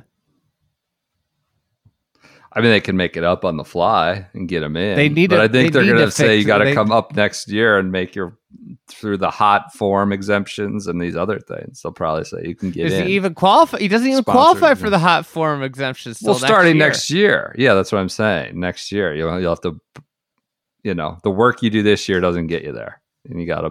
I 2.54 2.60
mean, 2.60 2.70
they 2.70 2.80
can 2.80 2.96
make 2.98 3.16
it 3.16 3.24
up 3.24 3.44
on 3.46 3.56
the 3.56 3.64
fly 3.64 4.26
and 4.34 4.46
get 4.46 4.62
him 4.62 4.76
in. 4.76 4.94
They 4.96 5.08
need 5.08 5.30
but 5.30 5.36
to- 5.36 5.42
I 5.44 5.48
think 5.48 5.72
they 5.72 5.80
are 5.80 5.84
going 5.86 5.96
to 5.96 6.10
say 6.10 6.36
you 6.36 6.44
got 6.44 6.58
to 6.58 6.74
come 6.74 6.92
up 6.92 7.14
next 7.16 7.48
year 7.48 7.78
and 7.78 7.90
make 7.90 8.14
your 8.14 8.36
through 8.88 9.16
the 9.16 9.30
hot 9.30 9.72
form 9.72 10.12
exemptions 10.12 10.86
and 10.86 11.00
these 11.00 11.16
other 11.16 11.38
things. 11.40 11.80
They'll 11.80 11.92
probably 11.92 12.24
say 12.24 12.42
you 12.44 12.54
can 12.54 12.70
get 12.70 12.86
Is 12.88 12.92
in. 12.92 13.06
he 13.06 13.14
even 13.14 13.34
qualify? 13.34 13.78
He 13.78 13.88
doesn't 13.88 14.06
even 14.06 14.22
Sponsored, 14.22 14.58
qualify 14.60 14.74
for 14.74 14.90
the 14.90 14.98
hot 14.98 15.24
form 15.24 15.62
exemptions. 15.62 16.20
Well, 16.22 16.34
starting 16.34 16.76
year. 16.76 16.86
next 16.86 17.10
year. 17.10 17.54
Yeah, 17.56 17.72
that's 17.72 17.90
what 17.90 17.98
I'm 18.00 18.10
saying. 18.10 18.60
Next 18.60 18.92
year, 18.92 19.14
you'll 19.14 19.40
you'll 19.40 19.50
have 19.52 19.62
to, 19.62 19.80
you 20.82 20.94
know, 20.94 21.16
the 21.22 21.30
work 21.30 21.62
you 21.62 21.70
do 21.70 21.82
this 21.82 22.06
year 22.06 22.20
doesn't 22.20 22.48
get 22.48 22.64
you 22.64 22.72
there, 22.72 23.00
and 23.30 23.40
you 23.40 23.46
got 23.46 23.62
to 23.62 23.70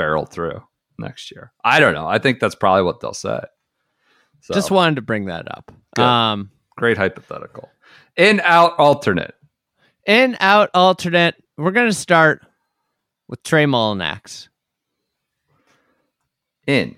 barrel 0.00 0.24
through 0.24 0.62
next 0.98 1.30
year. 1.30 1.52
I 1.62 1.78
don't 1.78 1.92
know. 1.92 2.06
I 2.06 2.18
think 2.18 2.40
that's 2.40 2.54
probably 2.54 2.84
what 2.84 3.00
they'll 3.00 3.12
say. 3.12 3.38
So, 4.40 4.54
Just 4.54 4.70
wanted 4.70 4.94
to 4.96 5.02
bring 5.02 5.26
that 5.26 5.46
up. 5.54 5.70
Good. 5.94 6.02
Um, 6.02 6.50
great 6.78 6.96
hypothetical. 6.96 7.68
In 8.16 8.40
out 8.42 8.72
alternate. 8.78 9.34
in 10.06 10.38
out 10.40 10.70
alternate. 10.72 11.34
We're 11.58 11.72
gonna 11.72 11.92
start 11.92 12.40
with 13.28 13.42
Trey 13.42 13.66
Mullinax. 13.66 14.48
In. 16.66 16.96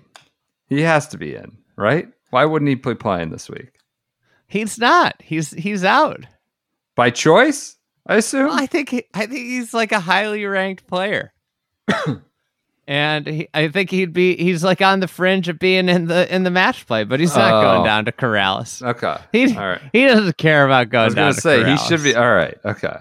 He 0.67 0.79
has 0.81 1.09
to 1.09 1.17
be 1.17 1.35
in, 1.35 1.57
right? 1.75 2.07
Why 2.29 2.45
wouldn't 2.45 2.69
he 2.69 2.75
be 2.75 2.95
playing 2.95 3.31
this 3.31 3.49
week? 3.49 3.71
He's 4.47 4.79
not. 4.79 5.21
He's 5.21 5.51
he's 5.51 5.83
out. 5.83 6.25
By 6.95 7.09
choice, 7.09 7.75
I 8.07 8.15
assume. 8.15 8.47
Well, 8.47 8.59
I 8.59 8.67
think 8.67 8.89
he, 8.89 9.03
I 9.13 9.25
think 9.25 9.45
he's 9.45 9.73
like 9.73 9.91
a 9.91 9.99
highly 9.99 10.45
ranked 10.45 10.87
player. 10.87 11.33
and 12.87 13.25
he, 13.27 13.47
I 13.53 13.67
think 13.69 13.89
he'd 13.89 14.13
be 14.13 14.35
he's 14.35 14.63
like 14.63 14.81
on 14.81 14.99
the 14.99 15.07
fringe 15.07 15.47
of 15.47 15.57
being 15.59 15.87
in 15.89 16.05
the 16.07 16.33
in 16.33 16.43
the 16.43 16.51
match 16.51 16.85
play, 16.87 17.03
but 17.03 17.19
he's 17.19 17.35
not 17.35 17.53
Oh. 17.53 17.61
going 17.61 17.85
down 17.85 18.05
to 18.05 18.11
Corales. 18.11 18.81
Okay. 18.81 19.17
He 19.31 19.55
All 19.55 19.67
right. 19.67 19.81
he 19.93 20.05
doesn't 20.05 20.37
care 20.37 20.65
about 20.65 20.89
going. 20.89 21.03
I 21.03 21.05
was 21.05 21.15
gonna 21.15 21.33
to 21.33 21.41
say 21.41 21.63
he 21.69 21.77
should 21.77 22.03
be 22.03 22.15
all 22.15 22.33
right. 22.33 22.57
Okay. 22.65 22.95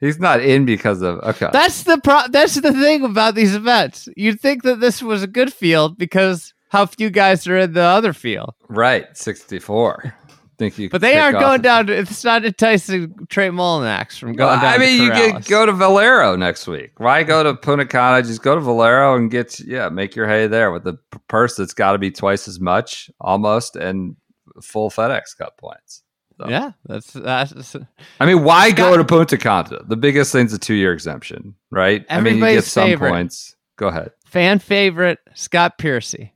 He's 0.00 0.18
not 0.18 0.40
in 0.40 0.64
because 0.66 1.00
of 1.02 1.18
okay. 1.20 1.48
That's 1.52 1.84
the 1.84 1.98
pro- 1.98 2.28
that's 2.30 2.56
the 2.56 2.72
thing 2.72 3.04
about 3.04 3.34
these 3.34 3.54
events. 3.54 4.08
You'd 4.16 4.40
think 4.40 4.62
that 4.64 4.80
this 4.80 5.02
was 5.02 5.22
a 5.22 5.26
good 5.26 5.52
field 5.52 5.96
because 5.96 6.52
how 6.68 6.84
few 6.86 7.08
guys 7.10 7.46
are 7.46 7.58
in 7.58 7.72
the 7.72 7.82
other 7.82 8.12
field. 8.12 8.52
right. 8.68 9.06
Sixty 9.16 9.58
four. 9.58 10.12
Think 10.56 10.78
you 10.78 10.88
But 10.88 11.00
they 11.00 11.18
aren't 11.18 11.40
going 11.40 11.62
down 11.62 11.88
to 11.88 11.98
it's 11.98 12.22
not 12.22 12.44
enticing 12.44 13.26
Trey 13.28 13.48
Mullinax 13.48 14.18
from 14.18 14.34
going 14.34 14.50
Well, 14.50 14.60
down 14.60 14.74
I 14.74 14.78
mean, 14.78 15.02
you 15.02 15.10
could 15.10 15.44
go 15.46 15.66
to 15.66 15.72
Valero 15.72 16.36
next 16.36 16.66
week. 16.68 16.92
Why 16.98 17.24
go 17.24 17.42
to 17.42 17.54
Punta 17.54 17.86
Cana? 17.86 18.22
Just 18.22 18.42
go 18.42 18.54
to 18.54 18.60
Valero 18.60 19.16
and 19.16 19.30
get 19.30 19.58
yeah, 19.60 19.88
make 19.88 20.14
your 20.14 20.28
hay 20.28 20.46
there 20.46 20.70
with 20.70 20.84
the 20.84 20.96
purse 21.28 21.56
that's 21.56 21.74
got 21.74 21.92
to 21.92 21.98
be 21.98 22.10
twice 22.12 22.46
as 22.46 22.60
much 22.60 23.10
almost 23.20 23.74
and 23.74 24.14
full 24.62 24.90
FedEx 24.90 25.36
Cup 25.36 25.56
points. 25.58 26.02
So- 26.40 26.48
Yeah, 26.48 26.72
that's 26.86 27.12
that's 27.12 27.76
I 28.20 28.26
mean, 28.26 28.44
why 28.44 28.70
go 28.70 28.96
to 28.96 29.04
Punta 29.04 29.36
Cana? 29.36 29.80
The 29.84 29.96
biggest 29.96 30.30
thing's 30.32 30.52
a 30.52 30.58
two 30.58 30.74
year 30.74 30.92
exemption, 30.92 31.54
right? 31.70 32.04
I 32.08 32.20
mean, 32.20 32.36
you 32.36 32.40
get 32.40 32.64
some 32.64 32.88
favorite. 32.88 33.10
points. 33.10 33.56
Go 33.76 33.88
ahead. 33.88 34.12
fan 34.26 34.60
favorite 34.60 35.18
Scott 35.34 35.78
Piercy. 35.78 36.32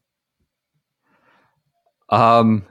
Um, 2.11 2.65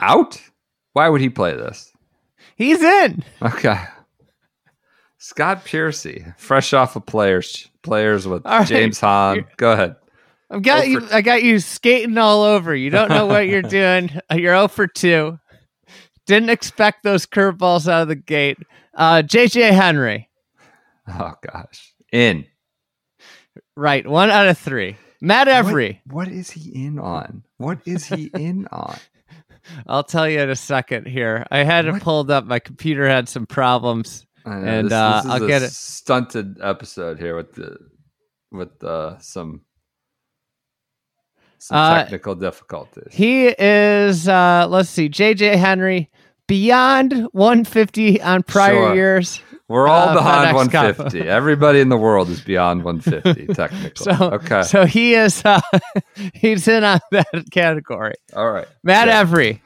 out? 0.00 0.40
Why 0.92 1.08
would 1.08 1.20
he 1.20 1.28
play 1.30 1.52
this? 1.54 1.92
He's 2.56 2.82
in. 2.82 3.24
Okay. 3.40 3.78
Scott 5.18 5.64
Piercy, 5.64 6.24
fresh 6.36 6.72
off 6.72 6.96
of 6.96 7.06
players, 7.06 7.70
players 7.82 8.26
with 8.26 8.44
right. 8.44 8.66
James 8.66 8.98
Hahn. 9.00 9.44
Go 9.56 9.72
ahead. 9.72 9.96
I've 10.50 10.62
got 10.62 10.80
Oh, 10.80 10.86
you. 10.86 11.06
I 11.12 11.22
got 11.22 11.42
you 11.42 11.60
skating 11.60 12.18
all 12.18 12.42
over. 12.42 12.74
You 12.74 12.90
don't 12.90 13.08
know 13.08 13.26
what 13.26 13.46
you're 13.48 13.62
doing. 13.62 14.10
Uh, 14.30 14.34
You're 14.34 14.54
0 14.54 14.68
for 14.68 14.86
two. 14.86 15.38
Didn't 16.26 16.50
expect 16.50 17.02
those 17.04 17.24
curveballs 17.26 17.88
out 17.88 18.02
of 18.02 18.08
the 18.08 18.16
gate. 18.16 18.58
Uh, 18.94 19.22
JJ 19.24 19.70
Henry, 19.72 20.28
Oh 21.08 21.32
gosh, 21.50 21.94
in. 22.12 22.44
right? 23.76 24.06
One 24.06 24.30
out 24.30 24.46
of 24.48 24.58
three. 24.58 24.96
Matt 25.20 25.48
Every. 25.48 26.02
What 26.06 26.28
is 26.28 26.50
he 26.50 26.70
in 26.84 26.98
on? 26.98 27.44
What 27.58 27.78
is 27.86 28.06
he 28.06 28.30
in 28.34 28.66
on? 28.70 28.96
I'll 29.86 30.04
tell 30.04 30.28
you 30.28 30.40
in 30.40 30.50
a 30.50 30.56
second 30.56 31.06
here. 31.06 31.46
I 31.50 31.58
had 31.58 31.86
it 31.86 32.02
pulled 32.02 32.30
up. 32.30 32.44
My 32.44 32.58
computer 32.58 33.08
had 33.08 33.28
some 33.28 33.46
problems. 33.46 34.26
Know, 34.44 34.52
And, 34.52 34.86
this, 34.86 34.92
uh, 34.92 35.20
this 35.22 35.32
I'll 35.32 35.44
a 35.44 35.46
get 35.46 35.62
it. 35.62 35.70
Stunted 35.72 36.58
episode 36.60 37.18
here 37.20 37.36
with 37.36 37.52
the 37.54 37.76
with 38.50 38.82
uh, 38.84 39.18
some 39.20 39.62
some 41.58 41.76
Uh, 41.78 41.94
technical 42.02 42.34
difficulties. 42.34 43.06
He 43.12 43.46
is. 43.58 44.28
Uh, 44.28 44.66
let's 44.68 44.88
see. 44.90 45.08
JJ 45.08 45.56
Henry 45.56 46.10
beyond 46.48 47.28
150 47.32 48.20
on 48.20 48.42
prior 48.42 48.72
Sure. 48.74 48.94
years. 48.94 49.40
We're 49.72 49.88
all 49.88 50.10
uh, 50.10 50.14
behind 50.14 50.54
FedEx 50.54 50.70
Cup. 50.70 50.98
150. 50.98 51.28
Everybody 51.28 51.80
in 51.80 51.88
the 51.88 51.96
world 51.96 52.28
is 52.28 52.42
beyond 52.42 52.84
150 52.84 53.46
technically. 53.54 54.14
So 54.14 54.32
okay. 54.34 54.62
So 54.64 54.84
he 54.84 55.14
is. 55.14 55.42
Uh, 55.42 55.62
he's 56.34 56.68
in 56.68 56.84
on 56.84 57.00
that 57.10 57.46
category. 57.50 58.12
all 58.36 58.50
right. 58.50 58.68
Matt 58.82 59.08
Yeah. 59.08 59.20
Every. 59.20 59.62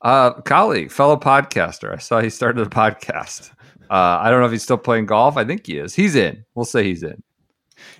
Uh, 0.00 0.32
colleague, 0.40 0.90
fellow 0.90 1.18
podcaster. 1.18 1.92
I 1.92 1.98
saw 1.98 2.22
he 2.22 2.30
started 2.30 2.66
a 2.66 2.70
podcast. 2.70 3.50
Uh, 3.90 4.18
I 4.22 4.30
don't 4.30 4.40
know 4.40 4.46
if 4.46 4.52
he's 4.52 4.62
still 4.62 4.78
playing 4.78 5.04
golf. 5.04 5.36
I 5.36 5.44
think 5.44 5.66
he 5.66 5.76
is. 5.76 5.94
He's 5.94 6.16
in. 6.16 6.46
We'll 6.54 6.64
say 6.64 6.84
he's 6.84 7.02
in. 7.02 7.22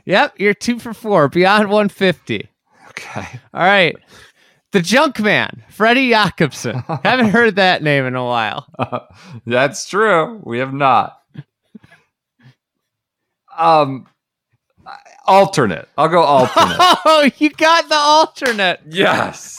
Yep, 0.07 0.35
you're 0.39 0.55
two 0.55 0.79
for 0.79 0.95
four 0.95 1.29
beyond 1.29 1.69
150. 1.69 2.49
Okay. 2.89 3.41
All 3.53 3.63
right. 3.63 3.95
The 4.73 4.81
junk 4.81 5.19
man, 5.19 5.65
Freddie 5.69 6.11
Jacobson. 6.11 6.77
Haven't 7.05 7.31
heard 7.31 7.57
that 7.57 7.83
name 7.83 8.05
in 8.07 8.15
a 8.15 8.25
while. 8.25 8.67
That's 9.47 9.89
true. 9.89 10.41
We 10.45 10.59
have 10.61 10.73
not. 10.73 11.21
Um, 13.59 14.07
alternate. 15.27 15.89
I'll 15.99 16.09
go 16.09 16.21
alternate. 16.23 16.77
Oh, 17.05 17.29
you 17.39 17.51
got 17.51 17.89
the 17.89 17.95
alternate. 17.97 18.81
yes. 18.89 19.57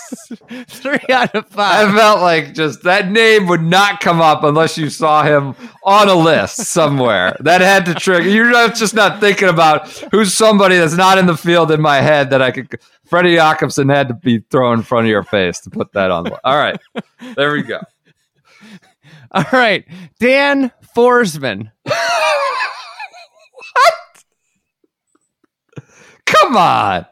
Three 0.67 0.99
out 1.09 1.35
of 1.35 1.47
five. 1.47 1.89
I 1.89 1.97
felt 1.97 2.21
like 2.21 2.53
just 2.53 2.83
that 2.83 3.11
name 3.11 3.47
would 3.47 3.61
not 3.61 3.99
come 3.99 4.21
up 4.21 4.43
unless 4.43 4.77
you 4.77 4.89
saw 4.89 5.23
him 5.23 5.55
on 5.83 6.07
a 6.07 6.13
list 6.15 6.57
somewhere. 6.57 7.35
That 7.41 7.61
had 7.61 7.85
to 7.85 7.93
trigger. 7.93 8.29
You're 8.29 8.51
not 8.51 8.75
just 8.75 8.93
not 8.93 9.19
thinking 9.19 9.49
about 9.49 9.89
who's 10.11 10.33
somebody 10.33 10.77
that's 10.77 10.95
not 10.95 11.17
in 11.17 11.25
the 11.25 11.37
field 11.37 11.71
in 11.71 11.81
my 11.81 11.97
head 12.01 12.29
that 12.29 12.41
I 12.41 12.51
could. 12.51 12.79
Freddie 13.11 13.35
Jacobson 13.35 13.89
had 13.89 14.07
to 14.07 14.13
be 14.13 14.39
thrown 14.49 14.79
in 14.79 14.83
front 14.83 15.05
of 15.05 15.09
your 15.09 15.23
face 15.23 15.59
to 15.59 15.69
put 15.69 15.91
that 15.91 16.11
on. 16.11 16.31
All 16.45 16.57
right, 16.57 16.79
there 17.35 17.51
we 17.51 17.61
go. 17.61 17.81
All 19.31 19.43
right. 19.51 19.85
Dan 20.19 20.71
Forsman. 20.95 21.71
What? 21.83 21.95
Come 26.25 26.55
on. 26.55 27.05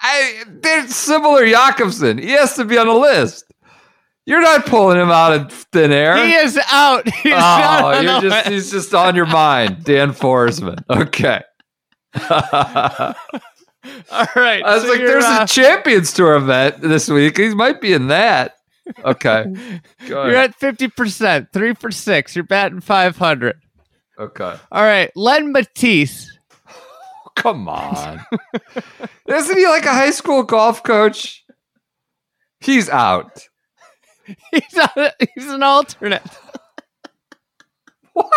I 0.00 0.44
they're 0.46 0.88
similar 0.88 1.46
Jacobson. 1.46 2.16
He 2.16 2.30
has 2.30 2.54
to 2.54 2.64
be 2.64 2.78
on 2.78 2.86
the 2.86 2.94
list. 2.94 3.44
You're 4.24 4.40
not 4.40 4.64
pulling 4.64 4.98
him 4.98 5.10
out 5.10 5.34
of 5.34 5.52
thin 5.52 5.92
air. 5.92 6.16
He 6.24 6.32
is 6.32 6.58
out. 6.70 7.06
He's 7.22 7.32
oh, 7.32 7.36
not 7.36 7.84
oh, 7.84 8.00
you're 8.00 8.20
just 8.22 8.24
list. 8.24 8.48
he's 8.48 8.70
just 8.70 8.94
on 8.94 9.14
your 9.16 9.26
mind, 9.26 9.84
Dan 9.84 10.12
Forsman. 10.12 10.82
Okay. 10.90 11.42
I 13.84 14.02
All 14.12 14.42
right. 14.42 14.62
was 14.64 14.82
so 14.82 14.88
like, 14.88 14.98
there's 14.98 15.24
uh, 15.24 15.40
a 15.42 15.46
Champions 15.46 16.12
Tour 16.12 16.34
event 16.36 16.80
this 16.80 17.08
week. 17.08 17.36
He 17.38 17.54
might 17.54 17.80
be 17.80 17.92
in 17.92 18.08
that. 18.08 18.56
Okay. 19.04 19.44
Go 20.08 20.26
You're 20.26 20.36
at 20.36 20.58
50%, 20.58 21.52
three 21.52 21.74
for 21.74 21.90
six. 21.90 22.34
You're 22.34 22.44
batting 22.44 22.80
500. 22.80 23.56
Okay. 24.18 24.56
All 24.72 24.82
right. 24.82 25.10
Len 25.14 25.52
Mattiace. 25.52 26.26
Come 27.36 27.68
on. 27.68 28.24
Isn't 29.28 29.56
he 29.56 29.66
like 29.66 29.84
a 29.84 29.94
high 29.94 30.10
school 30.10 30.42
golf 30.42 30.82
coach? 30.82 31.44
He's 32.60 32.88
out. 32.88 33.46
He's, 34.50 34.76
a, 34.76 35.12
he's 35.34 35.46
an 35.46 35.62
alternate. 35.62 36.22
What? 38.12 38.32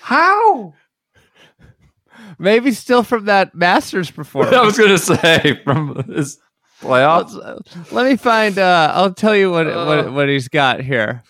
How? 0.00 0.74
Maybe 2.38 2.72
still 2.72 3.02
from 3.02 3.26
that 3.26 3.54
Masters 3.54 4.10
performance. 4.10 4.56
I 4.56 4.62
was 4.64 4.78
gonna 4.78 4.98
say 4.98 5.60
from 5.64 5.94
his 6.12 6.38
playoffs. 6.80 7.34
Let's- 7.34 7.76
uh, 7.76 7.94
let 7.94 8.06
me 8.10 8.16
find. 8.16 8.58
Uh, 8.58 8.92
I'll 8.94 9.12
tell 9.14 9.36
you 9.36 9.50
what, 9.50 9.66
Uh. 9.66 9.84
what 9.84 10.12
what 10.12 10.28
he's 10.28 10.48
got 10.48 10.80
here. 10.80 11.22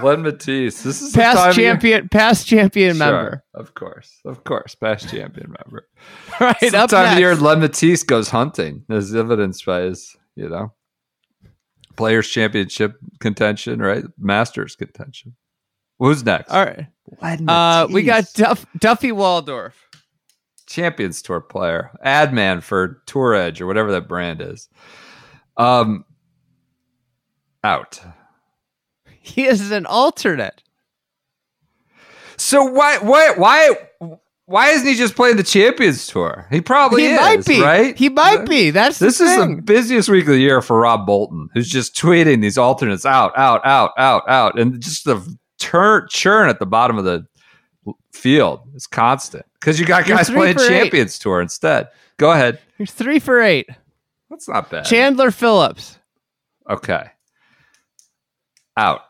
Len 0.00 0.22
Mattiace. 0.22 0.82
This 0.84 1.02
is 1.02 1.12
the 1.12 1.20
time 1.22 1.34
Past 1.34 1.48
of 1.48 1.54
champion, 1.56 2.08
past 2.08 2.46
champion 2.46 2.94
Sure, 2.96 3.04
member. 3.04 3.44
Of 3.52 3.74
course, 3.74 4.20
of 4.24 4.44
course, 4.44 4.76
past 4.76 5.10
champion 5.10 5.48
member. 5.64 5.88
Right 6.40 6.56
It's 6.62 6.74
up 6.74 6.88
time 6.90 7.02
next. 7.04 7.14
of 7.14 7.18
year 7.18 7.34
Len 7.34 7.60
Mattiace 7.60 8.06
goes 8.06 8.28
hunting, 8.30 8.84
as 8.88 9.12
evidenced 9.14 9.66
by 9.66 9.80
his, 9.80 10.16
you 10.36 10.48
know, 10.48 10.72
Players 11.96 12.28
Championship 12.28 12.94
contention, 13.20 13.80
right? 13.80 14.04
Masters 14.18 14.76
contention. 14.76 15.34
Who's 15.98 16.24
next? 16.24 16.50
All 16.50 16.64
right. 16.64 16.86
Uh, 17.46 17.86
we 17.90 18.02
got 18.02 18.32
Duff, 18.34 18.64
Duffy 18.78 19.12
Waldorf. 19.12 19.74
Champions 20.72 21.20
Tour 21.22 21.40
player, 21.40 21.90
ad 22.02 22.32
man 22.32 22.60
for 22.60 23.02
Tour 23.06 23.34
Edge 23.34 23.60
or 23.60 23.66
whatever 23.66 23.92
that 23.92 24.08
brand 24.08 24.40
is. 24.40 24.68
Um, 25.56 26.04
out. 27.62 28.00
He 29.20 29.44
is 29.44 29.70
an 29.70 29.86
alternate. 29.86 30.62
So 32.36 32.64
why 32.64 32.98
why 32.98 33.34
why 33.36 33.70
why 34.46 34.70
isn't 34.70 34.86
he 34.86 34.94
just 34.94 35.14
playing 35.14 35.36
the 35.36 35.42
Champions 35.44 36.06
Tour? 36.06 36.46
He 36.50 36.60
probably 36.60 37.02
he 37.02 37.08
is, 37.12 37.20
might 37.20 37.44
be. 37.46 37.60
right? 37.62 37.96
He 37.96 38.08
might 38.08 38.46
be. 38.46 38.70
That's 38.70 38.98
This 38.98 39.18
the 39.18 39.24
is 39.24 39.36
thing. 39.36 39.56
the 39.56 39.62
busiest 39.62 40.08
week 40.08 40.24
of 40.24 40.30
the 40.32 40.38
year 40.38 40.60
for 40.60 40.80
Rob 40.80 41.06
Bolton, 41.06 41.48
who's 41.54 41.68
just 41.68 41.94
tweeting 41.94 42.40
these 42.40 42.58
alternates 42.58 43.06
out, 43.06 43.32
out, 43.36 43.60
out, 43.64 43.92
out, 43.96 44.22
out, 44.28 44.58
and 44.58 44.80
just 44.82 45.04
the 45.04 45.22
turn 45.58 46.06
churn 46.10 46.48
at 46.48 46.58
the 46.58 46.66
bottom 46.66 46.98
of 46.98 47.04
the 47.04 47.24
field 48.12 48.60
It's 48.74 48.86
constant 48.86 49.44
because 49.54 49.80
you 49.80 49.86
got 49.86 50.06
guys 50.06 50.30
playing 50.30 50.56
for 50.56 50.62
eight. 50.64 50.68
Champions 50.68 51.18
Tour 51.18 51.40
instead. 51.40 51.88
Go 52.18 52.30
ahead. 52.32 52.58
He's 52.78 52.92
three 52.92 53.18
for 53.18 53.40
eight. 53.40 53.68
That's 54.30 54.48
not 54.48 54.70
bad. 54.70 54.84
Chandler 54.84 55.30
Phillips. 55.30 55.98
okay. 56.70 57.10
Out. 58.76 59.02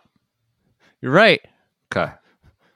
You're 1.00 1.12
right. 1.12 1.40
Okay. 1.94 2.12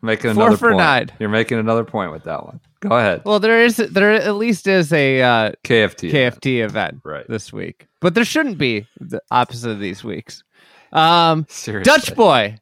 Making 0.02 0.34
Four 0.34 0.42
another 0.44 0.56
for 0.56 0.68
point. 0.70 0.78
nine. 0.78 1.10
You're 1.18 1.28
making 1.28 1.58
another 1.58 1.82
point 1.84 2.12
with 2.12 2.24
that 2.24 2.44
one. 2.44 2.60
Go 2.80 2.96
ahead. 2.96 3.22
Well, 3.24 3.40
there 3.40 3.64
is 3.64 3.76
there 3.78 4.12
at 4.12 4.34
least 4.36 4.66
is 4.68 4.92
a 4.92 5.22
uh, 5.22 5.52
KFT. 5.64 6.12
KFT 6.12 6.62
event 6.64 7.00
Right. 7.04 7.26
this 7.28 7.52
week, 7.52 7.88
but 8.00 8.14
there 8.14 8.24
shouldn't 8.24 8.58
be 8.58 8.86
the 9.00 9.20
opposite 9.30 9.70
of 9.70 9.80
these 9.80 10.04
weeks. 10.04 10.44
Um, 10.92 11.46
Seriously. 11.48 11.90
Dutch 11.90 12.14
boy, 12.14 12.58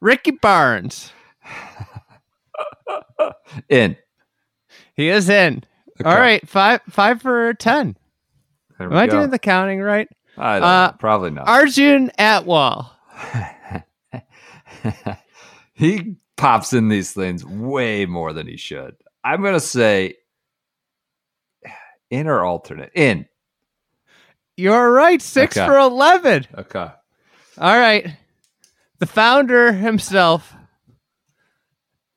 Ricky 0.00 0.30
Barnes. 0.30 1.10
In. 3.68 3.96
He 4.94 5.08
is 5.08 5.28
in. 5.28 5.64
All 6.04 6.12
Okay. 6.12 6.20
right, 6.20 6.48
five 6.48 6.80
five 6.90 7.22
for 7.22 7.54
ten. 7.54 7.96
Am 8.78 8.92
I 8.94 9.06
doing 9.06 9.30
the 9.30 9.38
counting 9.38 9.80
right? 9.80 10.08
I 10.36 10.54
don't 10.60 10.68
uh. 10.68 10.92
Probably 10.92 11.30
not. 11.30 11.48
Arjun 11.48 12.10
Atwal. 12.18 12.90
he 15.74 16.16
pops 16.36 16.72
in 16.72 16.88
these 16.88 17.12
things 17.12 17.44
way 17.44 18.04
more 18.06 18.32
than 18.34 18.46
he 18.46 18.56
should. 18.58 18.94
I'm 19.24 19.42
gonna 19.42 19.60
say 19.60 20.16
in 22.10 22.26
or 22.26 22.44
alternate. 22.44 22.92
In. 22.94 23.26
You're 24.56 24.92
right. 24.92 25.20
Six 25.22 25.56
Okay. 25.56 25.66
for 25.66 25.78
eleven. 25.78 26.46
Okay. 26.56 26.88
All 27.58 27.78
right. 27.78 28.16
The 28.98 29.06
founder 29.06 29.72
himself, 29.72 30.54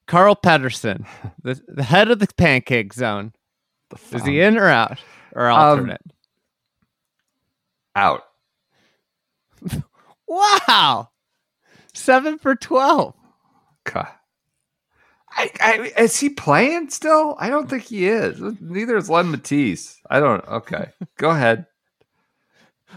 Carl 0.10 0.36
Pettersson, 0.36 1.05
the, 1.43 1.62
the 1.68 1.84
head 1.84 2.10
of 2.10 2.18
the 2.18 2.28
pancake 2.36 2.93
zone. 2.93 3.32
Is 4.12 4.26
he 4.26 4.41
in 4.41 4.57
or 4.57 4.68
out? 4.68 4.99
Or 5.34 5.49
Um, 5.49 5.57
alternate? 5.60 6.01
Out. 7.95 8.24
wow. 10.28 11.10
Seven 11.93 12.39
for 12.39 12.55
12. 12.55 13.14
Okay. 13.88 14.07
I, 15.32 15.51
I, 15.62 15.91
is 16.01 16.20
he 16.20 16.30
playing 16.30 16.89
still? 16.89 17.36
I 17.39 17.49
don't 17.49 17.70
think 17.70 17.84
he 17.84 18.07
is. 18.07 18.41
Neither 18.60 18.97
is 18.97 19.12
Len 19.12 19.32
Mattiace. 19.32 19.97
I 20.10 20.20
don't. 20.20 20.45
Okay, 20.47 20.88
go 21.18 21.30
ahead. 21.30 21.68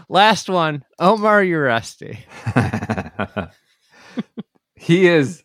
Last 0.09 0.49
one, 0.49 0.83
Omar 0.97 1.43
Uresti. 1.43 2.17
he 4.75 5.07
is. 5.07 5.43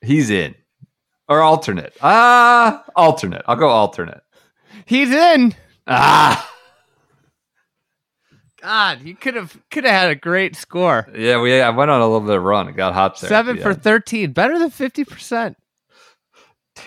He's 0.00 0.30
in 0.30 0.54
or 1.30 1.40
alternate. 1.40 1.96
Ah, 2.02 2.84
alternate. 2.96 3.42
I'll 3.46 3.56
go 3.56 3.68
alternate. 3.68 4.20
He's 4.84 5.10
in. 5.10 5.54
Ah, 5.86 6.50
God, 8.60 9.02
you 9.02 9.14
could 9.14 9.34
have 9.36 9.56
could 9.70 9.84
have 9.84 9.94
had 9.94 10.10
a 10.10 10.14
great 10.14 10.54
score. 10.56 11.08
yeah. 11.16 11.40
We 11.40 11.60
I 11.60 11.70
went 11.70 11.90
on 11.90 12.00
a 12.00 12.04
little 12.04 12.26
bit 12.26 12.36
of 12.36 12.42
run. 12.42 12.68
It 12.68 12.76
got 12.76 12.92
hot 12.92 13.18
there. 13.20 13.28
Seven 13.28 13.56
for 13.58 13.70
end. 13.70 13.82
13. 13.82 14.32
Better 14.32 14.58
than 14.58 14.70
50%. 14.70 15.54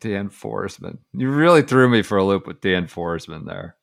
Dan 0.00 0.28
Forsman. 0.28 0.98
You 1.14 1.30
really 1.30 1.62
threw 1.62 1.88
me 1.88 2.02
for 2.02 2.18
a 2.18 2.24
loop 2.24 2.46
with 2.46 2.60
Dan 2.60 2.86
Forsman 2.86 3.46
there. 3.46 3.76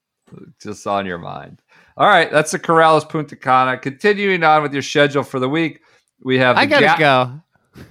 Just 0.61 0.87
on 0.87 1.05
your 1.05 1.17
mind. 1.17 1.61
All 1.97 2.07
right, 2.07 2.31
that's 2.31 2.51
the 2.51 2.59
Corales 2.59 3.07
Punta 3.07 3.35
Cana. 3.35 3.77
Continuing 3.77 4.43
on 4.43 4.63
with 4.63 4.73
your 4.73 4.81
schedule 4.81 5.23
for 5.23 5.39
the 5.39 5.49
week, 5.49 5.81
we 6.23 6.37
have 6.39 6.57
I 6.57 6.65
gotta 6.65 6.85
Ga- 6.85 6.97
go. 6.97 7.41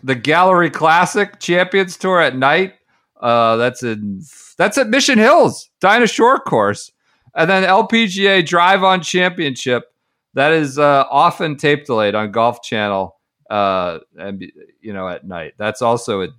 The 0.04 0.16
Galleri 0.16 0.72
Classic 0.72 1.38
Champions 1.40 1.96
Tour 1.96 2.20
at 2.20 2.36
night. 2.36 2.74
Uh, 3.20 3.56
that's 3.56 3.82
in 3.82 4.20
that's 4.56 4.78
at 4.78 4.88
Mission 4.88 5.18
Hills 5.18 5.70
Dinah 5.80 6.08
Shore 6.08 6.38
Course, 6.38 6.90
and 7.34 7.48
then 7.48 7.62
LPGA 7.62 8.44
Drive 8.44 8.82
On 8.82 9.00
Championship. 9.00 9.84
That 10.34 10.52
is 10.52 10.78
uh, 10.78 11.04
often 11.10 11.56
tape 11.56 11.84
delayed 11.84 12.14
on 12.14 12.32
Golf 12.32 12.62
Channel, 12.62 13.16
uh, 13.50 13.98
and 14.16 14.42
you 14.80 14.92
know 14.92 15.08
at 15.08 15.26
night. 15.26 15.54
That's 15.58 15.82
also 15.82 16.22
in, 16.22 16.32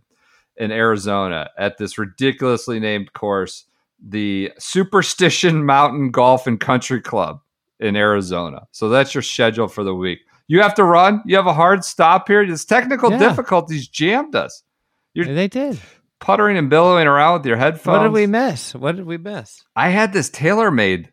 in 0.58 0.72
Arizona 0.72 1.50
at 1.58 1.78
this 1.78 1.98
ridiculously 1.98 2.80
named 2.80 3.14
course, 3.14 3.66
the 4.02 4.52
Superstition 4.60 5.66
Mountain 5.66 6.12
Golf 6.12 6.48
and 6.48 6.60
Country 6.60 7.02
Club 7.02 7.40
in 7.80 7.96
Arizona. 7.96 8.68
So 8.72 8.90
that's 8.90 9.14
your 9.14 9.22
schedule 9.22 9.68
for 9.68 9.84
the 9.84 9.96
week. 9.96 10.20
You 10.54 10.62
have 10.62 10.76
to 10.76 10.84
run. 10.84 11.24
You 11.26 11.36
have 11.38 11.48
a 11.48 11.54
hard 11.54 11.84
stop 11.84 12.28
here. 12.28 12.46
This 12.46 12.64
technical 12.64 13.10
Yeah. 13.12 13.18
difficulties 13.18 13.88
jammed 13.88 14.36
us. 14.36 14.62
You're 15.16 15.26
They 15.26 15.48
did. 15.48 15.80
puttering 16.20 16.60
and 16.60 16.70
billowing 16.70 17.08
around 17.08 17.34
with 17.40 17.46
your 17.48 17.58
headphones. 17.58 17.98
What 17.98 18.04
did 18.04 18.12
we 18.12 18.28
miss? 18.28 18.76
What 18.76 18.96
did 18.96 19.08
we 19.08 19.18
miss? 19.18 19.64
I 19.76 19.90
had 19.90 20.14
this 20.14 20.30
TaylorMade, 20.30 21.08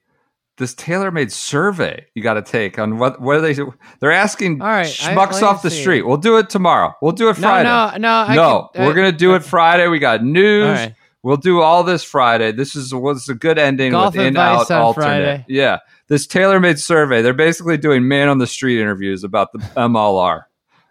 this 0.59 0.74
TaylorMade 0.74 1.30
survey 1.32 2.05
you 2.14 2.22
got 2.22 2.34
to 2.34 2.43
take 2.43 2.78
on 2.78 2.99
what 2.99 3.18
what 3.22 3.36
are 3.36 3.41
they? 3.41 3.57
They're 4.01 4.12
asking 4.12 4.61
All 4.61 4.68
right, 4.68 4.84
schmucks 4.86 5.41
me 5.41 5.47
off 5.49 5.62
the 5.62 5.70
street. 5.70 6.03
We'll 6.03 6.18
do 6.18 6.36
it 6.36 6.51
tomorrow. 6.51 6.93
We'll 7.01 7.12
do 7.12 7.30
it 7.30 7.36
Friday. 7.38 7.66
no, 7.66 7.93
no. 7.97 8.12
I 8.28 8.34
no, 8.34 8.68
can- 8.74 8.84
we're 8.84 8.91
uh, 8.93 8.95
gonna 8.95 9.11
do 9.12 9.36
it 9.36 9.43
Friday. 9.43 9.88
We 9.88 10.01
got 10.01 10.22
news. 10.22 10.78
Right. 10.78 10.95
We'll 11.22 11.38
do 11.38 11.62
all 11.62 11.82
this 11.82 12.05
Friday. 12.05 12.53
This 12.53 12.76
is 12.76 12.95
what's 12.95 13.26
a 13.30 13.34
good 13.34 13.59
ending 13.59 13.93
Golf 13.93 14.14
with 14.14 14.26
in 14.26 14.36
out 14.36 14.70
alternate. 14.70 14.95
Friday. 14.95 15.45
Yeah, 15.49 15.78
this 16.11 16.26
TaylorMade 16.26 16.78
survey. 16.78 17.22
They're 17.22 17.32
basically 17.32 17.76
doing 17.78 18.06
man 18.06 18.28
on 18.28 18.38
the 18.38 18.46
street 18.46 18.80
interviews 18.80 19.22
about 19.24 19.52
the 19.52 19.61
MLR, 19.76 20.42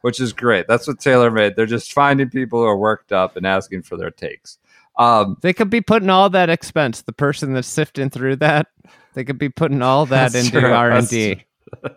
which 0.02 0.20
is 0.22 0.32
great. 0.34 0.66
That's 0.68 0.88
what 0.88 0.98
TaylorMade. 1.00 1.56
They're 1.56 1.66
just 1.66 1.92
finding 1.92 2.30
people 2.30 2.62
who 2.62 2.66
are 2.66 2.78
worked 2.78 3.12
up 3.12 3.36
and 3.36 3.46
asking 3.46 3.84
for 3.84 3.98
their 3.98 4.12
takes. 4.12 4.58
Um, 4.98 5.36
They 5.42 5.52
could 5.54 5.70
be 5.70 5.82
putting 5.82 6.10
all 6.10 6.30
that 6.32 6.50
expense. 6.50 7.02
The 7.02 7.12
person 7.14 7.54
that's 7.54 7.68
sifting 7.68 8.10
through 8.10 8.38
that, 8.38 8.68
they 9.14 9.26
could 9.26 9.38
be 9.38 9.50
putting 9.50 9.82
all 9.82 10.06
that 10.08 10.34
into. 10.36 10.66
R 10.66 10.92
and 10.92 11.08
D. 11.08 11.44
uh, 11.84 11.90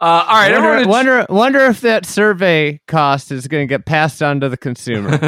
all 0.00 0.26
right, 0.36 0.50
Wonder, 0.52 0.68
everyone. 0.68 0.88
wonder, 0.88 1.26
wonder 1.28 1.60
if 1.66 1.80
that 1.82 2.04
survey 2.04 2.80
cost 2.88 3.30
is 3.32 3.46
going 3.48 3.66
to 3.66 3.72
get 3.72 3.86
passed 3.86 4.22
on 4.22 4.40
to 4.40 4.48
the 4.48 4.56
consumer. 4.56 5.16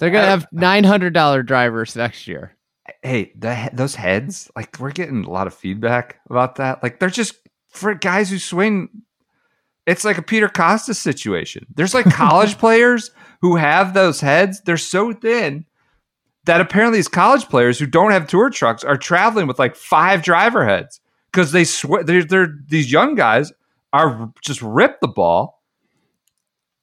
They're 0.00 0.10
going 0.10 0.24
to 0.24 0.30
have 0.30 0.46
nine 0.52 0.84
hundred 0.84 1.14
dollar 1.14 1.42
drivers 1.42 1.96
next 1.96 2.26
year. 2.26 2.54
Hey, 3.02 3.32
the, 3.36 3.70
those 3.72 3.94
heads, 3.94 4.50
like 4.56 4.78
we're 4.78 4.92
getting 4.92 5.24
a 5.24 5.30
lot 5.30 5.46
of 5.46 5.54
feedback 5.54 6.20
about 6.28 6.56
that. 6.56 6.82
Like 6.82 6.98
they're 6.98 7.10
just 7.10 7.36
for 7.68 7.94
guys 7.94 8.30
who 8.30 8.38
swing. 8.38 8.88
It's 9.86 10.04
like 10.04 10.16
a 10.18 10.22
Peter 10.22 10.48
Costa 10.48 10.94
situation. 10.94 11.66
There's 11.74 11.94
like 11.94 12.06
college 12.10 12.58
players 12.58 13.10
who 13.40 13.56
have 13.56 13.92
those 13.94 14.20
heads. 14.20 14.62
They're 14.62 14.76
so 14.76 15.12
thin 15.12 15.66
that 16.44 16.60
apparently 16.60 16.98
these 16.98 17.08
college 17.08 17.48
players 17.48 17.78
who 17.78 17.86
don't 17.86 18.10
have 18.10 18.26
tour 18.26 18.50
trucks 18.50 18.84
are 18.84 18.96
traveling 18.96 19.46
with 19.46 19.58
like 19.58 19.76
five 19.76 20.22
driver 20.22 20.66
heads 20.66 21.00
because 21.32 21.52
they 21.52 21.64
swear 21.64 22.04
they're, 22.04 22.24
they're 22.24 22.54
these 22.66 22.90
young 22.92 23.14
guys 23.14 23.52
are 23.92 24.32
just 24.42 24.60
rip 24.62 25.00
the 25.00 25.08
ball 25.08 25.62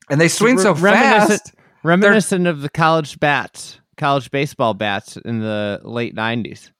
and 0.09 0.19
they 0.19 0.27
swing 0.27 0.57
so 0.59 0.73
Reminiscent- 0.73 1.29
fast. 1.41 1.53
Reminiscent 1.83 2.45
of 2.45 2.61
the 2.61 2.69
college 2.69 3.19
bats, 3.19 3.79
college 4.01 4.31
baseball 4.31 4.73
bats 4.73 5.15
in 5.15 5.39
the 5.39 5.79
late 5.83 6.15
nineties. 6.15 6.71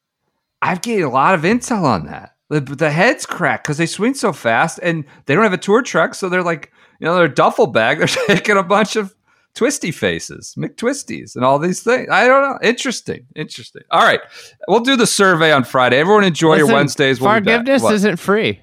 I've 0.62 0.82
gained 0.82 1.04
a 1.04 1.10
lot 1.10 1.36
of 1.36 1.42
intel 1.42 1.84
on 1.84 2.06
that. 2.08 2.36
The, 2.50 2.60
the 2.60 2.92
heads 2.92 3.26
crack 3.26 3.64
because 3.64 3.78
they 3.78 3.86
swing 3.86 4.14
so 4.16 4.34
fast 4.34 4.80
and 4.84 5.06
they 5.26 5.36
don't 5.36 5.44
have 5.44 5.54
a 5.54 5.58
tour 5.58 5.82
truck. 5.82 6.16
So 6.16 6.28
they're 6.28 6.44
like, 6.44 6.72
you 7.00 7.06
know, 7.06 7.16
they're 7.16 7.26
a 7.26 7.34
duffel 7.34 7.68
bag. 7.68 7.98
They're 8.28 8.38
taking 8.38 8.58
a 8.58 8.64
bunch 8.64 8.96
of 8.96 9.16
twisty 9.56 9.92
faces, 9.92 10.54
McTwisties, 10.58 11.36
and 11.36 11.46
all 11.46 11.60
these 11.60 11.82
things. 11.82 12.10
I 12.12 12.28
don't 12.28 12.42
know. 12.42 12.60
Interesting. 12.62 13.26
Interesting. 13.36 13.84
All 13.90 14.04
right. 14.04 14.20
We'll 14.68 14.82
do 14.82 14.96
the 14.96 15.08
survey 15.08 15.52
on 15.52 15.64
Friday. 15.64 15.98
Everyone 15.98 16.24
enjoy 16.24 16.58
your 16.58 16.68
Wednesdays. 16.68 17.22
We'll 17.22 17.34
forgiveness 17.34 17.84
isn't 17.84 18.18
free. 18.18 18.60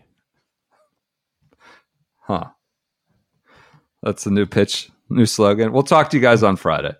Huh. 2.20 2.48
That's 4.02 4.24
the 4.24 4.30
new 4.30 4.46
pitch, 4.46 4.90
new 5.08 5.26
slogan. 5.26 5.72
We'll 5.72 5.82
talk 5.82 6.10
to 6.10 6.16
you 6.16 6.22
guys 6.22 6.42
on 6.42 6.56
Friday. 6.56 6.94